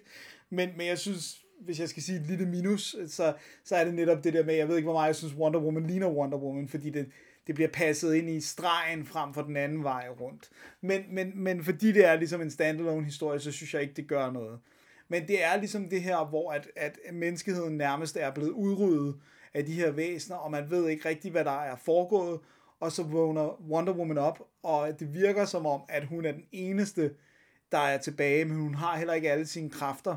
[0.49, 3.93] Men, men jeg synes, hvis jeg skal sige et lille minus, så, så er det
[3.93, 6.37] netop det der med, jeg ved ikke, hvor meget jeg synes Wonder Woman ligner Wonder
[6.37, 7.09] Woman, fordi det,
[7.47, 10.49] det bliver passet ind i stregen frem for den anden vej rundt.
[10.81, 14.07] Men, men, men fordi det er ligesom en standalone historie, så synes jeg ikke, det
[14.07, 14.59] gør noget.
[15.07, 19.15] Men det er ligesom det her, hvor at, at menneskeheden nærmest er blevet udryddet
[19.53, 22.39] af de her væsener, og man ved ikke rigtig, hvad der er foregået,
[22.79, 26.43] og så vågner Wonder Woman op, og det virker som om, at hun er den
[26.51, 27.13] eneste,
[27.71, 30.15] der er tilbage, men hun har heller ikke alle sine kræfter.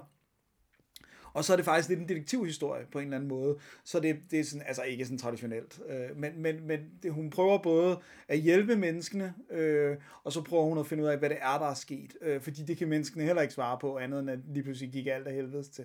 [1.33, 3.57] Og så er det faktisk lidt en detektivhistorie på en eller anden måde.
[3.85, 5.81] Så det, det er sådan, altså ikke sådan traditionelt.
[5.89, 10.65] Øh, men men, men det, hun prøver både at hjælpe menneskene, øh, og så prøver
[10.65, 12.17] hun at finde ud af, hvad det er, der er sket.
[12.21, 15.07] Øh, fordi det kan menneskene heller ikke svare på, andet end at lige pludselig gik
[15.07, 15.85] alt af helvedes til.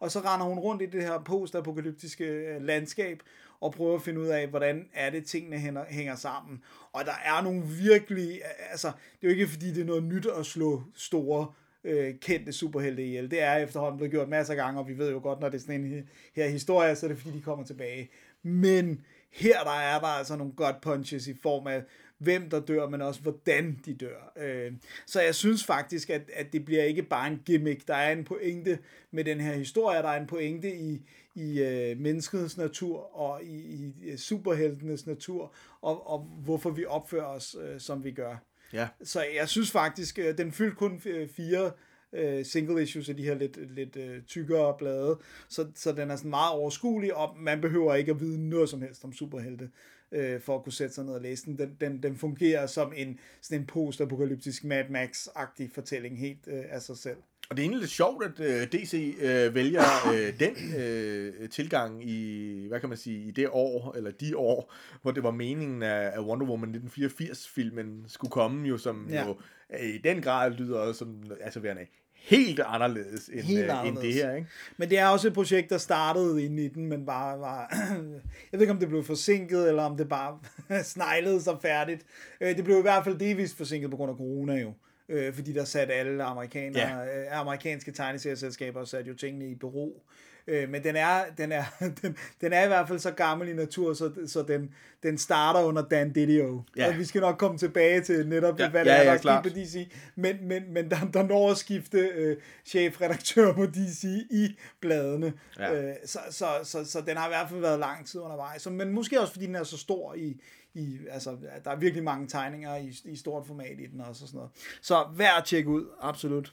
[0.00, 3.22] Og så render hun rundt i det her postapokalyptiske øh, landskab,
[3.60, 6.62] og prøver at finde ud af, hvordan er det, tingene hænger, hænger sammen.
[6.92, 8.40] Og der er nogle virkelig,
[8.70, 11.52] altså, det er jo ikke fordi, det er noget nyt at slå store
[11.86, 13.30] øh, kendte superhelte ihjel.
[13.30, 15.56] Det er efterhånden blevet gjort masser af gange, og vi ved jo godt, når det
[15.56, 18.10] er sådan en her historie, så er det fordi, de kommer tilbage.
[18.42, 21.82] Men her der er der altså nogle godt punches i form af,
[22.18, 24.32] hvem der dør, men også hvordan de dør.
[24.36, 24.72] Øh,
[25.06, 27.88] så jeg synes faktisk, at, at det bliver ikke bare en gimmick.
[27.88, 28.78] Der er en pointe
[29.10, 33.92] med den her historie, der er en pointe i, i øh, menneskets natur og i,
[34.02, 38.36] i superheltenes natur, og, og hvorfor vi opfører os, øh, som vi gør.
[38.72, 38.88] Ja.
[39.02, 41.70] Så jeg synes faktisk, øh, den fyldte kun øh, fire
[42.12, 45.18] øh, single issues af de her lidt, lidt øh, tykkere blade,
[45.48, 48.82] så, så den er sådan meget overskuelig, og man behøver ikke at vide noget som
[48.82, 49.70] helst om superhelte,
[50.12, 51.58] øh, for at kunne sætte sig ned og læse den.
[51.58, 56.82] Den, den, den fungerer som en, sådan en post-apokalyptisk Mad Max-agtig fortælling helt øh, af
[56.82, 57.16] sig selv.
[57.50, 59.82] Og det er egentlig lidt sjovt, at øh, DC øh, vælger
[60.14, 64.72] øh, den øh, tilgang i, hvad kan man sige, i det år, eller de år,
[65.02, 69.14] hvor det var meningen, at, Wonder Woman 1984-filmen skulle komme, jo som Ja.
[69.14, 69.26] ja.
[69.26, 69.36] jo
[69.80, 71.86] øh, i den grad lyder som, altså værende
[72.26, 74.14] helt anderledes end, Helt helt øh, end anderledes.
[74.14, 74.48] det her, ikke?
[74.76, 77.68] Men det er også et projekt, der startede i 19, men bare var...
[78.52, 80.38] jeg ved ikke, om det blev forsinket, eller om det bare
[80.84, 82.02] sneglede sig færdigt.
[82.40, 84.72] Øh, Det blev i hvert fald delvist forsinket på grund af corona jo.
[85.08, 87.40] Øh, Fordi der satte alle amerikanere, ja.
[87.40, 90.02] amerikanske tegneserieselskaber satte jo tingene i bero.
[90.46, 91.64] Øh, Men den er, den, er,
[92.02, 95.60] den, den er i hvert fald så gammel i natur, så, så den, den starter
[95.60, 96.62] under Dan Didio.
[96.76, 96.88] Ja.
[96.88, 99.14] Og vi skal nok komme tilbage til netop, Ja, hvad der ja, er, ja, der
[99.16, 99.44] er klart.
[99.44, 99.92] sket på DC.
[100.14, 105.32] Men, men, men der, der når at skifte øh, chefredaktør på DC i bladene.
[105.58, 105.88] Ja.
[105.90, 108.62] Øh, så, så, så, så den har i hvert fald været lang tid undervejs.
[108.62, 110.40] Så, men måske også fordi den er så stor i,
[110.74, 114.28] i altså, der er virkelig mange tegninger i, i stort format i den også og
[114.28, 114.50] sådan noget.
[114.82, 116.52] Så værd at tjekke ud, absolut.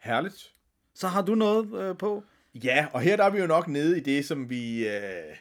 [0.00, 0.52] Herligt.
[0.94, 2.24] Så har du noget øh, på?
[2.54, 4.88] Ja, og her der er vi jo nok nede i det, som vi...
[4.88, 5.36] Øh...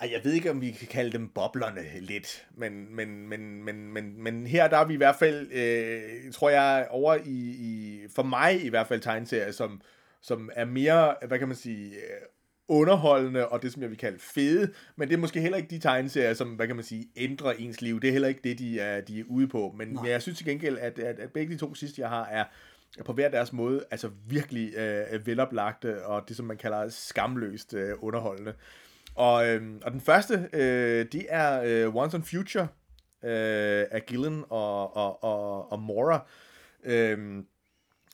[0.00, 3.92] Ej, jeg ved ikke, om vi kan kalde dem boblerne lidt, men, men, men, men,
[3.92, 8.00] men, men her der er vi i hvert fald, øh, tror jeg, over i, i,
[8.14, 9.80] for mig i hvert fald, tegneserier, som,
[10.22, 12.20] som er mere, hvad kan man sige, øh,
[12.68, 15.78] underholdende, og det, som jeg vil kalde fede, men det er måske heller ikke de
[15.78, 18.00] tegneserier, som, hvad kan man sige, ændrer ens liv.
[18.00, 19.74] Det er heller ikke det, de er, de er ude på.
[19.78, 20.10] Men Nej.
[20.10, 22.44] jeg synes til gengæld, at, at, at begge de to sidste, jeg har, er
[23.04, 27.94] på hver deres måde, altså virkelig øh, veloplagte, og det, som man kalder skamløst øh,
[28.00, 28.54] underholdende.
[29.14, 32.68] Og, øh, og den første, øh, det er øh, Once on Future
[33.24, 36.26] øh, af Gillen og, og, og, og Mora.
[36.84, 37.42] Øh,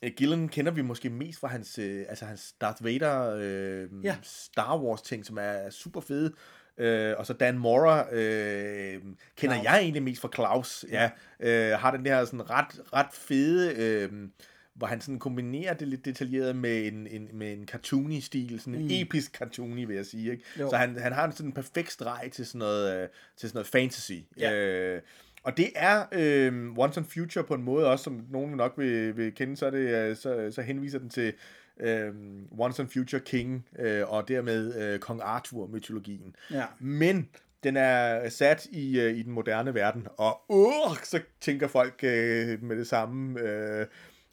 [0.03, 4.15] Øh, Gillen kender vi måske mest fra hans, øh, altså hans Darth Vader øh, ja.
[4.23, 6.33] Star Wars ting, som er super fede.
[6.77, 9.01] Øh, og så Dan Mora øh,
[9.35, 9.63] kender Klaus.
[9.63, 10.85] jeg egentlig mest fra Klaus.
[10.91, 11.09] Ja.
[11.39, 14.29] Øh, har den der sådan ret, ret fede, øh,
[14.77, 18.75] hvor han sådan kombinerer det lidt detaljeret med en, en, med en cartoony stil, sådan
[18.75, 18.89] en mm.
[18.91, 20.31] episk cartoony, vil jeg sige.
[20.31, 20.43] Ikke?
[20.59, 20.69] Jo.
[20.69, 23.57] Så han, han har en sådan en perfekt streg til sådan noget, øh, til sådan
[23.57, 24.11] noget fantasy.
[24.37, 24.53] Ja.
[24.53, 25.01] Øh,
[25.43, 29.17] og det er øh, Once on Future på en måde også, som nogen nok vil,
[29.17, 31.33] vil kende, så, er det, øh, så, så henviser den til
[31.79, 32.13] øh,
[32.59, 36.35] Once on Future King, øh, og dermed øh, Kong Arthur-mytologien.
[36.51, 36.65] Ja.
[36.79, 37.29] Men
[37.63, 42.63] den er sat i, øh, i den moderne verden, og uh, så tænker folk øh,
[42.63, 43.39] med det samme...
[43.39, 43.85] Øh,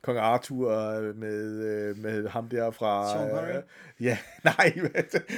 [0.05, 3.13] Kong Arthur øh, med, øh, med ham der fra...
[3.13, 3.57] Sean Connery?
[3.57, 3.63] Øh,
[4.01, 4.73] ja, nej,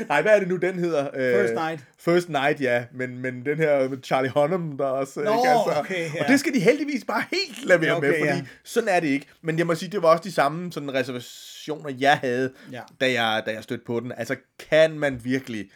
[0.09, 1.09] nej, hvad er det nu, den hedder?
[1.15, 1.85] First Night.
[1.99, 5.21] First Night, ja, men, men den her med Charlie Hunnam, der også...
[5.21, 6.23] Nå, ikke, altså, okay, ja.
[6.23, 8.45] Og det skal de heldigvis bare helt lade være okay, med, fordi ja.
[8.65, 9.27] sådan er det ikke.
[9.43, 12.81] Men jeg må sige, det var også de samme sådan reservationer, jeg havde, Ja.
[13.01, 14.13] da, jeg, da jeg stødte på den.
[14.17, 14.37] Altså,
[14.71, 15.71] kan man virkelig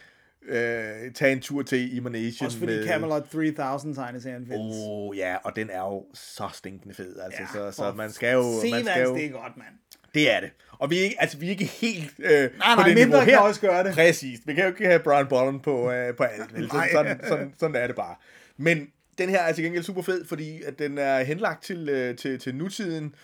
[0.47, 2.87] øh, tage en tur til Emanation Også fordi med...
[2.87, 4.75] Camelot 3000 tegneserien findes.
[4.77, 8.11] Åh, oh, ja, og den er jo så stinkende fed, altså, Ja, så, så man
[8.11, 8.41] skal jo...
[8.71, 9.67] man skal jo det er godt, mand.
[10.13, 10.49] det er det.
[10.79, 13.05] Og vi er ikke, altså, vi er ikke helt øh, Nej, på nej, det mindre
[13.05, 13.39] niveau kan her.
[13.39, 13.93] også gøre det.
[13.93, 14.39] Præcis.
[14.45, 16.55] Vi kan jo ikke have Brian Bolland på, øh, på alt.
[16.55, 16.69] Vel?
[16.69, 16.89] Så, Nej.
[16.91, 18.15] sådan, sådan, sådan er det bare.
[18.57, 18.87] Men
[19.17, 22.39] den her er til gengæld super fed, fordi at den er henlagt til, øh, til,
[22.39, 23.15] til nutiden.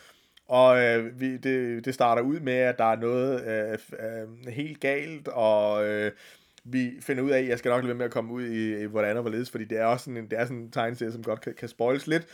[0.48, 4.80] Og øh, vi, det, det starter ud med, at der er noget øh, øh, helt
[4.80, 6.11] galt, og øh,
[6.72, 8.81] vi finder ud af, at jeg skal nok lade være med at komme ud i,
[8.81, 11.11] i hvordan og hvorledes, fordi det er også sådan en, det er sådan en tegneserie,
[11.11, 12.27] som godt kan, kan spoils lidt.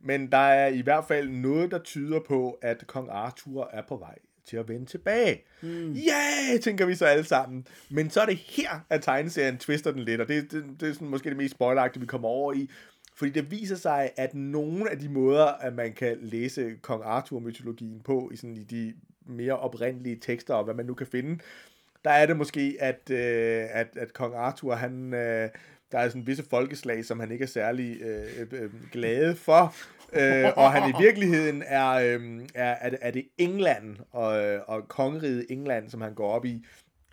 [0.00, 3.96] Men der er i hvert fald noget, der tyder på, at kong Arthur er på
[3.96, 5.42] vej til at vende tilbage.
[5.62, 5.68] Mm.
[5.68, 7.66] Yeah, tænker vi så alle sammen.
[7.90, 10.92] Men så er det her, at tegneserien twister den lidt, og det, det, det er
[10.92, 12.70] sådan måske det mest spoileragtige, vi kommer over i.
[13.16, 18.00] Fordi det viser sig, at nogle af de måder, at man kan læse kong Arthur-mytologien
[18.04, 18.94] på, i, sådan, i de
[19.26, 21.38] mere oprindelige tekster, og hvad man nu kan finde,
[22.04, 25.48] der er det måske, at, øh, at, at kong Arthur, han, øh,
[25.92, 29.74] der er sådan visse folkeslag, som han ikke er særlig øh, øh, glade for,
[30.12, 34.60] øh, og han i virkeligheden er, øh, er, er, det, er det England og, øh,
[34.66, 36.64] og kongeriget England, som han går op i,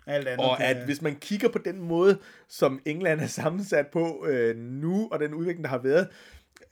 [0.06, 4.26] Alt andet og at hvis man kigger på den måde, som England er sammensat på
[4.28, 6.08] øh, nu, og den udvikling, der har været,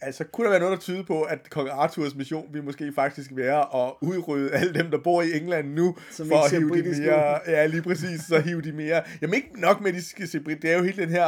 [0.00, 3.30] altså, kunne der være noget, der tyder på, at kong Arthurs mission vil måske faktisk
[3.34, 7.00] være at udrydde alle dem, der bor i England nu, Som for at hive de
[7.00, 7.40] mere...
[7.46, 9.02] Ja, lige præcis, så hive de mere...
[9.22, 10.62] Jamen ikke nok med, at de skal se brit.
[10.62, 11.26] Det er jo hele den her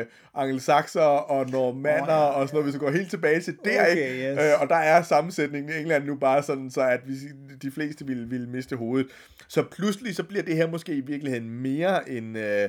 [0.00, 3.10] øh, angelsaxer og normander Åh, ja, oh, ja, og sådan noget, hvis vi går helt
[3.10, 4.30] tilbage til der, Okay, ikke?
[4.30, 4.38] yes.
[4.38, 7.14] Øh, og der er sammensætningen i England nu bare sådan, så at vi,
[7.62, 9.06] de fleste vil, vil miste hovedet.
[9.48, 12.36] Så pludselig så bliver det her måske i virkeligheden mere en...
[12.36, 12.68] Øh,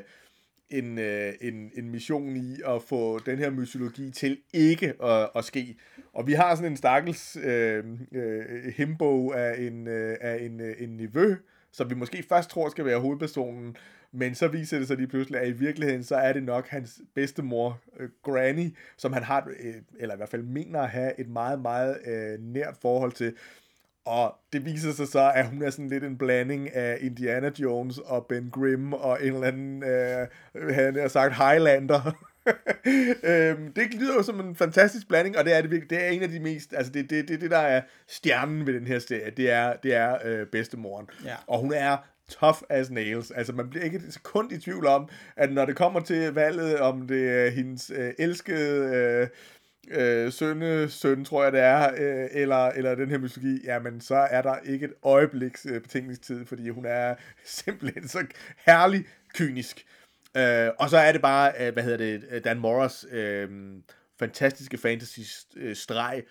[0.72, 5.46] en, øh, en, en mission i at få den her mytologi til ikke at, at
[5.46, 5.78] ske.
[6.14, 10.76] Og vi har sådan en stakkels øh, øh, himbo af en, øh, af en, øh,
[10.80, 11.36] en niveau,
[11.72, 13.76] som vi måske først tror skal være hovedpersonen,
[14.12, 17.02] men så viser det sig lige pludselig, at i virkeligheden, så er det nok hans
[17.16, 21.30] bedstemor, øh, Granny, som han har, øh, eller i hvert fald mener at have et
[21.30, 23.34] meget, meget øh, nært forhold til.
[24.10, 27.98] Og det viser sig så, at hun er sådan lidt en blanding af Indiana Jones
[27.98, 30.28] og Ben Grimm og en eller anden, øh,
[30.74, 32.02] han har sagt, Highlander.
[33.24, 35.90] øhm, det lyder jo som en fantastisk blanding, og det er det virkelig.
[35.90, 38.74] Det er en af de mest, altså det det, det, det, der er stjernen ved
[38.74, 41.08] den her serie, det er, det er øh, bedstemoren.
[41.26, 41.36] Ja.
[41.48, 41.98] Og hun er
[42.30, 43.32] tough as nails.
[43.32, 46.80] Altså man bliver ikke et sekund i tvivl om, at når det kommer til valget,
[46.80, 49.30] om det er hendes øh, elskede...
[49.92, 54.02] Øh, øh, sønne, søn, tror jeg det er, øh, eller, eller den her mytologi, jamen
[54.02, 58.26] så er der ikke et øjebliks øh, betænkningstid, fordi hun er simpelthen så
[58.66, 59.86] herlig kynisk.
[60.38, 63.50] Øh, og så er det bare, øh, hvad hedder det, Dan Morris øh,
[64.20, 66.24] fantastiske fantasy-streg,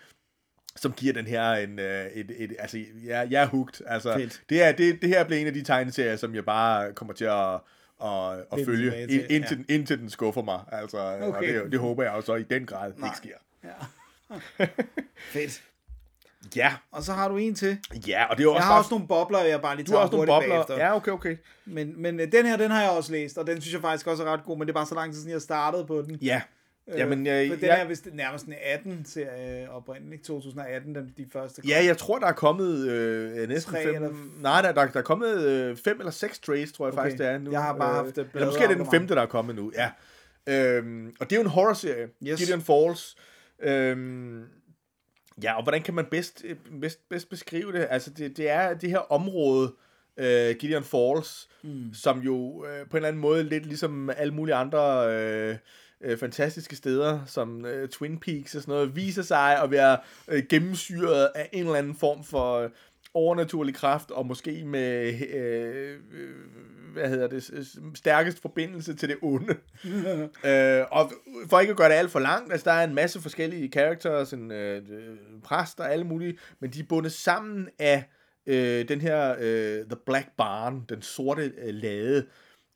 [0.76, 3.86] som giver den her en, øh, et, et, altså, jeg, jeg er hooked.
[3.86, 4.42] Altså, Fedt.
[4.48, 7.24] det, er, det, det her bliver en af de tegneserier, som jeg bare kommer til
[7.24, 7.54] at,
[8.04, 10.60] at, at følge, ind, til, indtil, den, indtil den skuffer mig.
[10.72, 11.58] Altså, okay.
[11.58, 13.38] Og det, det håber jeg også i den grad ikke sker.
[15.32, 15.62] Fedt.
[16.56, 17.78] Ja, Og så har du en til.
[18.08, 19.86] ja, og det er jo Jeg også har bare, også nogle bobler, jeg bare lige
[19.86, 20.48] du tager har også nogle bobler.
[20.48, 20.76] bagefter.
[20.76, 21.36] Ja, okay, okay.
[21.66, 24.06] Men, men øh, den her, den har jeg også læst, og den synes jeg faktisk
[24.06, 26.02] også er ret god, men det er bare så lang tid siden, jeg startede på
[26.02, 26.18] den.
[26.22, 26.42] Ja.
[26.96, 31.26] Jamen, jeg, Øh, For den jeg, er vist nærmest en 18-serie oprindeligt, 2018, den, de
[31.32, 31.60] første.
[31.60, 31.68] kom.
[31.70, 33.94] ja, jeg tror, der er kommet øh, næsten Tre fem...
[33.94, 34.10] eller-
[34.40, 37.02] Nej, der, der, der er kommet øh, fem eller seks trays, tror jeg Okay.
[37.02, 37.50] faktisk, det er nu.
[37.50, 39.72] Jeg har bare haft det Eller måske er det den femte, der er kommet nu,
[39.76, 39.90] ja.
[40.46, 42.08] Øhm, og det er jo en horror-serie.
[42.26, 42.38] Yes.
[42.40, 43.16] Gideon Falls.
[43.62, 44.44] Øhm,
[45.42, 47.86] ja, og hvordan kan man bedst, øh, bedst, bedst beskrive det?
[47.90, 49.74] Altså, det, det er det her område,
[50.16, 51.94] øh, Gideon Falls, mm.
[51.94, 55.56] som jo øh, på en eller anden måde lidt ligesom alle mulige andre øh,
[56.00, 59.98] øh, fantastiske steder, som øh, Twin Peaks og sådan noget, viser sig at være
[60.28, 62.70] øh, gennemsyret af en eller anden form for
[63.14, 65.96] overnaturlig kraft, og måske med, øh,
[66.92, 69.54] hvad hedder det, stærkest forbindelse til det onde.
[70.50, 71.12] øh, og
[71.50, 74.32] for ikke at gøre det alt for langt, altså der er en masse forskellige characters,
[74.32, 78.04] en øh, øh, præst og alle mulige, men de er bundet sammen af
[78.46, 82.26] øh, den her øh, The Black Barn, den sorte øh, lade,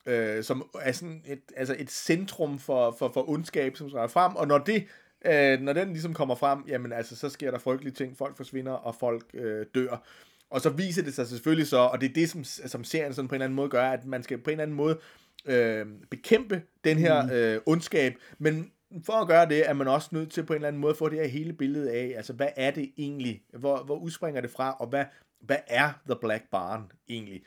[0.07, 4.37] øh, som er sådan et, altså et centrum for, for, for ondskab, som træder frem,
[4.37, 4.85] og når det
[5.25, 8.73] øh, når den ligesom kommer frem, jamen altså, så sker der frygtelige ting, folk forsvinder,
[8.73, 10.03] og folk øh, dør.
[10.51, 13.29] Og så viser det sig selvfølgelig så, og det er det, som, som serien sådan
[13.29, 14.99] på en eller anden måde gør, at man skal på en eller anden måde
[15.47, 18.73] øh, bekæmpe den her øh, ondskab, men
[19.05, 20.97] for at gøre det, er man også nødt til på en eller anden måde at
[20.97, 24.51] få det her hele billede af, altså hvad er det egentlig, hvor, hvor udspringer det
[24.51, 25.05] fra, og hvad,
[25.41, 27.43] hvad er The Black Barn egentlig?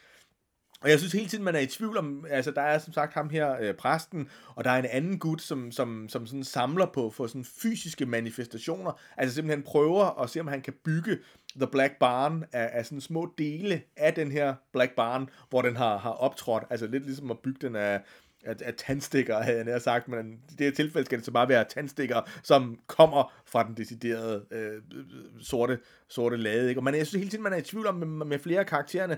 [0.81, 3.13] Og jeg synes hele tiden, man er i tvivl om, altså der er som sagt
[3.13, 6.85] ham her, øh, præsten, og der er en anden gut, som, som, som sådan samler
[6.85, 11.17] på for sådan fysiske manifestationer, altså simpelthen prøver at se, om han kan bygge
[11.55, 15.75] The Black Barn af, af sådan små dele af den her Black Barn, hvor den
[15.75, 18.01] har, har optrådt, altså lidt ligesom at bygge den af,
[18.45, 21.31] af, af tandstikker, havde jeg nær sagt, men i det her tilfælde skal det så
[21.31, 25.05] bare være tandstikker, som kommer fra den deciderede øh, øh
[25.41, 26.69] sorte, sorte lade.
[26.69, 26.79] Ikke?
[26.79, 28.65] Og man, jeg synes hele tiden, man er i tvivl om med, med flere af
[28.65, 29.17] karaktererne,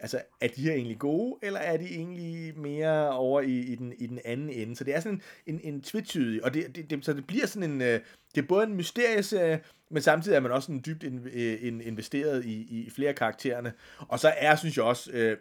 [0.00, 3.92] altså, er de her egentlig gode, eller er de egentlig mere over i, i, den,
[3.98, 4.76] i den anden ende?
[4.76, 7.46] Så det er sådan en, en, en tvetydig, og det, det, det, så det bliver
[7.46, 8.00] sådan en, øh,
[8.34, 9.60] det er både en mysterieserie,
[9.90, 13.72] men samtidig er man også sådan dybt in, øh, in, investeret i, i flere karaktererne.
[13.98, 15.36] Og så er, synes jeg også, øh,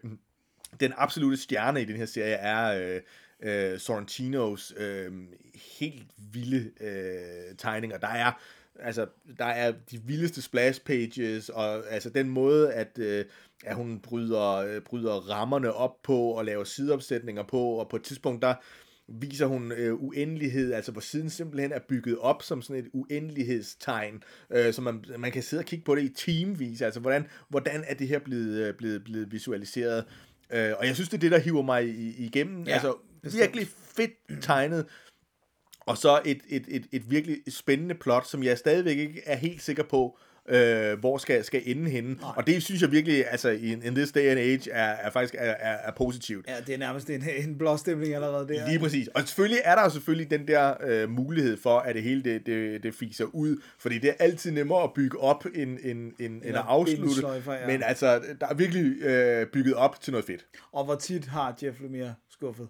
[0.79, 3.01] den absolute stjerne i den her serie er øh,
[3.39, 5.11] øh, Sorrentinos øh,
[5.79, 7.97] helt vilde øh, tegninger.
[7.97, 8.41] Der er
[8.79, 9.05] altså
[9.39, 13.25] der er de vildeste splash pages og altså den måde at øh,
[13.65, 18.03] at hun bryder øh, bryder rammerne op på og laver sideopsætninger på og på et
[18.03, 18.53] tidspunkt der
[19.09, 24.23] viser hun øh, uendelighed, altså hvor siden simpelthen er bygget op som sådan et uendelighedstegn,
[24.51, 27.83] øh, så man, man kan sidde og kigge på det i teamvis, altså hvordan, hvordan
[27.87, 30.05] er det her blevet, øh, blevet, blevet visualiseret.
[30.53, 32.63] Øh, og jeg synes, det er det, der hiver mig i- igennem.
[32.63, 33.41] Ja, altså bestemt.
[33.41, 34.85] virkelig fedt tegnet,
[35.87, 39.61] og så et, et, et, et virkelig spændende plot, som jeg stadigvæk ikke er helt
[39.61, 40.17] sikker på,
[40.49, 42.13] øh, hvor skal, skal ende henne.
[42.13, 42.31] Nej.
[42.35, 45.35] Og det synes jeg virkelig, altså in, in this day and age, er, er faktisk
[45.37, 46.47] er, er, er positivt.
[46.47, 48.67] Ja, det er nærmest en, en blåstemning allerede der.
[48.67, 49.07] Lige præcis.
[49.07, 52.45] Og selvfølgelig er der jo selvfølgelig den der øh, mulighed for, at det hele det,
[52.45, 53.61] det, det fiser ud.
[53.79, 57.27] Fordi det er altid nemmere at bygge op, end, end, end, end at afslutte.
[57.27, 57.67] ja.
[57.67, 60.45] Men altså, der er virkelig øh, bygget op til noget fedt.
[60.71, 62.67] Og hvor tit har Jeff Lemire skuffet?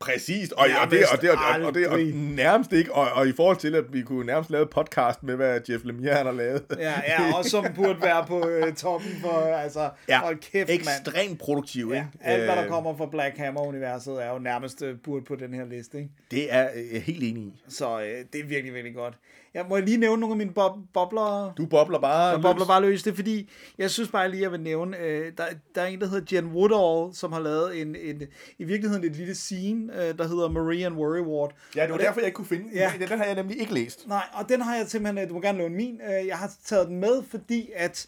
[0.00, 3.28] Præcis, og, og, det, og, det, og, og, og, det, og nærmest ikke, og, og
[3.28, 6.32] i forhold til, at vi kunne nærmest lave podcast med, hvad Jeff Lemire han har
[6.32, 6.62] lavet.
[6.78, 10.70] Ja, ja, og som burde være på øh, toppen for, altså, Ja, hold kæft, mand.
[10.80, 12.08] ekstremt produktiv, Ja, ikke?
[12.20, 15.54] alt, hvad der Øh, kommer fra Black Hammer-universet, er jo nærmest øh, burde på den
[15.54, 16.10] her liste, ikke?
[16.30, 17.62] Det er jeg helt enig i.
[17.68, 19.14] Så øh, det er virkelig, virkelig godt.
[19.54, 21.52] Jeg må lige nævne nogle af mine bob- bobler.
[21.56, 23.02] Du bobler bare Jeg bobler bare løs.
[23.02, 25.44] Det er fordi, jeg synes bare lige, jeg vil nævne, øh, der,
[25.74, 28.22] der er en, der hedder Jen Woodall, som har lavet en, en
[28.58, 31.52] i virkeligheden et lille scene, øh, der hedder Marie and Worry Ward.
[31.76, 32.72] Ja, det var Og derfor, jeg ikke kunne finde den.
[32.74, 32.92] Ja.
[33.00, 33.06] Ja.
[33.06, 34.08] Den har jeg nemlig ikke læst.
[34.08, 36.52] Nej, og den har jeg simpelthen, øh, du må gerne låne min, øh, jeg har
[36.64, 38.06] taget den med, fordi at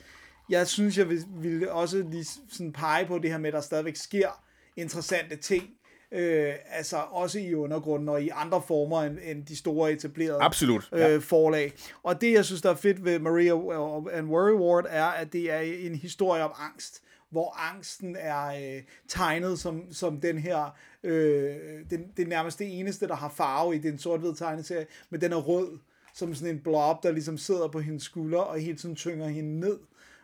[0.48, 3.60] jeg synes, jeg vil, vil også lige sådan pege på det her med, at der
[3.60, 4.28] stadigvæk sker
[4.76, 5.64] interessante ting,
[6.12, 10.88] øh, altså også i undergrunden og i andre former end, end de store etablerede Absolut,
[10.92, 11.14] ja.
[11.14, 11.72] øh, forlag.
[12.02, 13.52] Og det, jeg synes, der er fedt ved Maria
[14.12, 18.82] and Worry Ward, er, at det er en historie om angst, hvor angsten er øh,
[19.08, 21.54] tegnet som, som den her, øh,
[21.90, 25.32] den, det er nærmest det eneste, der har farve i den sort-hvid tegneserie, men den
[25.32, 25.78] er rød,
[26.14, 29.60] som sådan en blob, der ligesom sidder på hendes skulder og hele tiden tynger hende
[29.60, 29.78] ned.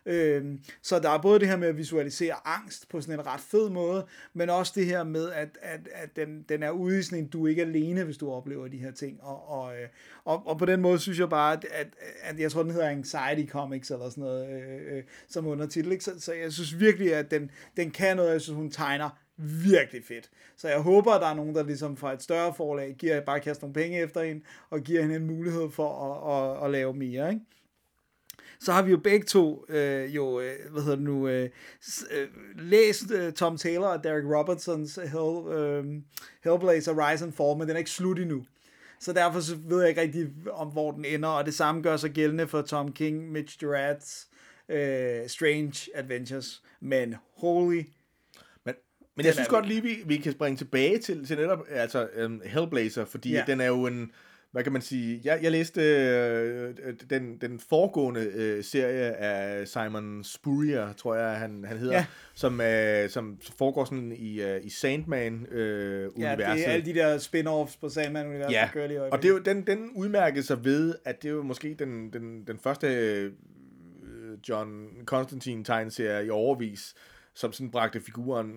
[0.06, 0.44] Øh,
[0.82, 3.70] så der er både det her med at visualisere angst på sådan en ret fed
[3.70, 7.18] måde, men også det her med, at, at, at den, den er ude i sådan
[7.18, 9.22] en, du er ikke alene, hvis du oplever de her ting.
[9.22, 9.88] Og, og, øh,
[10.24, 11.86] og, og på den måde synes jeg bare, at, at,
[12.22, 15.92] at jeg tror, den hedder Anxiety Comics eller sådan noget øh, øh, som undertitel.
[15.92, 16.04] Ikke?
[16.04, 20.04] Så, så jeg synes virkelig, at den, den kan noget, jeg synes, hun tegner virkelig
[20.04, 20.30] fedt.
[20.56, 23.40] Så jeg håber, at der er nogen, der ligesom fra et større forlag giver bare
[23.40, 26.94] kaster nogle penge efter hende, og giver hende en mulighed for at, at, at lave
[26.94, 27.40] mere, ikke?
[28.64, 31.50] Så har vi jo begge to øh, jo, øh, hvad hedder det nu, øh,
[32.10, 32.28] øh,
[32.58, 35.84] læst øh, Tom Taylor og Derek Robertsons Hell, øh,
[36.44, 38.44] Hellblazer Rise and Fall, men den er ikke slut endnu.
[39.00, 41.96] Så derfor så ved jeg ikke rigtig, om hvor den ender, og det samme gør
[41.96, 44.28] sig gældende for Tom King, Mitch Gerads
[44.68, 46.62] øh, Strange Adventures.
[46.80, 47.82] Men holy,
[49.16, 52.42] Men, jeg synes godt lige, vi, vi kan springe tilbage til, til netop altså, um,
[52.44, 53.44] Hellblazer, fordi ja.
[53.46, 54.12] den er jo en,
[54.52, 56.74] hvad kan man sige, jeg, jeg læste øh,
[57.10, 62.06] den, den foregående øh, serie af Simon Spurrier, tror jeg, han, han hedder, Ja.
[62.34, 66.12] som, øh, som foregår sådan i, øh, i Sandman-universet.
[66.14, 69.28] Øh, ja, det er alle de der spin-offs på Sandman-universet, Ja, kører lige og det
[69.28, 72.58] er jo, den, den udmærkede sig ved, at det er jo måske den, den, den
[72.58, 73.32] første øh,
[74.48, 76.94] John Constantine tegneserie i overvis,
[77.34, 78.52] som sådan bragte figuren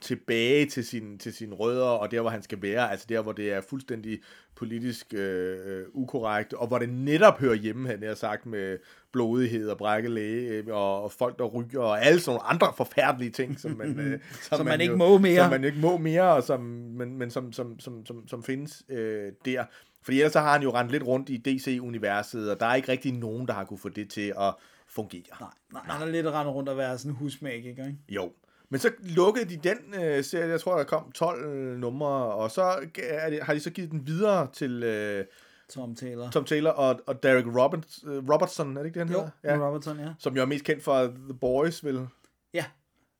[0.00, 3.32] tilbage til sin, til sine rødder, og der, hvor han skal være, altså der, hvor
[3.32, 4.20] det er fuldstændig
[4.54, 8.78] politisk øh, ukorrekt, og hvor det netop hører hjemme, han har sagt, med
[9.12, 12.72] blodighed og brækket læge, øh, og, og folk, der ryger, og alle sådan nogle andre
[12.76, 15.42] forfærdelige ting, som man, øh, Som man ikke jo, må mere.
[15.42, 18.82] Som man ikke må mere, og som, men, men som, som, som, som, som findes
[18.88, 19.64] øh, der.
[20.02, 22.92] Fordi ellers så har han jo rendt lidt rundt i DC-universet, og der er ikke
[22.92, 24.54] rigtig nogen, der har kunne få det til at
[24.88, 25.22] fungere.
[25.40, 27.98] Nej, nej, han er lidt rendt rundt og være sådan en husmagiker, ikke?
[28.08, 28.32] Jo.
[28.70, 32.62] Men så lukkede de den øh, serie, jeg tror, der kom 12 numre, og så
[33.02, 35.24] er det, har de så givet den videre til øh,
[35.70, 36.30] Tom Taylor.
[36.30, 39.60] Tom Taylor og, og Derek Roberts, øh, Robertson, er det ikke det, han Jo, hedder?
[39.62, 39.66] ja.
[39.68, 40.08] Robertson, ja.
[40.18, 42.06] Som jo er mest kendt for The Boys, vel?
[42.54, 42.64] Ja,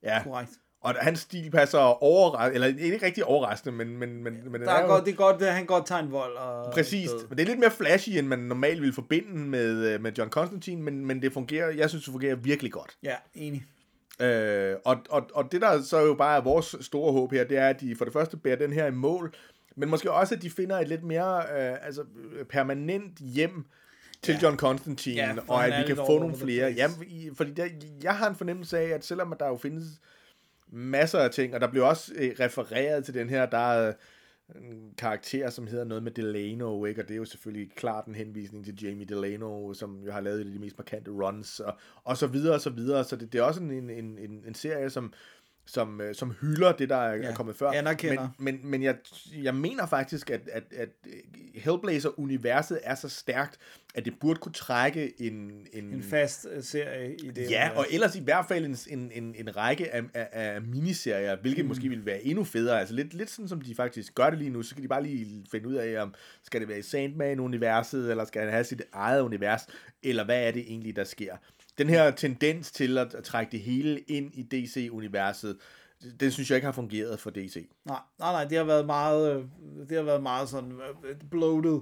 [0.03, 0.23] Ja.
[0.23, 0.51] korrekt.
[0.83, 4.71] Og hans stil passer overraskende, eller ikke rigtig overraskende, men, men, men, men den Der
[4.71, 6.35] er jo- godt, det er godt, at han godt tager en vold.
[6.37, 7.27] Og Præcis, død.
[7.29, 10.29] men det er lidt mere flashy, end man normalt ville forbinde med, øh, med John
[10.29, 12.97] Constantine, men, men det fungerer, jeg synes, det fungerer virkelig godt.
[13.03, 13.63] Ja, enig.
[14.21, 17.57] Øh, og, og, og det, der så jo bare er vores store håb her, det
[17.57, 19.33] er, at de for det første bærer den her i mål,
[19.75, 22.01] men måske også, at de finder et lidt mere øh, altså,
[22.39, 23.65] øh, permanent hjem
[24.21, 24.39] til Ja.
[24.43, 26.71] John Constantine, Ja, og at vi kan få nogle flere.
[26.71, 27.65] Jamen, i- fordi der,
[28.03, 29.83] jeg har en fornemmelse af, at selvom der jo findes
[30.71, 33.93] masser af ting, og der bliver også øh, refereret til den her, der er
[34.55, 37.01] en karakter, som hedder noget med Delano, ikke?
[37.01, 40.41] og det er jo selvfølgelig klart en henvisning til Jamie Delano, som jo har lavet
[40.41, 43.33] et af de mest markante runs, og, og så videre, og så videre, så det,
[43.33, 45.13] det er også en, en, en, en serie, som,
[45.65, 47.71] som, øh, som hylder det, der er, Ja, er kommet før.
[47.71, 48.29] anerkender.
[48.39, 48.95] Men, men, men jeg,
[49.43, 50.89] jeg mener faktisk, at, at, at
[51.55, 53.57] Hellblazer-universet er så stærkt,
[53.95, 55.67] at det burde kunne trække en...
[55.73, 57.51] En, En fast øh, serie i det.
[57.51, 57.77] Ja, univers.
[57.77, 61.65] og ellers i hvert fald en, en, en, en række af, af, af miniserier, hvilket
[61.65, 61.69] mm.
[61.69, 62.79] måske ville være endnu federe.
[62.79, 65.03] Altså lidt, lidt sådan, som de faktisk gør det lige nu, så kan de bare
[65.03, 66.13] lige finde ud af, om
[66.43, 69.61] skal det være i Sandman-universet, eller skal han have sit eget univers,
[70.03, 71.35] eller hvad er det egentlig, der sker.
[71.81, 75.57] Den her tendens til at, at trække det hele ind i DC-universet,
[76.19, 77.67] det synes jeg ikke har fungeret for DC.
[77.85, 79.43] Nej, nej, nej, det har været meget, øh,
[79.89, 81.79] det har været meget sådan øh, bloated.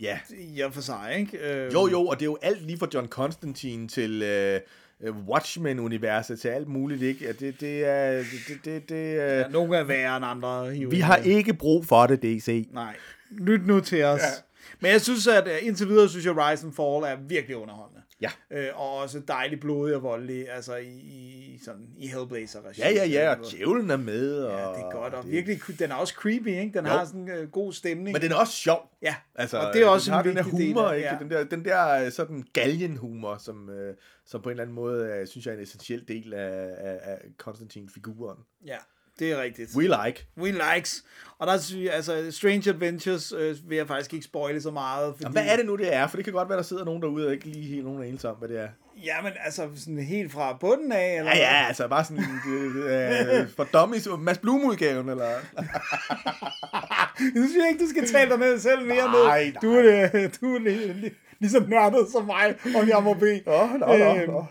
[0.00, 0.18] Ja.
[0.64, 1.64] og for sig, ikke?
[1.66, 4.60] Øh, Jo, jo, og det er jo alt lige fra John Constantine til øh,
[5.00, 7.24] øh, Watchmen-universet til alt muligt, ikke?
[7.24, 8.12] Ja, det, det er...
[8.12, 10.70] Det, det, det, det, Ja, øh, nogle er værre end andre.
[10.70, 12.68] hiver vi har ikke brug for det, DC.
[12.72, 12.96] Nej,
[13.30, 14.20] lyt nu til os.
[14.20, 14.26] Ja.
[14.80, 17.99] Men jeg synes, at øh, indtil videre, synes jeg, Rise and Fall er virkelig underholdende.
[18.20, 18.30] Ja.
[18.50, 23.04] Øh, og også dejligt blodig og voldelig, altså i, i, sådan, i hellblazer Ja, ja,
[23.06, 24.42] ja, og djævlen er med.
[24.44, 26.72] Og Ja, det er godt, og virkelig, den er også creepy, ikke?
[26.78, 26.90] Den Jo.
[26.92, 28.12] har sådan en øh, god stemning.
[28.12, 28.90] Men den er også sjov.
[29.02, 31.08] Ja, Altså, og det er også den en den der vigtig del humor, af- ikke?
[31.08, 31.16] ja.
[31.20, 33.94] Den der, den der øh, sådan galgenhumor, som, øh,
[34.26, 36.98] som på en eller anden måde, øh, synes jeg, er en essentiel del af, af,
[37.02, 38.38] af Constantine-figuren.
[38.66, 38.76] Ja,
[39.20, 39.70] det er rigtigt.
[39.76, 40.26] We like.
[40.38, 41.04] We likes.
[41.38, 45.14] Og der synes jeg, altså, Strange Adventures øh, vil jeg faktisk ikke spoile så meget.
[45.14, 46.06] Fordi, Jamen, hvad er det nu, det er?
[46.06, 48.28] For det kan godt være, der sidder nogen derude, og ikke lige helt nogen anelse
[48.28, 48.68] om, hvad det er.
[49.04, 52.28] Jamen, altså, sådan helt fra bunden af, eller Ja, ja, altså bare sådan det,
[52.74, 55.28] det, øh, for dummies, Mads Blum-udgaven, eller...
[57.20, 59.52] Jeg synes ikke, du skal tale dig ned selv mere Nej, ned.
[59.62, 63.14] Du er, det, du er lige, lige, lige så nørdet som mig, om jeg må
[63.14, 63.40] bede.
[63.46, 64.44] Nå, nå, nå, Øhm, nå.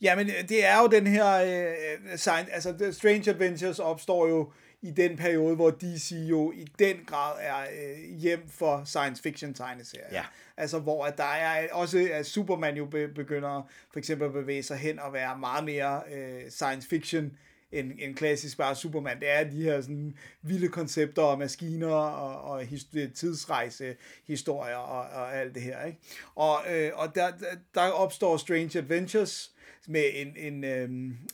[0.00, 1.34] Jamen, det er jo den her...
[1.34, 4.52] Øh, science, altså, The Strange Adventures opstår jo
[4.82, 9.54] i den periode, hvor DC jo i den grad er øh, hjem for science fiction
[9.54, 10.06] tegneserier.
[10.12, 10.24] Ja.
[10.56, 14.62] Altså, hvor at der er også, at Superman jo be- begynder for eksempel at bevæge
[14.62, 17.32] sig hen og være meget mere øh, science fiction
[17.72, 19.20] end, end klassisk bare Superman.
[19.20, 23.96] Det er de her sådan vilde koncepter og maskiner og, og his- tidsrejse
[24.26, 25.84] historier og, og alt det her.
[25.84, 25.98] Ikke?
[26.34, 27.28] Og, øh, og der,
[27.74, 29.53] der opstår Strange Adventures
[29.88, 30.88] med en, en øh,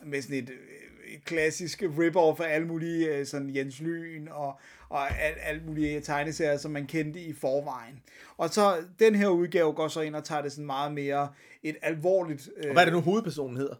[0.05, 4.60] med sådan et, øh, et klassisk rip-off af alle mulige øh, sådan Jens Lyn og,
[4.89, 8.02] og alt, alt mulige tegneserier, som man kendte i forvejen.
[8.36, 11.28] Og så den her udgave går så ind og tager det sådan meget mere
[11.62, 12.51] et alvorligt...
[12.56, 13.74] Øh, Og hvad er det nu, hovedpersonen hedder?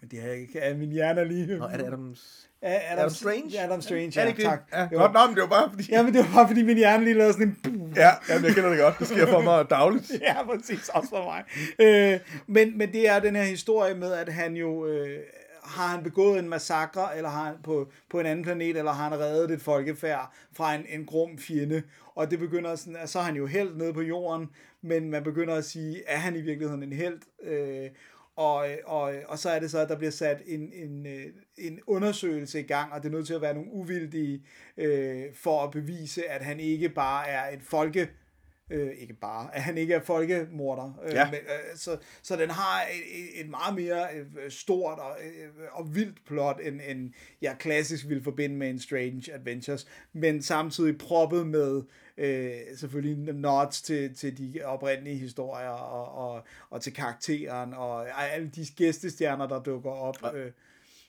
[0.00, 1.58] Men det har jeg ikke af min hjerne lige.
[1.58, 2.45] Nå, er det Adams...
[2.66, 3.48] Adam, Adam Strange?
[3.52, 4.70] Ja, Adam Strange, er ja, det tak.
[4.70, 4.76] det?
[4.76, 4.98] Ja, Jo.
[4.98, 5.84] godt, men det var bare fordi...
[5.90, 7.92] Ja, men det var bare fordi min hjerne lige lavede sådan en...
[7.96, 8.98] Ja, jamen, jeg kender det godt.
[8.98, 10.12] Det sker for mig dagligt.
[10.28, 11.44] Ja, præcis, også for mig.
[11.78, 14.86] Øh, men, men det er den her historie med, at han jo...
[14.86, 15.18] Øh,
[15.66, 19.08] har han begået en massakre, eller har han på, på en anden planet, eller har
[19.08, 21.82] han reddet et folkefærd fra en, en grum fjende?
[22.14, 24.48] Og det begynder sådan, at så er han jo helt nede på jorden,
[24.82, 27.18] men man begynder at sige, er han i virkeligheden en held?
[27.42, 27.90] Øh,
[28.36, 31.26] og, og, og så er det så, at der bliver sat en, en, øh,
[31.58, 34.42] en undersøgelse i gang, og det er nødt til at være nogle uvildige
[34.76, 38.08] øh, for at bevise, at han ikke bare er et folke,
[38.70, 41.00] øh, ikke bare, at han ikke er folkemorder.
[41.04, 41.24] Øh, Ja.
[41.30, 45.48] men, øh, så, så den har et, et- et meget mere øh, stort og, øh,
[45.72, 50.98] og vildt plot, end, end jeg klassisk ville forbinde med en Strange Adventures, men samtidig
[50.98, 51.82] proppet med
[52.18, 58.50] øh, selvfølgelig nods til, til de oprindelige historier og, og, og til karakteren og alle
[58.56, 60.16] de gæstestjerner, der dukker op.
[60.34, 60.50] Øh,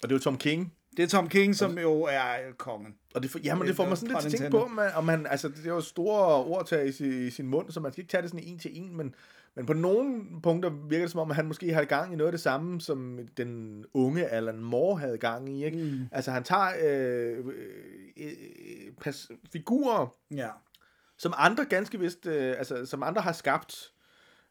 [0.03, 0.73] Og det er jo Tom King.
[0.97, 2.95] det er Tom King, som jo er øh, kongen.
[3.15, 4.51] Og det, for, jamen, det får mig sådan lidt til intended.
[4.59, 7.47] på, man, om man, altså, det er jo store ord tage i, sin- i sin
[7.47, 9.15] mund, så man skal ikke tage det sådan en til en, men,
[9.55, 12.27] men på nogle punkter virker det som om, at han måske har gang i noget
[12.27, 15.65] af det samme, som den unge Alan Moore havde gang i.
[15.65, 15.77] Ikke?
[15.77, 15.99] Mm.
[16.11, 17.43] Altså han tager øh, øh,
[18.17, 18.31] øh,
[19.01, 20.47] pas, figurer, Ja.
[21.17, 23.91] Som andre ganske vist, øh, altså som andre har skabt,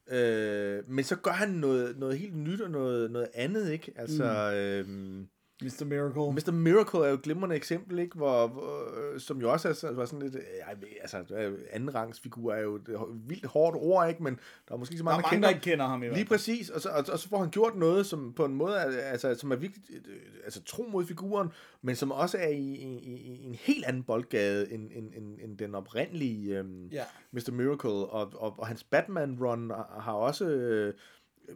[0.09, 3.93] øh, men så gør han noget, noget helt nyt og noget, noget andet, ikke?
[3.97, 4.51] Altså,
[4.87, 5.21] mm.
[5.21, 5.27] øh,
[5.62, 5.85] Mr.
[5.85, 6.33] Miracle.
[6.33, 6.53] Mr.
[6.53, 8.16] Miracle er jo et glimrende eksempel, ikke?
[8.16, 12.53] Hvor, hvor, øh, som jo også er var sådan lidt, øh, ej, altså, øh, andenrangsfigur
[12.53, 12.97] er jo et
[13.28, 14.23] vildt hårdt ord, ikke?
[14.23, 14.39] Men
[14.69, 16.24] der er måske ikke så Der mange, er mange, der ikke kender ham i Lige
[16.24, 19.01] præcis, og så, og, og så får han gjort noget, som på en måde er,
[19.01, 21.49] altså, som er virkelig øh, altså, tro mod figuren,
[21.83, 25.59] men som også er i, i, i, en helt anden boldgade end, end, end, end
[25.59, 27.05] den oprindelige øhm, Ja.
[27.33, 27.53] Mr.
[27.53, 30.95] Miracle, og, og, og hans Batman-run har også øh,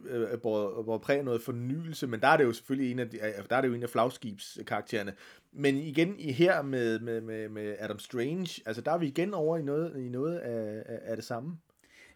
[0.05, 3.09] øh, øh båret, båret præg noget fornyelse, men der er det jo selvfølgelig en af,
[3.09, 5.13] de, øh, der er det jo en af flagskibskaraktererne.
[5.51, 9.33] Men igen i her med, med, med, med Adam Strange, altså der er vi igen
[9.33, 11.57] over i noget, i noget af, af, af det samme.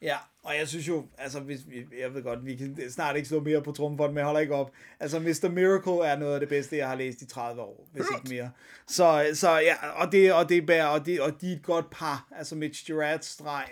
[0.02, 3.28] Ja, og jeg synes jo, altså hvis vi, jeg ved godt, vi kan snart ikke
[3.28, 4.72] slå mere på trummen for den, men jeg holder ikke op.
[5.00, 5.50] Altså Mr.
[5.50, 8.52] Miracle er noget af det bedste, jeg har læst i 30 år, hvis ikke mere.
[8.88, 11.90] Så, så ja, og det, og det bærer, og, det, og de er et godt
[11.90, 12.28] par.
[12.32, 13.66] Altså Mitch Gerrats streg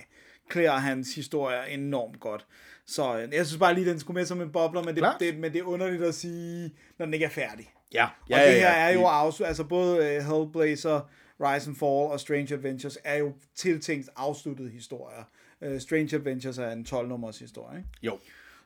[0.49, 2.47] klæder hans historie enormt godt.
[2.87, 5.37] Så øh, jeg synes bare lige, den skulle med som en bobler, men det, det,
[5.39, 7.73] men det er underligt at sige, når den ikke er færdig.
[7.93, 11.09] Ja, og det her er jo afslut, altså både uh, Hellblazer,
[11.41, 15.23] Rise and Fall og Strange Adventures er jo tiltænkt afsluttede historier.
[15.61, 17.89] Uh, Strange Adventures er en 12-nummers historie, ikke?
[18.03, 18.19] Jo.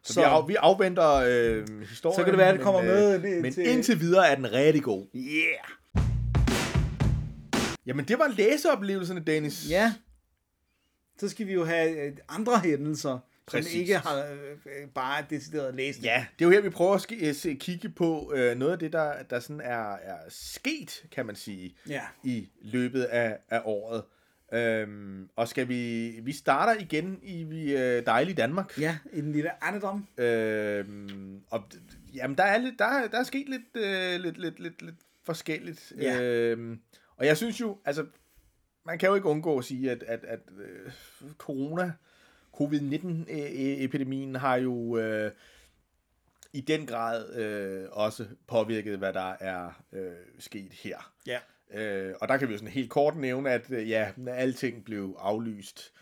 [0.03, 2.15] Så, Så- vi, af, vi afventer øh, historien.
[2.19, 4.51] Så kan det være, det kommer men, med Øh, men til- indtil videre er den
[4.53, 5.05] rigtig god.
[5.15, 6.03] Yeah!
[7.85, 9.69] Jamen, det var læseoplevelserne, Dennis.
[9.69, 9.93] Ja.
[11.19, 13.71] Så skal vi jo have øh, andre hændelser, Præcis.
[13.71, 14.17] som ikke har
[14.65, 16.03] øh, bare decideret læst.
[16.03, 18.71] Ja, det er jo her, vi prøver at sk- øh, se, kigge på øh, noget
[18.71, 22.01] af det, der, der sådan er, er sket, kan man sige, Ja.
[22.23, 24.03] i løbet af, af året.
[24.53, 28.79] Øhm, og skal vi, vi starter igen i vi, øh, dejlige Danmark.
[28.79, 30.07] Ja, i den lille andedom.
[30.17, 31.63] Øhm, og
[32.13, 35.93] jamen, der er, lidt, der, der er sket lidt, øh, lidt, lidt, lidt, lidt forskelligt.
[36.01, 36.21] Ja.
[36.21, 36.79] Øhm,
[37.17, 38.05] og jeg synes jo, altså,
[38.85, 40.91] man kan jo ikke undgå at sige, at, at, at øh,
[41.37, 41.91] corona,
[42.61, 45.31] covid-19-epidemien har jo øh,
[46.53, 51.11] i den grad øh, også påvirket, hvad der er øh, sket her.
[51.27, 51.39] Ja.
[51.73, 55.17] Øh, og der kan vi jo sådan helt kort nævne, at øh, ja, alting blev
[55.19, 55.93] aflyst.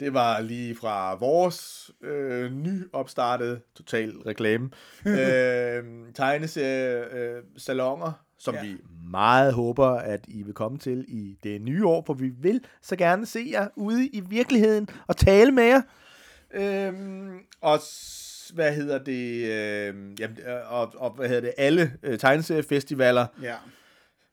[0.00, 4.70] Det var lige fra vores øh, nyopstartede, total reklame,
[5.06, 5.84] øh,
[6.14, 8.62] tegneserie øh, salonger, som Ja.
[8.62, 8.76] vi
[9.10, 12.96] meget håber, at I vil komme til i det nye år, for vi vil så
[12.96, 15.82] gerne se jer ude i virkeligheden og tale med jer.
[16.54, 17.78] Øhm, og
[18.54, 23.54] hvad hedder det, øh, jamen, og, og hvad hedder det, alle øh, tegneseriefestivaler, Ja.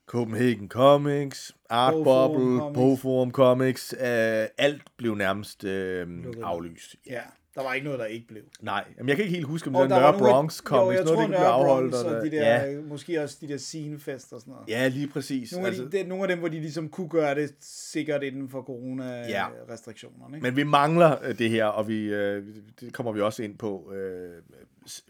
[0.05, 2.75] Copenhagen Comics, Art Boforum Bubble, Comics.
[2.75, 6.07] Boforum Comics, øh, alt blev nærmest øh,
[6.43, 6.95] aflyst.
[7.09, 7.21] ja.
[7.55, 8.41] Der var ikke noget, der ikke blev.
[8.61, 10.85] Nej, jamen, jeg kan ikke helt huske, om Og det var der Nørre Bronx Comics,
[10.85, 11.91] jo, jeg noget, tror, det Nørre afholdt.
[11.91, 14.67] Bronx og og de der- ja, måske også de der scenefest og sådan noget.
[14.69, 15.51] ja, lige præcis.
[15.51, 18.23] Nogle, Altså, af de, det, nogle af dem, hvor de ligesom kunne gøre det sikkert
[18.23, 18.63] inden for Ja.
[18.63, 20.37] corona-restriktionerne.
[20.37, 20.43] Ikke?
[20.47, 22.43] Men vi mangler øh, det her, og vi, øh,
[22.79, 24.29] det kommer vi også ind på øh,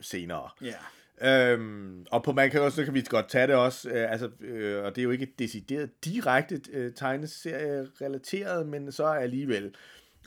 [0.01, 0.49] senere.
[0.61, 0.73] Ja.
[1.21, 4.29] Øhm, og på man kan også, så kan vi godt tage det også, øh, altså,
[4.41, 9.75] øh, og det er jo ikke decideret direkte øh, tegneserie-relateret, men så alligevel.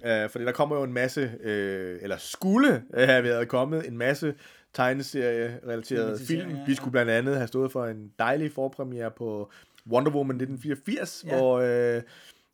[0.05, 3.99] Øh, fordi der kommer jo en masse, øh, eller skulle øh, have været kommet en
[3.99, 4.35] masse
[4.75, 6.49] tegneserie-relaterede film.
[6.51, 6.75] Vi ja.
[6.75, 9.51] skulle blandt andet have stået for en dejlig forpremiere på
[9.91, 11.35] Wonder Woman 1984, Ja.
[11.35, 11.39] ja.
[11.41, 11.61] hvor
[11.97, 12.03] øh,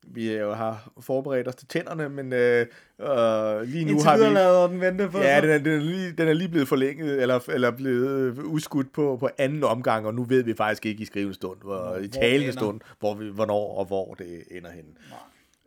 [0.07, 2.67] vi jo har forberedt os til tænderne, men øh,
[3.01, 4.35] øh, lige nu Indtil har vi...
[4.35, 7.23] lader den vente på Ja, den er, den, er lige, den er lige blevet forlænget,
[7.23, 11.05] eller, eller blevet udskudt på, på anden omgang, og nu ved vi faktisk ikke i
[11.05, 14.91] skrivende stund, hvor, Hvor i talende stund, hvor vi, hvornår og hvor det ender henne.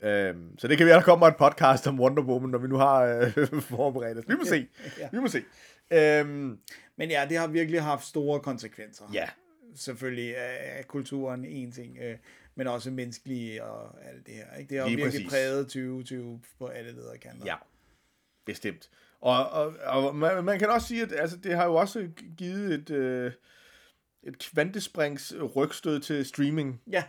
[0.01, 2.75] Øhm, så det kan være, der kommer et podcast om Wonder Woman, når vi nu
[2.75, 4.23] har øh, forberedt os.
[4.27, 4.67] Vi må se.
[4.99, 5.09] Ja.
[5.11, 5.43] Vi må se.
[5.91, 6.59] Øhm,
[6.97, 9.05] Men ja, det har virkelig haft store konsekvenser.
[9.13, 9.29] ja,
[9.75, 12.17] Selvfølgelig er kulturen en ting, øh,
[12.55, 14.55] men også menneskelige og alt det her.
[14.59, 14.69] Ikke?
[14.69, 15.31] Det har Lige virkelig præcis.
[15.31, 17.45] præget 2020 på alle ledere kanter.
[17.45, 17.55] ja.
[18.45, 18.89] Bestemt.
[19.21, 22.73] Og, og, og man, man kan også sige, at altså, det har jo også givet
[22.73, 23.31] et, øh,
[24.23, 26.81] et kvantesprings rygstød til streaming.
[26.91, 27.03] Ja.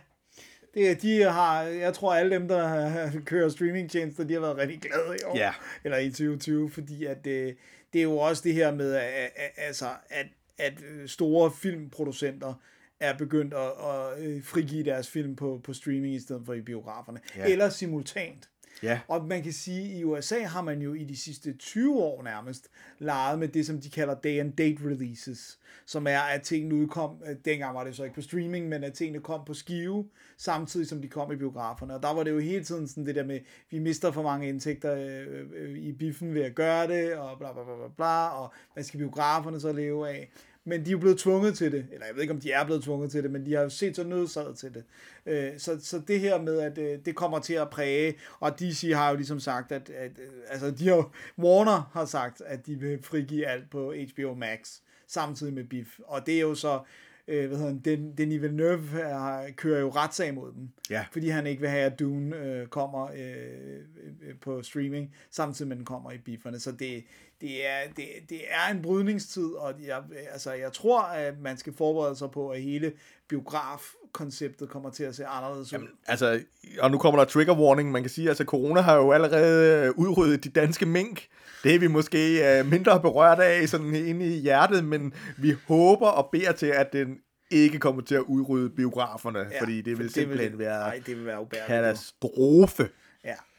[0.79, 5.17] Det, de har, jeg tror alle dem, der kører streamingtjenester, de har været rigtig glade
[5.21, 5.37] i år.
[5.37, 5.53] Ja.
[5.83, 7.57] Eller i 2020, fordi at det,
[7.93, 10.25] det er jo også det her med, at, altså, at,
[10.57, 10.73] at
[11.05, 12.53] store filmproducenter
[12.99, 16.61] er begyndt at, at øh, frigive deres film på, på streaming i stedet for i
[16.61, 17.19] biograferne.
[17.37, 17.45] Ja.
[17.45, 18.49] Eller simultant.
[18.83, 18.99] Ja.
[19.07, 22.23] Og man kan sige, at i USA har man jo i de sidste 20 år
[22.23, 22.69] nærmest
[22.99, 27.21] leget med det, som de kalder day and date releases, som er, at tingene udkom,
[27.29, 30.05] øh, dengang var det så ikke på streaming, men at tingene kom på skive,
[30.37, 31.95] samtidig som de kom i biograferne.
[31.95, 33.39] Og der var det jo hele tiden sådan det der med,
[33.69, 37.53] vi mister for mange indtægter øh, øh, i biffen ved at gøre det, og bla
[37.53, 40.31] bla bla bla, bla og hvad skal biograferne så leve af?
[40.69, 42.65] Men de er jo blevet tvunget til det, eller jeg ved ikke, om de er
[42.65, 44.83] blevet tvunget til det, men de har jo set sig nødsaget til det.
[45.25, 48.91] Øh, så, så det her med, at øh, det kommer til at præge, og DC
[48.95, 52.75] har jo ligesom sagt, at, at øh, altså de har Warner har sagt, at de
[52.75, 54.77] vil frigive alt på HBO Max,
[55.07, 55.89] samtidig med Biff.
[56.05, 56.79] Og det er jo så,
[57.27, 61.05] øh, hvad hedder han, Den, Denis Villeneuve har, kører jo retssag mod dem, Ja.
[61.11, 63.79] fordi han ikke vil have, at Dune øh, kommer øh,
[64.27, 66.59] øh, på streaming, samtidig med den kommer i bifferne.
[66.59, 67.03] Så det,
[67.41, 71.73] det, er, det, det er en brydningstid, og jeg, altså, jeg tror, at man skal
[71.73, 72.91] forberede sig på, at hele
[73.29, 75.87] biografkonceptet kommer til at se anderledes ud.
[76.07, 76.39] Altså,
[76.79, 77.91] og nu kommer der trigger warning.
[77.91, 81.27] Man kan sige, altså corona har jo allerede øh, udryddet de danske mink.
[81.63, 86.07] Det er vi måske øh, mindre berørt af sådan inde i hjertet, men vi håber
[86.07, 87.17] og beder til, at den
[87.51, 91.01] ikke kommer til at udrydde biograferne, ja, fordi det for vil simpelthen det, være Nej,
[91.05, 92.89] det vil være katastrofe.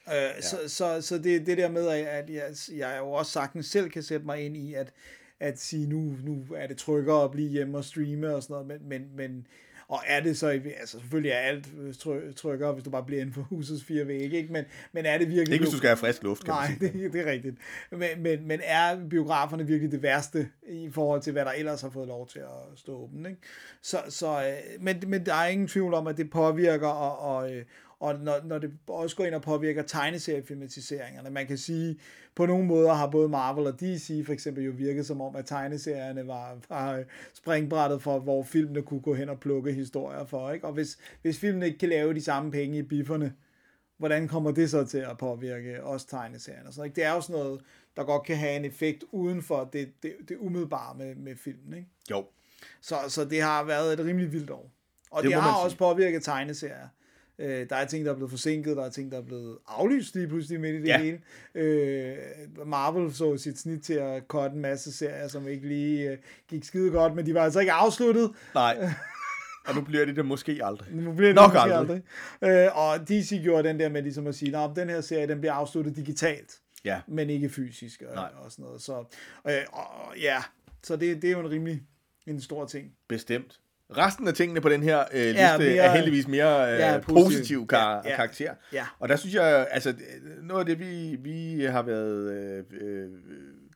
[0.09, 0.41] Øh, ja.
[0.41, 2.43] Så, så, så det, det der med, at jeg,
[2.77, 4.93] jeg jo også sagtens selv kan sætte mig ind i, at,
[5.41, 8.67] at sige, nu, nu er det tryggere at blive hjemme og streame og sådan noget,
[8.67, 9.47] men, men, men
[9.91, 11.67] og er det så, altså selvfølgelig er alt
[11.99, 14.53] try- tryggere, hvis du bare bliver inden for husets fire vægge, ikke?
[14.53, 15.53] Men, men er det virkelig...
[15.53, 16.79] Ikke hvis du skal have frisk luft, kan Nej, sige.
[16.93, 17.57] det, det er rigtigt.
[17.91, 21.91] Men, men, men er biograferne virkelig det værste i forhold til, hvad der ellers har
[21.91, 23.27] fået lov til at stå åben?
[23.27, 23.39] Ikke?
[23.83, 27.53] Så, så, øh, men, men der er ingen tvivl om, at det påvirker, og, og,
[27.53, 27.65] øh,
[28.01, 31.31] og når, når det også går ind og påvirker tegneseriefilmatiseringerne.
[31.31, 31.99] Man kan sige,
[32.35, 35.47] på nogle måder har både Marvel og DC for eksempel jo virket som om, at
[35.47, 37.05] tegneserierne var, var
[37.35, 40.51] springbrættet for, hvor filmene kunne gå hen og plukke historier for.
[40.51, 40.67] Ikke?
[40.67, 43.35] Og hvis, hvis filmene ikke kan lave de samme penge i bifferne,
[43.99, 46.73] hvordan kommer det så til at påvirke os tegneserierne?
[46.73, 46.97] Så, ikke?
[46.97, 47.61] Det er jo sådan noget,
[47.97, 51.75] der godt kan have en effekt uden for det, det, det umiddelbare med, med filmen.
[51.75, 51.89] Ikke?
[52.11, 52.27] Jo.
[52.81, 54.71] Så, så det har været et rimelig vildt år.
[55.11, 56.89] Og Det det, har også påvirket tegneserier
[57.41, 60.15] Øh, der er ting, der er blevet forsinket, der er ting, der er blevet aflyst
[60.15, 60.99] lige pludselig midt i det Ja.
[61.03, 61.21] hele.
[61.55, 62.17] Øh,
[62.67, 66.19] Marvel så sit snit til at cutte en masse serier, som ikke lige øh,
[66.49, 68.31] gik skide godt, men de var altså ikke afsluttet.
[68.55, 68.89] Nej.
[69.67, 70.95] Og nu bliver det det måske aldrig.
[70.95, 72.03] Nu bliver det Nok måske aldrig.
[72.43, 72.67] aldrig.
[72.67, 75.41] Øh, og DC gjorde den der med ligesom at sige, at den her serie den
[75.41, 77.01] bliver afsluttet digitalt, Ja.
[77.09, 78.29] men ikke fysisk og, Nej.
[78.45, 78.83] og sådan noget.
[78.83, 79.05] Så,
[79.49, 80.37] øh, og, ja,
[80.83, 81.83] så det, det er jo en rimelig
[82.27, 82.93] en stor ting.
[83.09, 83.61] Bestemt.
[83.97, 86.99] Resten af tingene på den her øh, liste Ja, mere- er heldigvis mere øh, Ja,
[86.99, 87.25] positiv.
[87.25, 88.17] positiv kar- Ja, ja.
[88.17, 88.55] karakter.
[88.73, 88.87] Ja.
[88.99, 89.95] Og der synes jeg, altså
[90.43, 93.09] noget af det, vi, vi har været øh, øh,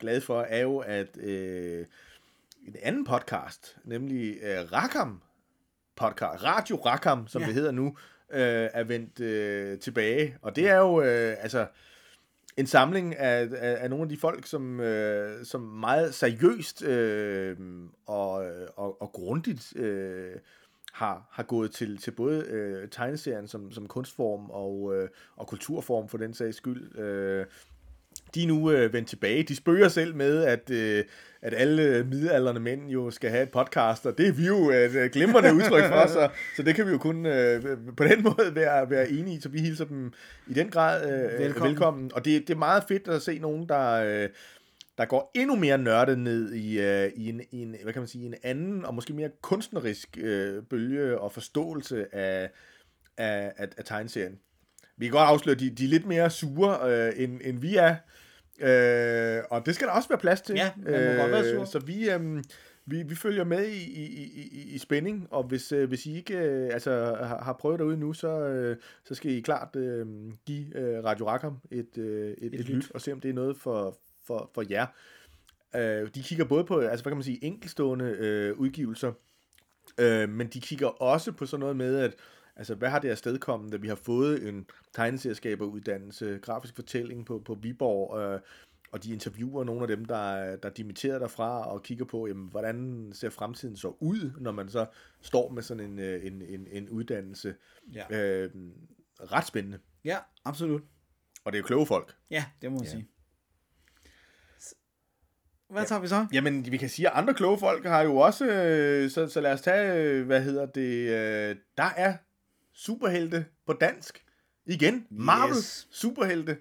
[0.01, 1.87] glade for, er jo, at øh,
[2.69, 5.21] en anden podcast, nemlig øh, Rakam
[5.97, 7.47] podcast, Radio Rakam, som ja.
[7.47, 7.97] det hedder nu,
[8.33, 10.37] øh, er vendt øh, tilbage.
[10.43, 11.67] Og det er jo, øh, altså,
[12.57, 17.57] en samling af, af, af nogle af de folk, som, øh, som meget seriøst øh,
[18.07, 20.33] og, og, og grundigt øh,
[20.93, 26.09] har, har gået til, til både øh, tegneserien som, som kunstform og, øh, og kulturform
[26.09, 26.99] for den sags skyld.
[26.99, 27.47] Øh,
[28.35, 29.43] de er nu øh, vendt tilbage.
[29.43, 31.05] De spøger selv med, at, øh,
[31.43, 34.95] at alle midalderne mænd jo skal have et podcast, og det er vi jo et
[34.95, 37.63] øh, glimrende udtryk for, så, så det kan vi jo kun øh,
[37.97, 40.13] på den måde være, være enige i, så vi hilser dem
[40.47, 41.41] i den grad øh, Velkommen.
[41.41, 41.71] velkommen.
[41.71, 42.11] velkommen.
[42.15, 44.29] Og det, det er meget fedt at se nogen, der, øh,
[44.99, 48.09] der går endnu mere nørdet ned i, øh, i, en, i en, hvad kan man
[48.09, 52.51] sige, en anden og måske mere kunstnerisk øh, bølge og forståelse af,
[53.17, 54.39] af, af, af tegneserien.
[54.97, 57.77] Vi kan godt afsløre, at de, de er lidt mere sure, øh, end, end vi
[57.77, 57.97] er.
[58.61, 60.55] Øh, og det skal der også være plads til.
[60.57, 61.65] Ja, man må godt være sur.
[61.65, 62.43] Så vi, øh,
[62.87, 66.17] vi, vi følger med i, i, i, i- i spænding, og hvis, øh, hvis I
[66.17, 66.91] ikke øh, altså,
[67.23, 70.07] har, har prøvet derude nu, så, øh, så skal I klart øh,
[70.47, 73.35] give øh, Radio Rackham et, øh, et, et, et lyt, og se om det er
[73.35, 74.87] noget for, for, for jer.
[75.77, 79.13] Øh, de kigger både på, altså hvad kan man sige, enkelstående øh, udgivelser,
[79.99, 82.15] øh, men de kigger også på sådan noget med, at
[82.57, 87.55] altså, hvad har det afstedkommet, at vi har fået en tegneserieskaberuddannelse, grafisk fortælling på, på
[87.55, 88.41] Viborg, øh,
[88.93, 93.11] og de interviewer nogle af dem, der, der dimitterer derfra, og kigger på, jamen, hvordan
[93.15, 94.87] ser fremtiden så ud, når man så
[95.23, 97.55] står med sådan en, øh, en, en, en uddannelse.
[97.95, 98.05] Ja.
[98.11, 98.51] Øh,
[99.21, 99.79] ret spændende.
[100.05, 100.83] Ja, absolut.
[101.45, 102.17] Og det er jo kloge folk.
[102.31, 102.91] Ja, det må man ja.
[102.91, 103.09] sige.
[105.71, 106.27] Hvad tager vi så?
[106.33, 109.53] Jamen, vi kan sige, at andre kloge folk har jo også, øh, så, så lad
[109.53, 112.17] os tage, øh, hvad hedder det, øh, der er
[112.75, 114.25] superhelte på dansk.
[114.67, 115.89] Igen, Marvel Yes.
[115.91, 116.57] superhelte,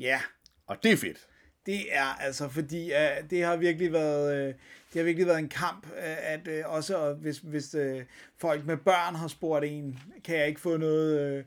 [0.00, 0.20] Ja,
[0.66, 1.26] og det er fedt.
[1.66, 4.54] det er altså fordi, uh, det har virkelig været, uh,
[4.92, 5.92] det har virkelig været en kamp, uh,
[6.32, 8.02] at uh, også uh, hvis, hvis uh,
[8.38, 11.44] folk med børn har spurgt en, kan jeg ikke få noget, uh,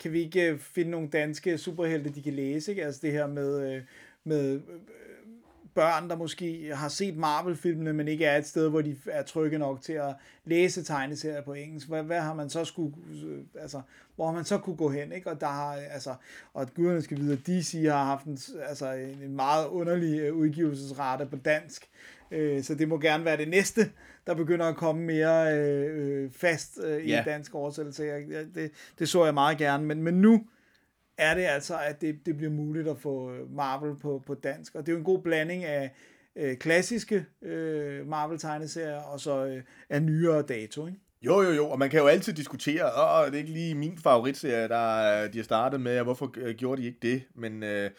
[0.00, 2.84] kan vi ikke finde nogle danske superhelte, de kan læse, ikke?
[2.84, 3.82] Altså det her med, uh,
[4.24, 4.60] med
[5.74, 9.58] børn, der måske har set Marvel-filmene, men ikke er et sted, hvor de er trygge
[9.58, 11.88] nok til at læse tegneserier på engelsk.
[11.88, 12.94] Hvad, hvad har man så skulle,
[13.26, 13.80] øh, altså,
[14.16, 15.30] hvor har man så kunne gå hen, ikke?
[15.30, 16.14] Og der har, altså,
[16.54, 18.38] og at guderne skal vide, at DC har haft en,
[18.68, 18.92] altså,
[19.22, 21.88] en meget underlig øh, udgivelsesrate på dansk.
[22.30, 23.90] Øh, så det må gerne være det næste,
[24.26, 28.04] der begynder at komme mere øh, øh, fast øh, i en dansk oversættelse.
[28.54, 30.44] Det, det så jeg meget gerne, men, men nu
[31.18, 34.74] er det altså, at det, det bliver muligt at få øh, Marvel på, på dansk.
[34.74, 35.90] Og det er jo en god blanding af
[36.36, 40.86] øh, klassiske øh, Marvel-tegneserier og så øh, af nyere dato.
[40.86, 40.98] Ikke?
[41.22, 43.98] Jo, jo, jo, og man kan jo altid diskutere, åh, det er ikke lige min
[43.98, 47.22] favoritserie, der øh, de har startet med, og hvorfor øh, gjorde de ikke det?
[47.34, 47.90] Men, øh,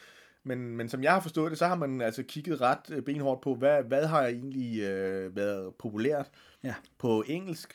[0.44, 3.56] men, men som jeg har forstået det, så har man altså kigget ret benhårdt på,
[3.56, 6.30] hvad, hvad har egentlig øh, været populært
[6.64, 6.73] Ja.
[6.99, 7.73] på engelsk?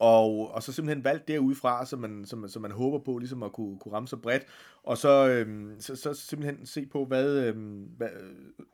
[0.00, 3.42] Og, og så simpelthen valgt derudfra, så man, så man, så man håber på ligesom
[3.42, 4.42] at kunne, kunne ramme så bredt.
[4.82, 8.08] Og så, øhm, så, så simpelthen se på, hvad, øhm, hvad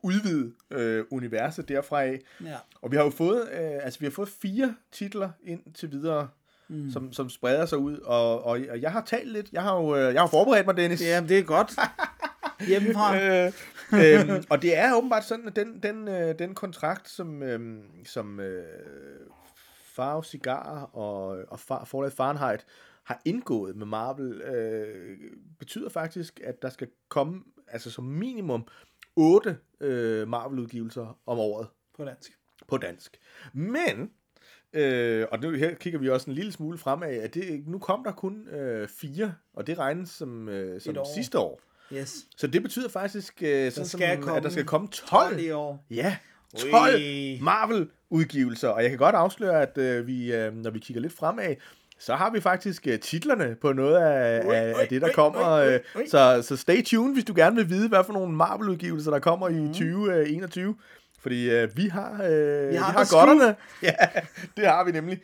[0.01, 2.19] udvide øh, universet derfra af.
[2.43, 2.55] Ja.
[2.81, 6.27] Og vi har jo fået, øh, altså vi har fået fire titler ind til videre,
[6.67, 6.91] mm.
[6.91, 7.97] som, som spreder sig ud.
[7.97, 9.51] Og, og, og jeg har talt lidt.
[9.51, 11.01] Jeg har jo øh, jeg har forberedt mig, Dennis.
[11.01, 11.71] ja, det er godt.
[12.67, 13.21] Hjemmefra.
[13.21, 13.51] Øh,
[13.93, 17.59] øhm, og det er åbenbart sådan, at den, den, øh, den kontrakt, som, øh,
[18.05, 18.63] som øh,
[19.97, 22.65] Farve Cigar og, og Far, forlaget Fahrenheit
[23.03, 25.17] har indgået med Marvel, øh,
[25.59, 28.67] betyder faktisk, at der skal komme, altså som minimum,
[29.15, 31.67] otte øh, Marvel-udgivelser om året
[31.97, 32.37] på dansk.
[32.67, 33.17] på dansk.
[33.53, 34.11] Men,
[34.73, 38.03] øh, og nu her kigger vi også en lille smule fremad, at det, nu kom
[38.03, 41.15] der kun øh, fire, og det regnes som, øh, som år.
[41.15, 41.61] sidste år.
[41.93, 42.27] Yes.
[42.37, 45.39] Så det betyder faktisk, øh, sådan, skal som, komme at der skal komme 12, 12
[45.39, 45.85] i år.
[45.89, 46.17] ja,
[46.57, 47.39] 12 Ui.
[48.11, 48.67] Marvel-udgivelser.
[48.69, 51.55] Og jeg kan godt afsløre, at øh, vi, øh, når vi kigger lidt fremad,
[51.99, 55.07] så har vi faktisk øh, titlerne på noget af, Ui, af, ui, af det, der
[55.07, 55.51] ui, kommer.
[55.51, 55.79] øh.
[56.11, 59.49] Så, så stay tuned, hvis du gerne vil vide, hvad for nogle Marvel-udgivelser, der kommer
[59.49, 59.65] Mhm.
[59.65, 60.75] i 2021.
[61.21, 63.55] Fordi øh, vi har, øh, vi har har the godterne.
[63.83, 63.95] Ja,
[64.57, 65.19] det har vi nemlig.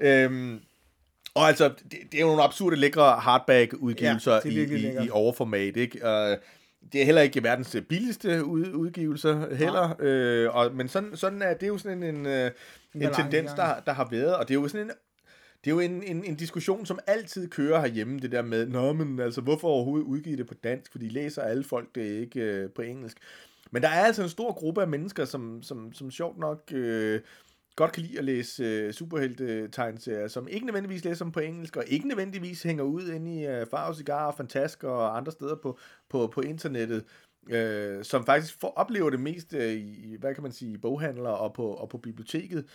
[0.00, 0.60] Øhm,
[1.34, 5.06] Og altså, det, det er jo nogle absurde lækre hardback-udgivelser Ja, i, i, lækkert.
[5.06, 5.98] i overformat, ikke?
[6.04, 6.36] Uh,
[6.92, 11.54] det er heller ikke verdens billigste ud, udgivelser heller, øh, og, men sådan, sådan er
[11.54, 12.52] det er jo sådan en, en, øh, en
[12.94, 13.30] balancegang.
[13.30, 14.92] tendens, der, der har været, og det er jo sådan en
[15.64, 18.92] det er jo en, en, en diskussion, som altid kører herhjemme, det der med, nå,
[18.92, 22.70] men altså, hvorfor overhovedet udgive det på dansk, fordi læser alle folk det ikke øh,
[22.70, 23.18] på engelsk.
[23.70, 27.20] Men der er altså en stor gruppe af mennesker, som, som, som sjovt nok øh,
[27.76, 31.84] godt kan lide at læse øh, superhelte-tegneserier, som ikke nødvendigvis læser dem på engelsk, og
[31.86, 35.78] ikke nødvendigvis hænger ud inde i øh, Farve Cigar, Fantask og andre steder på,
[36.08, 37.04] på, på internettet,
[37.50, 41.30] øh, som faktisk får, oplever det mest øh, i, hvad kan man sige, i boghandler
[41.30, 42.66] og på, og på biblioteket.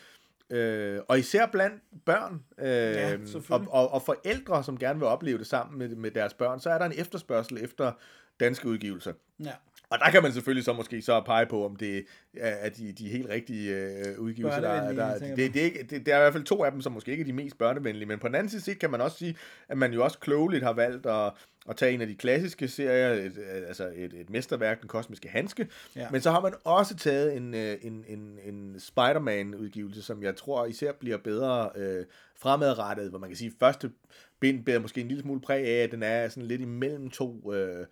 [0.49, 3.17] Øh, og især blandt børn øh, Ja,
[3.49, 6.69] og, og, og forældre, som gerne vil opleve det sammen med, med deres børn, så
[6.69, 7.91] er der en efterspørgsel efter
[8.39, 9.13] danske udgivelser.
[9.43, 9.51] Ja.
[9.91, 12.05] Og der kan man selvfølgelig så måske så pege på, om det
[12.37, 14.61] er de, de helt rigtige øh, udgivelser.
[14.61, 16.71] Der, er- der, det, det, er ikke, det, der er i hvert fald to af
[16.71, 19.01] dem, som måske ikke er de mest børnevenlige, men på den anden side kan man
[19.01, 19.35] også sige,
[19.69, 21.31] at man jo også klogeligt har valgt at,
[21.69, 23.33] at tage en af de klassiske serier, et,
[23.67, 26.01] altså et, et mesterværk, Den Kosmiske Handske, Ja.
[26.01, 26.07] ja.
[26.11, 30.65] men så har man også taget en, øh, en, en, en Spider-Man-udgivelse, som jeg tror
[30.65, 32.05] især bliver bedre øh,
[32.35, 33.91] fremadrettet, hvor man kan sige, at første
[34.39, 37.53] bind bærer måske en lille smule præg af, at den er sådan lidt imellem to...
[37.53, 37.85] Øh,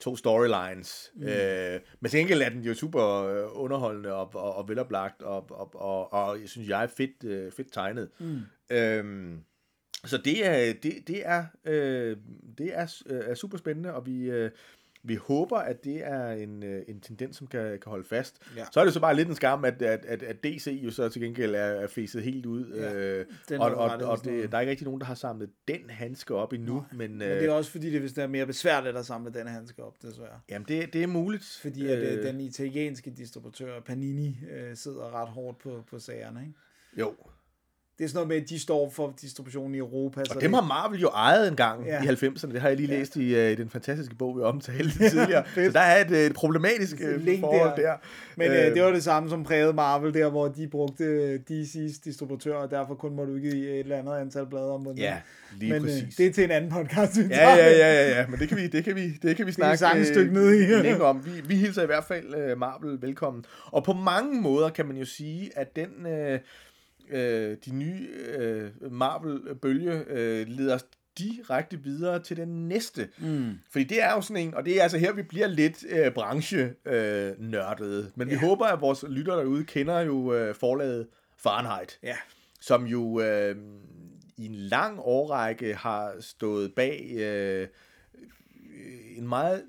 [0.00, 1.12] to storylines.
[1.14, 1.26] Mm.
[1.26, 5.50] Øh, men til gengæld er den jo super øh, underholdende og, og, og veloplagt, og,
[5.50, 8.10] og, og, og jeg synes, jeg er fedt, øh, fedt tegnet.
[8.18, 8.40] Mm.
[8.70, 9.40] Øhm,
[10.04, 12.16] så det er, det, det er, øh,
[12.58, 14.50] det er, øh, er super spændende, og vi, øh,
[15.02, 18.36] vi håber, at det er en, øh, en tendens, som kan, kan holde fast.
[18.56, 18.64] Ja.
[18.72, 21.08] Så er det så bare lidt en skam, at, at, at, at DC jo så
[21.08, 22.72] til gengæld er, er fæset helt ud.
[22.74, 25.90] Ja, øh, og og, og det, der er ikke rigtig nogen, der har samlet den
[25.90, 26.84] handske op endnu.
[26.92, 29.84] Men, Men det er også fordi, det vist er mere besværligt at samle den handske
[29.84, 30.40] op, desværre.
[30.50, 31.58] Jamen, det, det er muligt.
[31.62, 36.40] Fordi at øh, den italienske distributør, Panini, øh, sidder ret hårdt på, på sagerne.
[36.40, 36.54] Ikke?
[36.98, 37.14] Jo.
[38.00, 40.20] Det er sådan noget med, at de står for distributionen i Europa.
[40.24, 42.04] så Og dem det, har Marvel jo ejet en gang Ja.
[42.04, 42.10] ja.
[42.10, 42.52] i 90'erne.
[42.52, 45.44] Det har jeg lige læst i uh, den fantastiske bog, vi omtalte tidligere.
[45.54, 47.82] så der er et, et problematisk uh, forhold der.
[47.82, 47.92] der.
[48.36, 52.00] Men øh, det var det samme som prægede Marvel, der hvor de brugte øh, DC's
[52.04, 55.02] distributør, og derfor kun måtte udgive et eller andet antal blade om måneden.
[55.02, 55.16] Ja,
[55.58, 56.16] lige Men øh, præcis.
[56.16, 58.56] det er til en anden podcast, vi Ja, ja, ja, ja, ja, men det kan
[58.56, 60.64] vi, det kan vi, det kan vi snakke sagtens øh, dykke ned i.
[60.82, 61.24] længe om.
[61.26, 63.44] Vi, vi hilser i hvert fald uh, Marvel velkommen.
[63.64, 66.38] Og på mange måder kan man jo sige, at den, uh,
[67.12, 68.08] uh, de nye
[68.38, 70.84] uh, Marvel-bølge uh, leder os
[71.18, 73.08] direkte videre til den næste.
[73.18, 73.52] Mm.
[73.70, 76.12] Fordi det er jo sådan en, og det er altså her, vi bliver lidt øh,
[76.12, 78.04] branche-nørdede.
[78.04, 78.10] Øh.
[78.14, 81.06] Men vi håber, at vores lyttere derude kender jo øh, forlaget
[81.38, 82.16] Fahrenheit Ja,
[82.60, 83.56] som jo øh,
[84.36, 87.68] i en lang årrække har stået bag øh,
[89.16, 89.62] en meget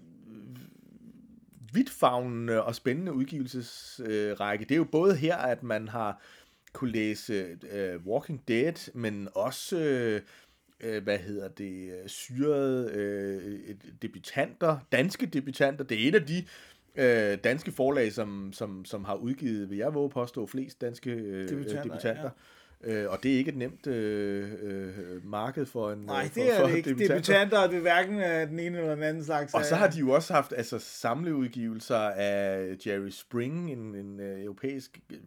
[1.74, 4.66] vidtfavnende og spændende udgivelsesrække.
[4.66, 6.22] Det er jo både her, at man har
[6.74, 9.80] kunne læse øh, Walking Dead, men også,
[10.84, 15.84] øh, hvad hedder det, syrede øh, debutanter, danske debutanter.
[15.84, 16.46] Det er et af de
[16.96, 21.50] øh, danske forlag, som, som, som har udgivet, vil jeg våge påstå, flest danske øh,
[21.50, 21.84] Debutanter, debutanter.
[21.84, 22.30] debutanter.
[22.84, 26.34] Øh, og det er ikke et nemt øh, øh, marked for en nej, øh, for,
[26.42, 26.90] det er for det ikke.
[26.90, 27.16] debutanter.
[27.16, 29.54] Debutanter, det er hverken af den ene eller den anden slags.
[29.54, 34.20] Og så af- har de jo også haft altså, samleudgivelser af Jerry Spring, en, en
[34.20, 35.18] øh, europæisk øh,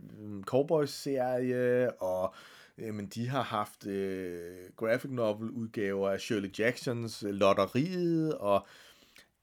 [0.42, 2.34] cowboys-serie, og
[2.78, 4.40] jamen, de har haft øh,
[4.76, 8.66] graphic novel-udgaver af Shirley Jacksons øh, Lotteriet, og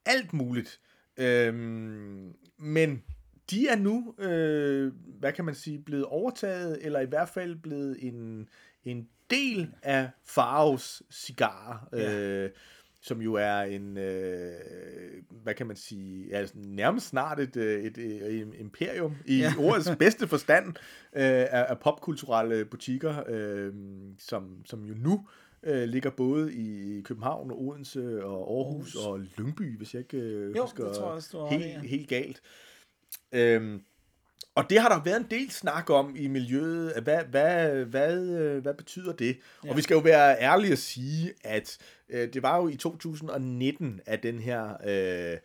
[0.05, 0.79] alt muligt.
[1.17, 3.03] Øhm, men
[3.51, 7.97] de er nu, øh, hvad kan man sige, blevet overtaget, eller i hvert fald blevet
[7.99, 8.49] en,
[8.85, 12.19] en del af Faros cigar, Ja.
[12.19, 12.49] øh,
[13.03, 14.51] som jo er en, øh,
[15.29, 19.53] hvad kan man sige, altså nærmest snart et, øh, et, et, et imperium i Ja.
[19.69, 20.73] ordets bedste forstand øh,
[21.13, 23.73] af, af popkulturelle butikker, øh,
[24.19, 25.27] som, som jo nu
[25.63, 29.05] øh, ligger både i København og Odense og Aarhus, Aarhus.
[29.05, 32.41] og Lyngby, hvis jeg ikke øh, Jo, husker det tror jeg også, helt, helt galt.
[33.31, 33.81] Øhm,
[34.55, 36.93] og det har der været en del snak om i miljøet.
[37.03, 39.37] Hvad, hvad, hvad, øh, hvad betyder det?
[39.65, 39.69] Ja.
[39.69, 41.77] Og vi skal jo være ærlige at sige, at
[42.09, 45.37] øh, det var jo i 2019, at den her øh,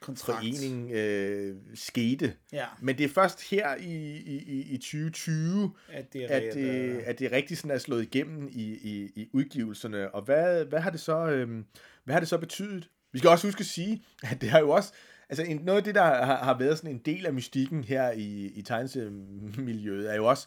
[0.00, 0.38] Kontrakt.
[0.38, 2.34] forening øh, skete.
[2.52, 2.64] Ja.
[2.80, 6.64] Men det er først her i, i, i- i 2020, At det er at det,
[6.90, 10.14] øh, at det rigtig sådan er slået igennem i, i, i udgivelserne.
[10.14, 11.64] Og hvad, hvad, har det så, øhm,
[12.04, 12.88] hvad har det så betydet?
[13.12, 14.92] Vi skal også huske at sige, at det har jo også,
[15.32, 18.10] altså en, noget af det, der har, har været sådan en del af mystikken her
[18.10, 20.46] i, i tegneseriemiljøet, er jo også,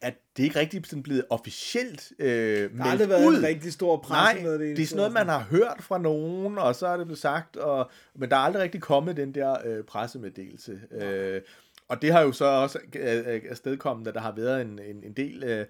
[0.00, 3.96] at det ikke rigtig sådan blevet officielt øh, Der har aldrig været en rigtig stor
[3.96, 4.76] Nej, pressemeddelelse.
[4.76, 7.56] det er sådan noget, man har hørt fra nogen, og så er det blevet sagt,
[7.56, 10.80] og, men der er aldrig rigtig kommet den der øh, pressemeddelelse.
[10.90, 11.40] Øh,
[11.88, 15.04] og det har jo så også øh, øh, afstedkommet, at der har været en, en,
[15.04, 15.66] en del øh,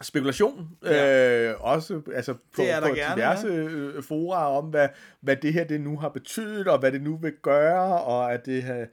[0.00, 1.50] spekulation, ja.
[1.50, 4.88] øh, også altså på, Det er på gerne, diverse øh, fora om, hvad,
[5.20, 8.46] hvad det her det nu har betydet, og hvad det nu vil gøre, og at
[8.46, 8.86] det har...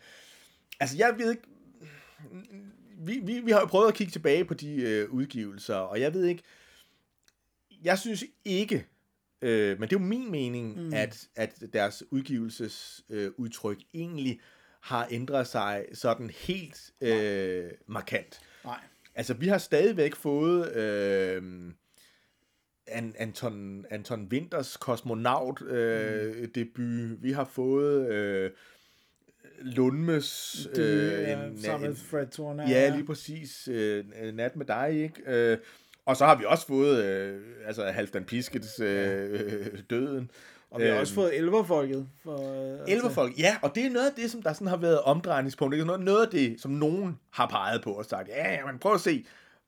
[0.80, 1.44] Altså, jeg ved ikke...
[2.98, 6.14] Vi, vi, vi har jo prøvet at kigge tilbage på de øh, udgivelser, og jeg
[6.14, 6.44] ved ikke...
[7.84, 8.86] Jeg synes ikke,
[9.42, 10.94] øh, men det er jo min mening, mm.
[10.94, 14.40] at, at deres udgivelsesudtryk øh, udtryk egentlig
[14.82, 18.40] har ændret sig sådan helt øh, markant.
[18.64, 18.80] Nej.
[19.16, 21.44] Altså, vi har stadigvæk fået øh,
[22.88, 26.52] An, Anton, Anton Winters kosmonaut øh, mm.
[26.52, 27.24] debut.
[27.24, 28.52] Vi har fået øh,
[29.62, 30.58] Lundmes...
[30.76, 32.70] Det, øh, ja, en- sammen med Fred Turner.
[32.70, 33.68] Ja, lige præcis.
[33.72, 35.22] Øh, nat med dig, ikke?
[35.52, 35.58] Øh,
[36.06, 40.32] og så har vi også fået øh, altså Halvdan Piskets øh, døden.
[40.76, 42.08] Og vi har Øhm, også fået elverfolket.
[42.24, 44.78] For, øh, altså- Elverfolk, ja, og det er noget af det, som der sådan har
[44.78, 45.74] været omdrejningspunkt.
[45.76, 48.66] Det er noget, noget af det, som nogen har peget på og sagt, ja, ja,
[48.66, 49.26] men prøv at se,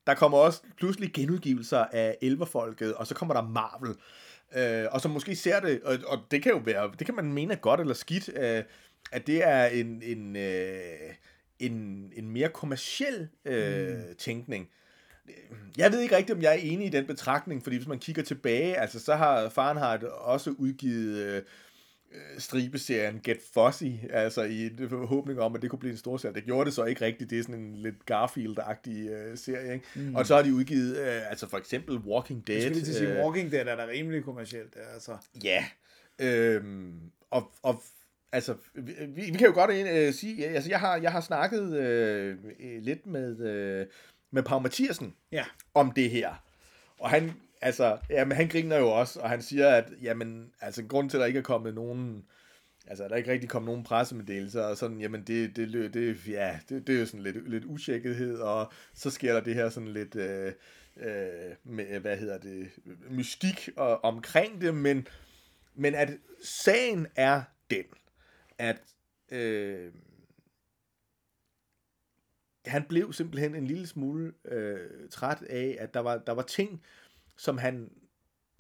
[0.08, 3.96] der kommer også pludselig genudgivelser af Elverfolket, og så kommer der Marvel.
[4.56, 7.34] Øh, og så måske ser det, og, og det kan jo være, det kan man
[7.34, 8.64] mene er godt eller skidt, øh,
[9.12, 10.84] at det er en, en, øh,
[11.60, 11.74] en,
[12.16, 14.16] en mere kommersiel øh, mm.
[14.18, 14.70] tænkning.
[15.78, 18.24] Jeg ved ikke rigtigt, om jeg er enig i den betragtning, fordi hvis man kigger
[18.24, 21.42] tilbage, altså så har Fahrenheit også udgivet øh,
[22.12, 26.18] øh, stribeserien Get Fuzzy, altså i en forhåbning om, at det kunne blive en stor
[26.18, 26.36] serie.
[26.36, 29.86] Det gjorde det så ikke rigtigt, det er sådan en lidt Garfield-agtig øh, serie, ikke?
[29.96, 30.16] Mm.
[30.16, 32.58] Og så har de udgivet, øh, altså for eksempel Walking Dead.
[32.58, 34.76] Jeg skulle lige sige, øh, Walking Dead er da rimelig kommercielt.
[34.76, 35.18] er Altså.
[35.44, 35.66] Ja.
[36.20, 37.00] Øhm,
[37.32, 37.84] og, og
[38.32, 42.38] altså, vi, vi kan jo godt øh, sige, altså jeg har, jeg har snakket øh,
[42.60, 43.86] øh, lidt med, øh,
[44.32, 45.46] med Pau Mathiasen Ja.
[45.74, 46.44] om det her.
[47.00, 51.10] Og han, altså, jamen, han griner jo også, og han siger, at jamen, altså, grunden
[51.10, 52.26] til, at der ikke er kommet nogen,
[52.88, 56.28] altså, der er ikke rigtig kommet nogen pressemeddelelser, og sådan, jamen, det, det, det, det
[56.28, 59.70] ja, det, det er jo sådan lidt, lidt utjekkethed, og så sker der det her
[59.70, 60.54] sådan lidt, øh,
[60.98, 62.70] øh, med, hvad hedder det,
[63.10, 65.08] mystik og, omkring det, men,
[65.76, 66.10] men at
[66.44, 67.42] sagen er
[67.72, 67.86] den,
[68.58, 68.78] at
[69.32, 69.92] øh,
[72.68, 74.80] han blev simpelthen en lille smule øh,
[75.12, 76.82] træt af, at der var, der var ting,
[77.38, 77.90] som han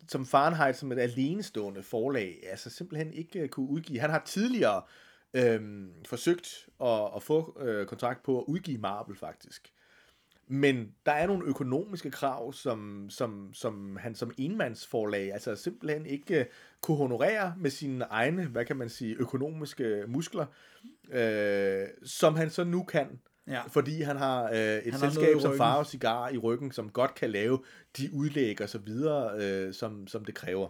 [0.09, 3.99] som Fahrenheit som et alenestående forlag, altså simpelthen ikke øh, kunne udgive.
[3.99, 4.81] Han har tidligere
[5.33, 9.73] øh, forsøgt at, at få øh, kontrakt på at udgive Marvel faktisk.
[10.49, 16.39] Men der er nogle økonomiske krav, som, som, som han som enmandsforlag altså simpelthen ikke
[16.39, 16.45] øh,
[16.81, 20.45] kunne honorere med sine egne, hvad kan man sige, økonomiske muskler,
[21.11, 23.61] øh, som han så nu kan, Ja.
[23.67, 25.57] fordi han har øh, et Han har selskab som ryggen.
[25.57, 27.59] Farve Cigar i ryggen, som godt kan lave
[27.97, 30.67] de udlæg og så videre, øh, som, som det kræver.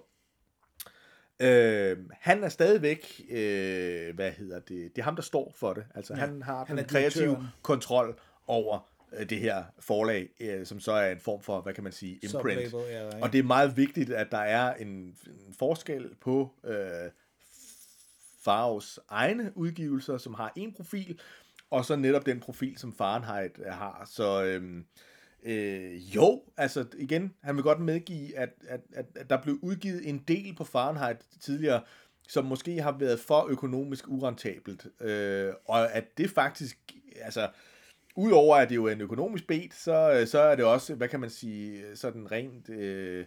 [1.39, 5.85] Øh, han er stadigvæk, øh, hvad hedder det, det er ham, der står for det.
[5.95, 8.89] Altså Ja, han har han den kreative kontrol over
[9.19, 12.19] øh, det her forlag, øh, som så er en form for, hvad kan man sige,
[12.23, 12.73] imprint.
[12.73, 13.21] Ja?
[13.21, 17.11] Og det er meget vigtigt, at der er en, en forskel på øh,
[18.41, 21.19] Faros egne udgivelser, som har en profil,
[21.69, 24.09] og så netop den profil, som Fahrenheit øh, har.
[24.11, 24.85] Så øhm,
[25.43, 30.09] øh, jo, altså igen, han vil godt medgive, at, at, at, at der blev udgivet
[30.09, 31.81] en del på Fahrenheit tidligere,
[32.27, 34.87] som måske har været for økonomisk urentabelt.
[35.01, 36.77] Øh, og at det faktisk,
[37.21, 37.49] altså,
[38.15, 41.07] udover at det jo er en økonomisk bed, så, øh, så er det også, hvad
[41.07, 42.69] kan man sige, sådan rent...
[42.69, 43.25] Øh,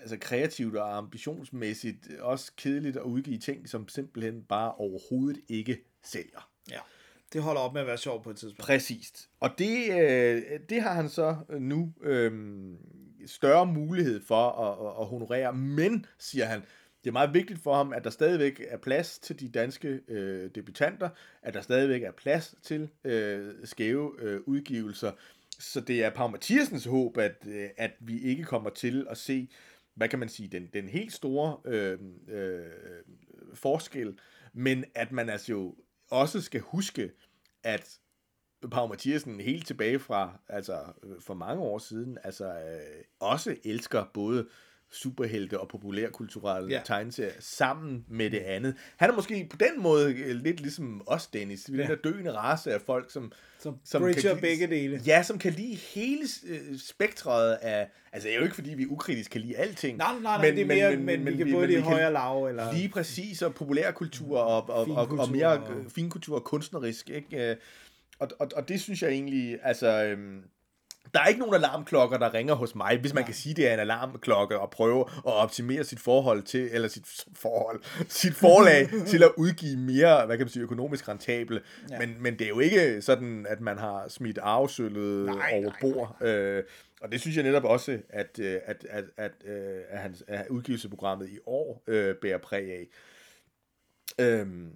[0.00, 6.50] altså kreativt og ambitionsmæssigt også kedeligt at udgive ting, som simpelthen bare overhovedet ikke sælger.
[6.70, 6.78] Ja.
[7.34, 8.60] Det holder op med at være sjov på et tidspunkt.
[8.60, 9.28] Præcist.
[9.40, 12.32] Og det, øh, det har han så øh, nu øh,
[13.26, 16.60] større mulighed for at, at, at honorere, men, siger han,
[17.04, 20.50] det er meget vigtigt for ham, at der stadigvæk er plads til de danske øh,
[20.54, 21.08] debutanter,
[21.42, 25.12] at der stadigvæk er plads til øh, skæve øh, udgivelser.
[25.58, 29.48] Så det er Pau Mathiasens håb, at, øh, at vi ikke kommer til at se,
[29.94, 31.98] hvad kan man sige, den, den helt store øh,
[32.28, 32.62] øh,
[33.54, 34.18] forskel,
[34.52, 35.74] men at man altså jo
[36.10, 37.10] også skal huske,
[37.64, 37.98] at
[38.70, 44.04] Pau Mathiasen helt tilbage fra, altså øh, for mange år siden, altså øh, også elsker
[44.14, 44.48] både
[44.94, 46.80] superhelte og populærkulturelle Ja.
[46.84, 48.74] tegneserier sammen med det andet.
[48.96, 51.72] Han er måske på den måde øh, lidt ligesom os, Dennis.
[51.72, 51.82] Vi Ja.
[51.82, 55.00] den der døende race af folk, som, Som som kan lide- begge dele.
[55.06, 57.88] Ja, som kan lide hele øh, spektret af...
[58.12, 59.98] Altså, det er jo ikke, fordi vi ukritisk kan lide alting.
[59.98, 62.12] Nej, nej, nej, men, det er mere, men, men, men vi kan både det højere
[62.12, 62.72] lav, eller...
[62.72, 65.84] Lige præcis, og populærkultur og, og, og, og mere og- og...
[65.94, 67.50] finkultur og kunstnerisk, ikke?
[67.50, 67.56] Øh,
[68.18, 70.40] Og, og, og det synes jeg egentlig, altså, øhm,
[71.14, 73.74] der er ikke nogen alarmklokker, der ringer hos mig, hvis man kan sige, det er
[73.74, 79.22] en alarmklokke, og prøve at optimere sit forhold til, eller sit forhold, sit forlag til
[79.22, 81.60] at udgive mere, hvad kan man sige, økonomisk rentable.
[81.90, 81.98] Ja.
[81.98, 85.80] Men, men det er jo ikke sådan, at man har smidt arvesølvet Nej, over nej,
[85.80, 86.16] bord.
[86.22, 86.62] Øh,
[87.00, 90.46] og det synes jeg netop også, at, øh, at, at, at, øh, at, hans, at
[90.48, 92.86] udgivelsesprogrammet i år øh, bærer præg af.
[94.20, 94.72] Øhm,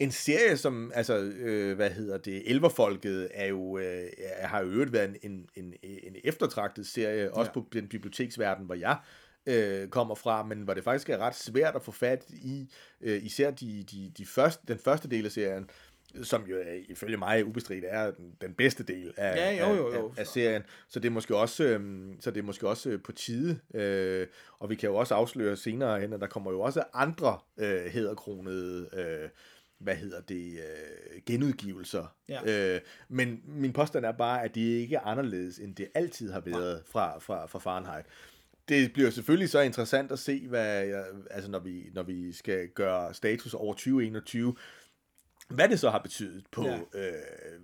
[0.00, 4.06] en serie, som, altså, øh, hvad hedder det, Elverfolket, er jo, øh,
[4.40, 7.60] har jo øvrigt været en, en, en, en eftertragtet serie, også Ja.
[7.60, 8.96] på den biblioteksverden, hvor jeg
[9.46, 13.24] øh, kommer fra, men hvor det faktisk er ret svært at få fat i, øh,
[13.24, 15.70] især de, de, de første, den første del af serien,
[16.22, 19.94] som jo øh, ifølge mig ubestridt er den, den bedste del af, Ja, jo, jo,
[19.94, 20.08] jo.
[20.16, 20.62] af, af, serien.
[20.88, 23.58] Så det er måske også, øhm, så det er måske også øh, på tide.
[23.74, 24.26] Øh,
[24.58, 27.80] og vi kan jo også afsløre senere hen, at der kommer jo også andre øh,
[27.86, 29.28] hæderkronede, øh,
[29.80, 32.14] hvad hedder det, øh, genudgivelser.
[32.28, 32.74] Ja.
[32.74, 36.40] Øh, men min påstand er bare, at det ikke er anderledes, end det altid har
[36.40, 38.04] været fra, fra, fra Fahrenheit.
[38.68, 43.14] Det bliver selvfølgelig så interessant at se, hvad, altså når vi, når vi skal gøre
[43.14, 44.54] status over 2021,
[45.50, 46.78] hvad det så har betydet på, Ja.
[46.94, 47.12] øh,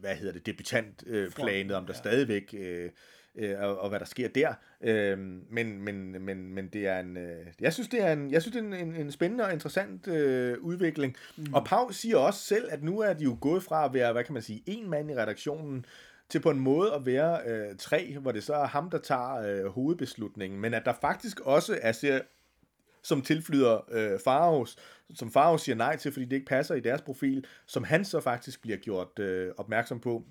[0.01, 1.99] hvad hedder det, debutantplanet, øh, om der ja.
[1.99, 2.91] stadigvæk, øh,
[3.39, 4.55] øh, og, og hvad der sker der.
[4.81, 5.19] Øh,
[5.51, 8.57] men, men, men, men det er en, øh, jeg synes, det er en, jeg synes,
[8.57, 11.17] det er en, en, en spændende og interessant øh, udvikling.
[11.37, 11.55] Mm.
[11.55, 14.25] Og Pau siger også selv, at nu er de jo gået fra at være, hvad
[14.25, 15.85] kan man sige, en mand i redaktionen,
[16.29, 19.35] til på en måde at være øh, tre, hvor det så er ham, der tager
[19.35, 22.21] øh, hovedbeslutningen, men at der faktisk også er ser,
[23.07, 24.77] som tilflyder øh, Faros,
[25.15, 28.21] som Faros siger nej til, fordi det ikke passer i deres profil, som han så
[28.21, 30.25] faktisk bliver gjort øh, opmærksom på.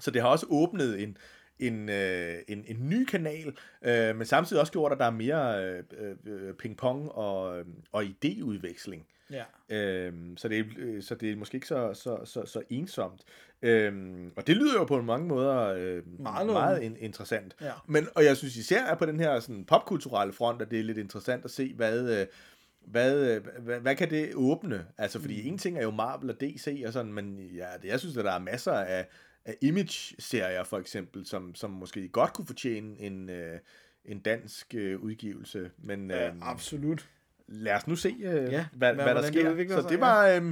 [0.00, 1.16] Så det har også åbnet en,
[1.58, 5.64] en, øh, en, en ny kanal, øh, men samtidig også gjort, at der er mere
[5.64, 9.06] øh, øh, øh pingpong og, øh, og idéudveksling.
[9.32, 9.44] Ja.
[9.76, 13.20] Øhm, så, det er, øh, så det er måske ikke så, så, så, så ensomt.
[13.62, 17.56] Øhm, og det lyder jo på mange måder øh, Meget meget, in- interessant.
[17.60, 17.72] Ja.
[17.86, 20.84] Men, og jeg synes især er på den her sådan, popkulturelle front, at det er
[20.84, 22.26] lidt interessant at se, hvad, øh,
[22.86, 24.86] hvad, øh, hvad, hvad kan det åbne?
[24.98, 25.48] Altså, fordi mm.
[25.48, 28.24] en ting er jo Marvel og DC og sådan, men ja, det, jeg synes, at
[28.24, 29.06] der er masser af,
[29.44, 33.58] af image-serier, for eksempel, som, som måske godt kunne fortjene en, øh,
[34.04, 35.70] en dansk øh, udgivelse.
[35.78, 37.08] Men øh, Ja, absolut.
[37.52, 39.50] Lad os nu se, øh, Ja, hvad, hvad- hvad, der det sker.
[39.50, 40.00] udvikler Så sig, det ja.
[40.00, 40.42] var, øh,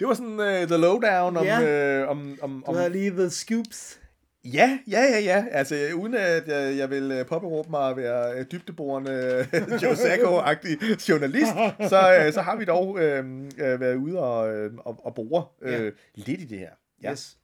[0.00, 2.00] det var sådan øh, the lowdown om, Ja.
[2.00, 3.98] øh, om, om, Du om havde lige The Scoops.
[4.44, 5.44] Ja, ja, ja, ja.
[5.50, 9.46] Altså, uden at jeg, jeg vil øh, påberåbe mig at være øh, dybdeborende
[9.82, 11.52] Joe Sacco-agtig journalist,
[11.88, 13.24] så, øh, så har vi dog øh,
[13.58, 15.90] øh, været ude og, øh, og, og bore øh, Ja.
[16.14, 16.70] lidt i det her.
[17.02, 17.10] Ja.
[17.12, 17.36] Yes.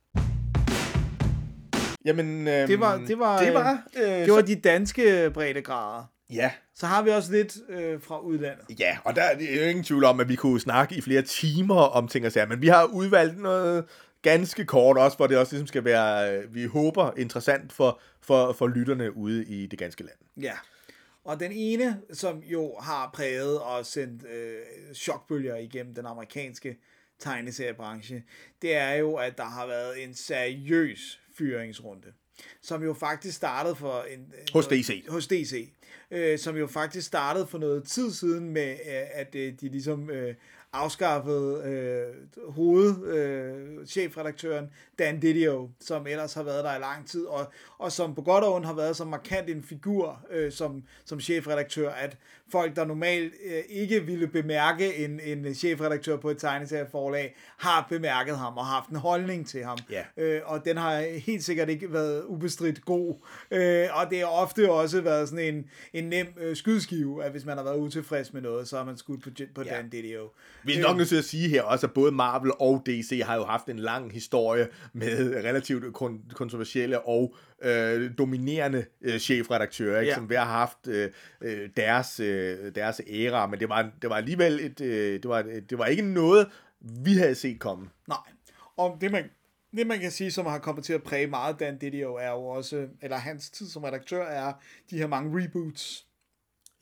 [2.05, 6.11] Jamen, øh, Det var- det var, det var, øh, Det var de danske breddegrader.
[6.35, 8.81] Ja, Så har vi også lidt øh, fra udlandet.
[8.81, 11.75] ja, og der er jo ingen tvivl om, at vi kunne snakke i flere timer
[11.81, 13.85] om ting og sager, men vi har udvalgt noget
[14.23, 18.53] ganske kort også, hvor det også ligesom skal være, øh, vi håber, interessant for, for,
[18.53, 20.17] for lytterne ude i det ganske land.
[20.41, 20.53] Ja.
[21.25, 24.57] Og den ene, som jo har præget og sendt øh,
[24.95, 26.77] chokbølger igennem den amerikanske
[27.19, 28.23] tegneseriebranche,
[28.63, 32.07] det er jo, at der har været en seriøs fyringsrunde,
[32.63, 34.33] som jo faktisk startede for en...
[34.53, 35.05] Hos noget- DC.
[35.09, 35.69] Hos DC.
[36.11, 40.11] Øh, som jo faktisk startede for noget tid siden med, øh, at øh, de ligesom
[40.11, 40.35] øh,
[40.75, 47.25] afskaffede øh, hoved, øh, chefredaktøren Dan Didio, som ellers har været der i lang tid,
[47.25, 50.83] og, og som på godt og ondt har været så markant en figur øh, som,
[51.05, 52.17] som chefredaktør, at
[52.53, 58.39] folk, der normalt øh, ikke ville bemærke en, en chefredaktør på et tegneserieforlag, har bemærket
[58.39, 59.79] ham og haft en holdning til ham.
[59.91, 60.03] Ja.
[60.17, 63.15] Øh, og den har helt sikkert ikke været ubestridt god.
[63.51, 67.45] Øh, og det har ofte også været sådan en, en nem øh, skydskive, at hvis
[67.45, 69.77] man har været utilfreds med noget, så har man skudt på, på Ja.
[69.77, 70.31] Dan Didio.
[70.65, 73.35] Vi er nok nødt til at sige her også, at både Marvel og DC har
[73.35, 80.11] jo haft en lang historie med relativt kon- kontroversielle og øh, dominerende øh, chefredaktører, ikke?
[80.11, 80.15] Ja.
[80.15, 81.11] som hver har haft øh,
[81.41, 85.43] øh, deres, øh, deres æra, men det var, det var alligevel et, øh, det, var,
[85.43, 86.49] det var ikke noget,
[86.81, 87.89] vi havde set komme.
[88.09, 88.19] Nej.
[88.77, 89.31] Og det man,
[89.77, 92.45] det man kan sige, som har kommet til at præge meget Dan Didio, er jo
[92.47, 94.53] også, eller hans tid som redaktør, er
[94.91, 96.07] de her mange reboots.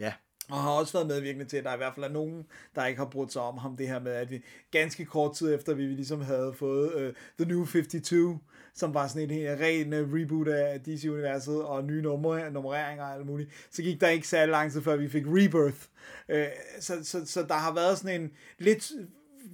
[0.00, 0.12] Ja.
[0.52, 2.98] Og har også været medvirkende til, at der i hvert fald er nogen, der ikke
[2.98, 3.76] har brugt sig om ham.
[3.76, 7.54] Det her med, at vi ganske kort tid efter, vi ligesom havde fået uh, The
[7.54, 8.40] New 52,
[8.74, 13.04] som var sådan en helt ren uh, øh, reboot af DC-universet og nye numre, nummereringer
[13.04, 15.86] og alt muligt, så gik der ikke særlig lang tid, før vi fik Rebirth.
[16.28, 16.36] Uh,
[16.80, 18.92] så, så, så der har været sådan en lidt,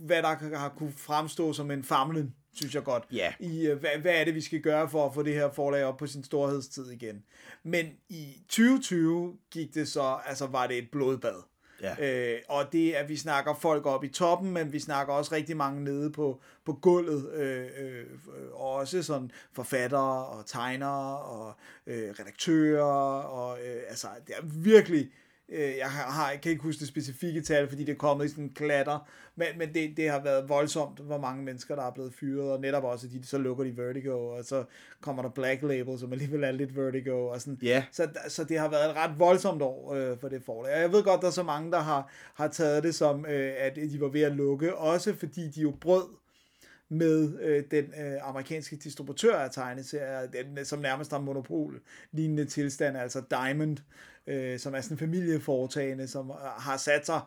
[0.07, 3.33] hvad der har kunne fremstå som en famlen, synes jeg godt, Ja.
[3.41, 5.85] i, uh, hvad, hvad er det, vi skal gøre for at få det her forlag
[5.85, 7.23] op på sin storhedstid igen.
[7.63, 11.43] Men i 2020 gik det så, altså var det et blodbad.
[11.83, 12.33] Ja.
[12.35, 15.35] Øh, og det er, at vi snakker folk op i toppen, men vi snakker også
[15.35, 17.33] rigtig mange nede på, på gulvet.
[17.33, 18.05] Øh, øh,
[18.53, 21.55] og også sådan forfattere og tegnere og
[21.87, 22.83] øh, redaktører.
[23.23, 25.01] Og, øh, altså, det er virkelig...
[25.05, 25.11] Øh,
[25.53, 28.45] jeg har, jeg kan ikke huske det specifikke tal, fordi det er kommet i sådan
[28.45, 32.15] en klatter, men, men det, det har været voldsomt, hvor mange mennesker, der er blevet
[32.15, 34.65] fyret, og netop også, at de, så lukker de Vertigo, og så
[35.01, 37.59] kommer der Black Label, som alligevel er lidt Vertigo, og sådan.
[37.63, 37.85] Ja.
[37.93, 40.75] Så, så det har været et ret voldsomt år øh, for det forlag.
[40.75, 43.53] Og jeg ved godt, der er så mange, der har, har taget det som, øh,
[43.59, 46.05] at de var ved at lukke, også fordi de jo brød
[46.89, 53.23] med øh, den øh, amerikanske distributør af tegneserier, den, som nærmest har monopol-lignende tilstand, altså
[53.31, 53.77] Diamond,
[54.29, 57.21] øh, som er sådan en familieforetagende, som øh, har sat sig,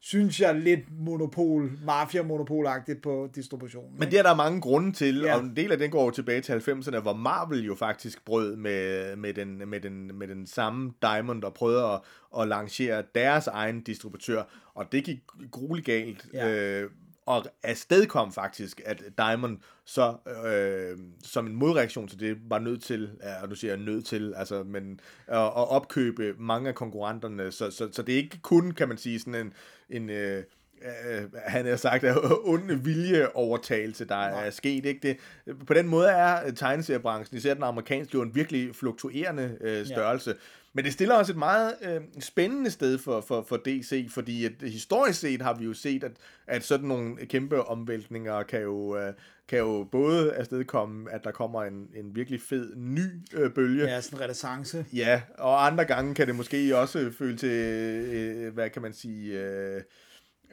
[0.00, 3.98] synes jeg, lidt monopol, mafia-monopolagtigt på distributionen.
[3.98, 5.34] Men det er der mange grunde til, ja.
[5.34, 8.56] og en del af den går jo tilbage til 90'erne, hvor Marvel jo faktisk brød
[8.56, 12.00] med, med, den, med, den, med den samme Diamond og prøvede at,
[12.40, 14.42] at lancere deres egen distributør,
[14.74, 15.18] og det gik
[15.50, 16.26] grueligt galt.
[16.34, 16.50] Ja.
[16.50, 16.90] Øh,
[17.26, 20.16] og afsted kom faktisk, at Diamond så
[20.46, 23.10] øh, som en modreaktion til det, var nødt til,
[23.42, 27.70] og nu siger jeg nødt til, altså, men at, at opkøbe mange af konkurrenterne, så,
[27.70, 29.52] så, så det er ikke kun, kan man sige, sådan en,
[29.90, 30.44] en øh,
[30.84, 34.86] øh, han har sagt, at onde viljeovertagelse, der er sket.
[34.86, 35.16] Ikke?
[35.46, 40.30] Det, på den måde er tegneseriebranchen, især den amerikanske, jo en virkelig fluktuerende øh, størrelse.
[40.30, 40.36] Ja.
[40.74, 44.52] Men det stiller også et meget øh, spændende sted for, for, for DC, fordi at,
[44.62, 46.12] historisk set har vi jo set, at,
[46.46, 49.12] at sådan nogle kæmpe omvæltninger kan jo, øh,
[49.48, 54.00] kan jo både afstedkomme, at der kommer en, en virkelig fed ny øh, bølge, Ja,
[54.00, 54.86] sådan en renaissance.
[54.92, 59.40] Ja, og andre gange kan det måske også føle til, øh, hvad kan man sige,
[59.40, 59.82] øh,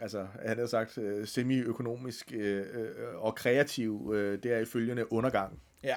[0.01, 5.59] altså han har sagt, øh, semi-økonomisk øh, øh, og kreativ, øh, det er ifølgende undergang.
[5.83, 5.95] Ja,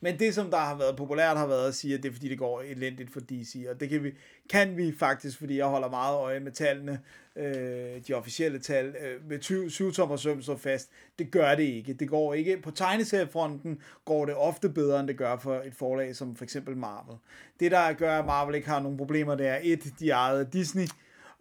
[0.00, 2.28] men det som der har været populært har været at sige, at det er fordi
[2.28, 4.12] det går elendigt for DC, og det kan vi,
[4.50, 7.00] kan vi faktisk, fordi jeg holder meget øje med tallene,
[7.36, 11.62] øh, de officielle tal, øh, med 20, 7 tommer søm så fast, det gør det
[11.62, 11.92] ikke.
[11.92, 12.56] Det går ikke.
[12.56, 16.76] På tegneseriefronten går det ofte bedre, end det gør for et forlag som for eksempel
[16.76, 17.16] Marvel.
[17.60, 20.86] Det der gør, at Marvel ikke har nogen problemer, det er et, de ejede Disney,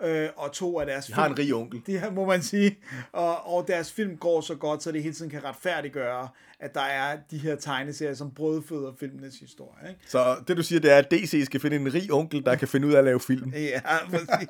[0.02, 1.82] øh, og to af deres De har en rig onkel.
[1.88, 2.78] det her må man sige.
[3.12, 6.30] Og, og deres film går så godt, så det hele tiden kan retfærdiggøre,
[6.62, 9.90] at der er de her tegneserier, som brødføder filmenes historie.
[9.90, 10.02] Ikke?
[10.08, 12.68] Så det du siger, det er, at DC skal finde en rig onkel, der kan
[12.68, 13.54] finde ud af at lave film.
[13.72, 14.48] Ja, præcis.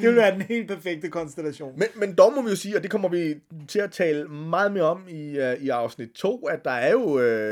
[0.00, 1.78] det vil være den helt perfekte konstellation.
[1.78, 3.34] Men, men dog må vi jo sige, og det kommer vi
[3.68, 7.02] til at tale meget mere om i, uh, i afsnit 2, at der er jo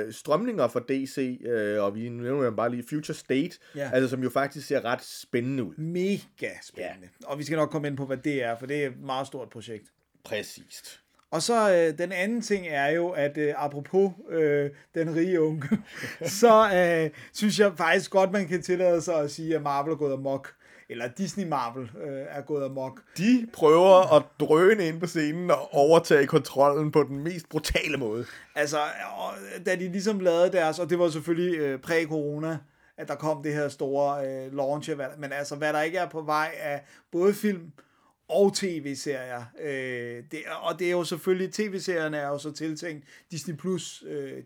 [0.06, 3.90] uh, strømninger for DC, uh, og vi nævner jo bare lige Future State, Ja.
[3.92, 5.74] altså, som jo faktisk ser ret spændende ud.
[5.76, 7.08] Mega spændende.
[7.24, 9.26] Og vi skal nok komme ind på, hvad det er, for det er et meget
[9.26, 9.84] stort projekt.
[10.24, 10.99] Præcist.
[11.30, 15.78] Og så øh, den anden ting er jo, at øh, apropos øh, den rige onkel,
[16.40, 19.96] så øh, synes jeg faktisk godt, man kan tillade sig at sige, at Marvel er
[19.96, 20.54] gået amok.
[20.88, 23.00] Eller Disney Marvel øh, er gået amok.
[23.18, 28.24] De prøver at drøne ind på scenen og overtage kontrollen på den mest brutale måde.
[28.54, 28.78] Altså,
[29.16, 29.32] og,
[29.66, 32.58] da de ligesom lavede deres, og det var selvfølgelig øh, præ-corona,
[32.96, 36.20] at der kom det her store øh, launch, men altså, hvad der ikke er på
[36.20, 36.82] vej af
[37.12, 37.72] både film
[38.30, 39.44] og tv-serier.
[39.60, 44.42] Øh, det, og det er jo selvfølgelig, tv-serierne er jo så tiltænkt Disney Plus øh,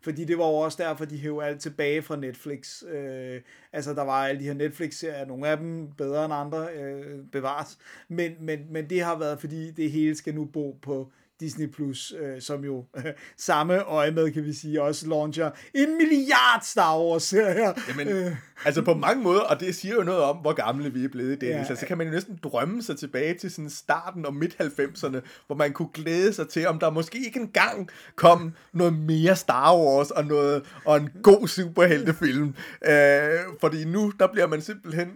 [0.00, 2.82] fordi det var jo også derfor, de hævde alt tilbage fra Netflix.
[2.82, 3.40] Øh,
[3.72, 7.78] altså, der var alle de her Netflix-serier, nogle af dem bedre end andre, øh, bevares,
[8.08, 11.12] men, men, men det har været, fordi det hele skal nu bo på
[11.42, 13.04] Disney Plus, øh, som jo øh,
[13.36, 17.72] samme øje med, kan vi sige, også launcher en milliard Star Wars-serier.
[17.88, 18.36] Jamen, øh.
[18.64, 21.40] altså på mange måder, og det siger jo noget om, hvor gamle vi er blevet,
[21.40, 21.54] Dennis.
[21.54, 21.58] Ja.
[21.58, 25.56] Altså, så kan man jo næsten drømme sig tilbage til sådan starten og midt-90'erne, hvor
[25.56, 30.10] man kunne glæde sig til, om der måske ikke engang kom noget mere Star Wars
[30.10, 32.54] og, noget, og en god superheltefilm.
[32.88, 35.08] Øh, fordi nu, der bliver man simpelthen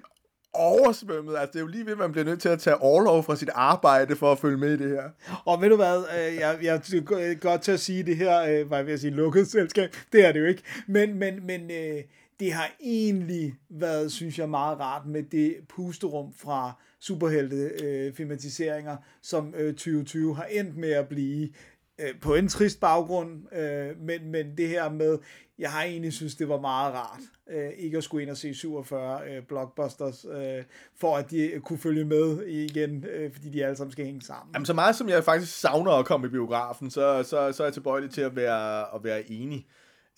[0.57, 1.37] oversvømmet.
[1.37, 3.37] Altså, det er jo lige ved, at man bliver nødt til at tage overlov fra
[3.37, 5.03] sit arbejde for at følge med i det her.
[5.45, 8.41] Og ved du hvad, øh, jeg, jeg er øh, godt til at sige det her,
[8.43, 11.47] øh, var jeg ved at sige lukket selskab, det er det jo ikke, men, men,
[11.47, 11.71] men
[12.41, 20.37] det har egentlig været, synes jeg, meget rart med det pusterum fra superhelte-filmatiseringer, som 2020
[20.37, 21.49] har endt med at blive
[22.21, 23.31] på en trist baggrund,
[24.01, 25.19] men, men det her med,
[25.59, 27.21] jeg har egentlig synes, det var meget rart,
[27.51, 30.65] øh, ikke at skulle ind og se 47 øh, blockbusters, øh,
[31.01, 34.55] for at de kunne følge med igen, øh, fordi de alle sammen skal hænge sammen.
[34.55, 37.67] Jamen, så meget som jeg faktisk savner at komme i biografen, så, så, så er
[37.67, 39.67] jeg tilbøjelig til at være, at være enig.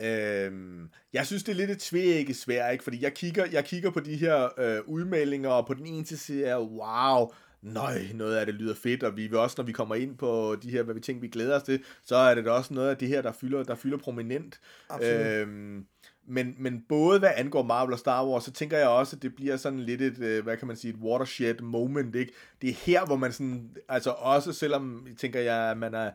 [0.02, 2.84] Øhm, jeg synes, det er lidt et tvække svært, ikke?
[2.84, 6.20] Fordi jeg kigger, jeg kigger på de her øh, udmeldinger, og på den ene side
[6.20, 7.32] siger jeg, wow,
[7.62, 10.56] nøj, noget af det lyder fedt, og vi vil også, når vi kommer ind på
[10.62, 12.90] de her, hvad vi tænker, vi glæder os til, så er det da også noget
[12.90, 14.60] af det her, der fylder, der fylder prominent.
[14.90, 15.26] Absolut.
[15.26, 15.86] Øhm,
[16.28, 19.34] men, men både hvad angår Marvel og Star Wars, så tænker jeg også, at det
[19.34, 22.32] bliver sådan lidt et, øh, hvad kan man sige, et watershed moment, ikke?
[22.62, 26.10] Det er her, hvor man sådan, altså også selvom, tænker jeg, at man er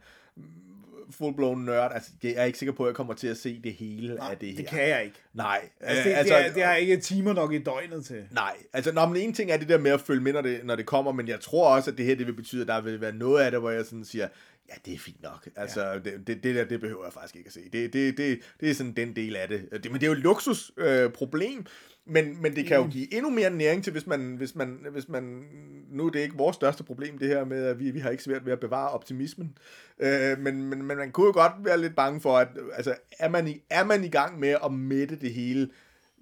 [1.11, 3.73] full-blown nørd, altså jeg er ikke sikker på, at jeg kommer til at se det
[3.73, 4.55] hele Nej, af det her.
[4.57, 5.15] det kan jeg ikke.
[5.33, 5.69] Nej.
[5.81, 8.25] Altså, det, øh, altså, det, er, det har jeg ikke timer nok i døgnet til.
[8.31, 10.59] Nej, altså når men en ting er det der med at følge med, når det,
[10.63, 12.81] når det kommer, men jeg tror også, at det her det vil betyde, at der
[12.81, 14.27] vil være noget af det, hvor jeg sådan siger,
[14.69, 15.49] ja, det er fint nok.
[15.55, 15.93] Altså, ja.
[15.93, 17.59] det, det, det der, det behøver jeg faktisk ikke at se.
[17.73, 19.69] Det, det, det, det er sådan den del af det.
[19.71, 21.65] det men det er jo et luksusproblem, øh, problem,
[22.05, 25.09] men, men det kan jo give endnu mere næring til, hvis man, hvis man, hvis
[25.09, 25.43] man,
[25.89, 28.23] nu er det ikke vores største problem, det her med, at vi, vi har ikke
[28.23, 29.57] svært ved at bevare optimismen,
[29.99, 33.29] øh, men, men, men man kunne jo godt være lidt bange for, at altså, er,
[33.29, 35.69] man i, er man i gang med at mætte det hele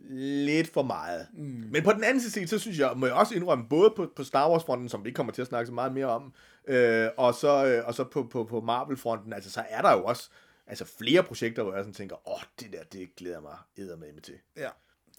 [0.09, 1.27] lidt for meget.
[1.33, 1.65] Mm.
[1.71, 4.23] Men på den anden side, så synes jeg, må jeg også indrømme, både på, på
[4.23, 6.33] Star Wars-fronten, som vi ikke kommer til at snakke så meget mere om,
[6.67, 10.03] øh, og så, øh, og så på, på, på Marvel-fronten, altså så er der jo
[10.03, 10.29] også
[10.67, 14.19] altså flere projekter, hvor jeg sådan tænker, åh, oh, det der, det glæder mig eddermame
[14.19, 14.35] til.
[14.57, 14.69] Ja,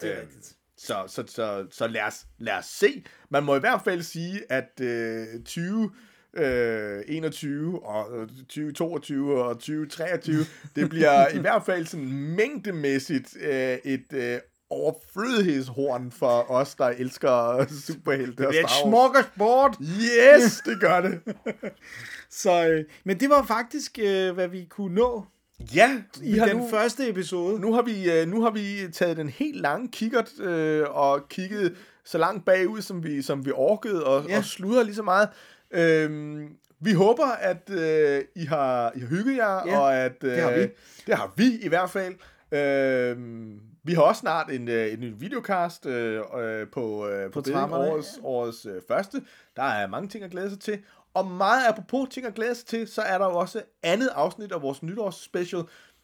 [0.00, 0.56] det er Øh, rigtigt.
[0.76, 3.04] Så, så, så, så lad, os, lad os se.
[3.30, 5.90] Man må i hvert fald sige, at øh, 20...
[6.36, 10.36] Øh, 21 og øh, 2022 og 2023,
[10.76, 14.38] det bliver i hvert fald sådan mængdemæssigt øh, et øh,
[14.70, 19.76] overflødighedshorn for os, der elsker superhelte og Det er et Star smokkersport.
[19.80, 21.20] Yes, det gør det.
[22.42, 25.26] Så, øh, men det var faktisk, øh, hvad vi kunne nå
[25.74, 27.60] Ja, i har den nu, første episode.
[27.60, 31.76] nu har vi øh, nu har vi taget den helt lange kikkert øh, og kigget
[32.04, 34.38] så langt bagud som vi som vi orkede og, Ja.
[34.38, 35.28] og sludrer lige så meget.
[35.70, 36.48] Øhm,
[36.80, 40.42] vi håber at øh, I har I har hygget jer Ja, og at øh, det
[40.42, 40.68] har vi.
[41.06, 42.14] Det har vi i hvert fald.
[42.52, 47.40] Øhm, vi har også snart en, øh, en ny videocast øh, øh, på, øh, på,
[47.42, 49.22] På trapperne, årets, årets øh, første.
[49.56, 50.78] Der er mange ting at glæde sig til.
[51.14, 54.52] Og meget apropos ting at glæde sig til, så er der jo også andet afsnit
[54.52, 55.62] af vores nytårsspecial,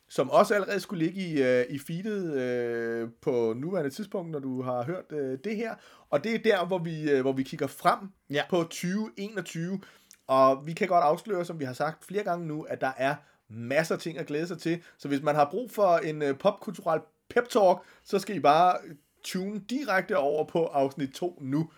[0.09, 4.63] som også allerede skulle ligge i, øh, i feedet øh, på nuværende tidspunkt, når du
[4.63, 5.75] har hørt øh, det her.
[6.11, 7.99] Og det er der, hvor vi, øh, hvor vi kigger frem
[8.31, 8.43] Ja.
[8.51, 9.81] på 2021.
[10.27, 13.15] Og vi kan godt afsløre, som vi har sagt flere gange nu, at der er
[13.49, 14.83] masser af ting at glæde sig til.
[14.99, 18.77] Så hvis man har brug for en øh, popkulturel pep talk, så skal I bare
[19.25, 21.71] tune direkte over på afsnit 2 nu.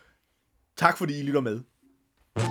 [0.76, 1.60] Tak fordi I lytter med.
[2.36, 2.42] We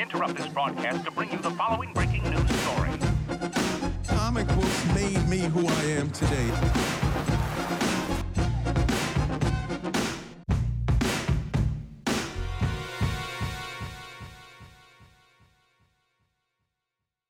[0.00, 2.90] interrupt this broadcast to bring you the following breaking news story.
[4.06, 6.97] Comic books made me who I am today.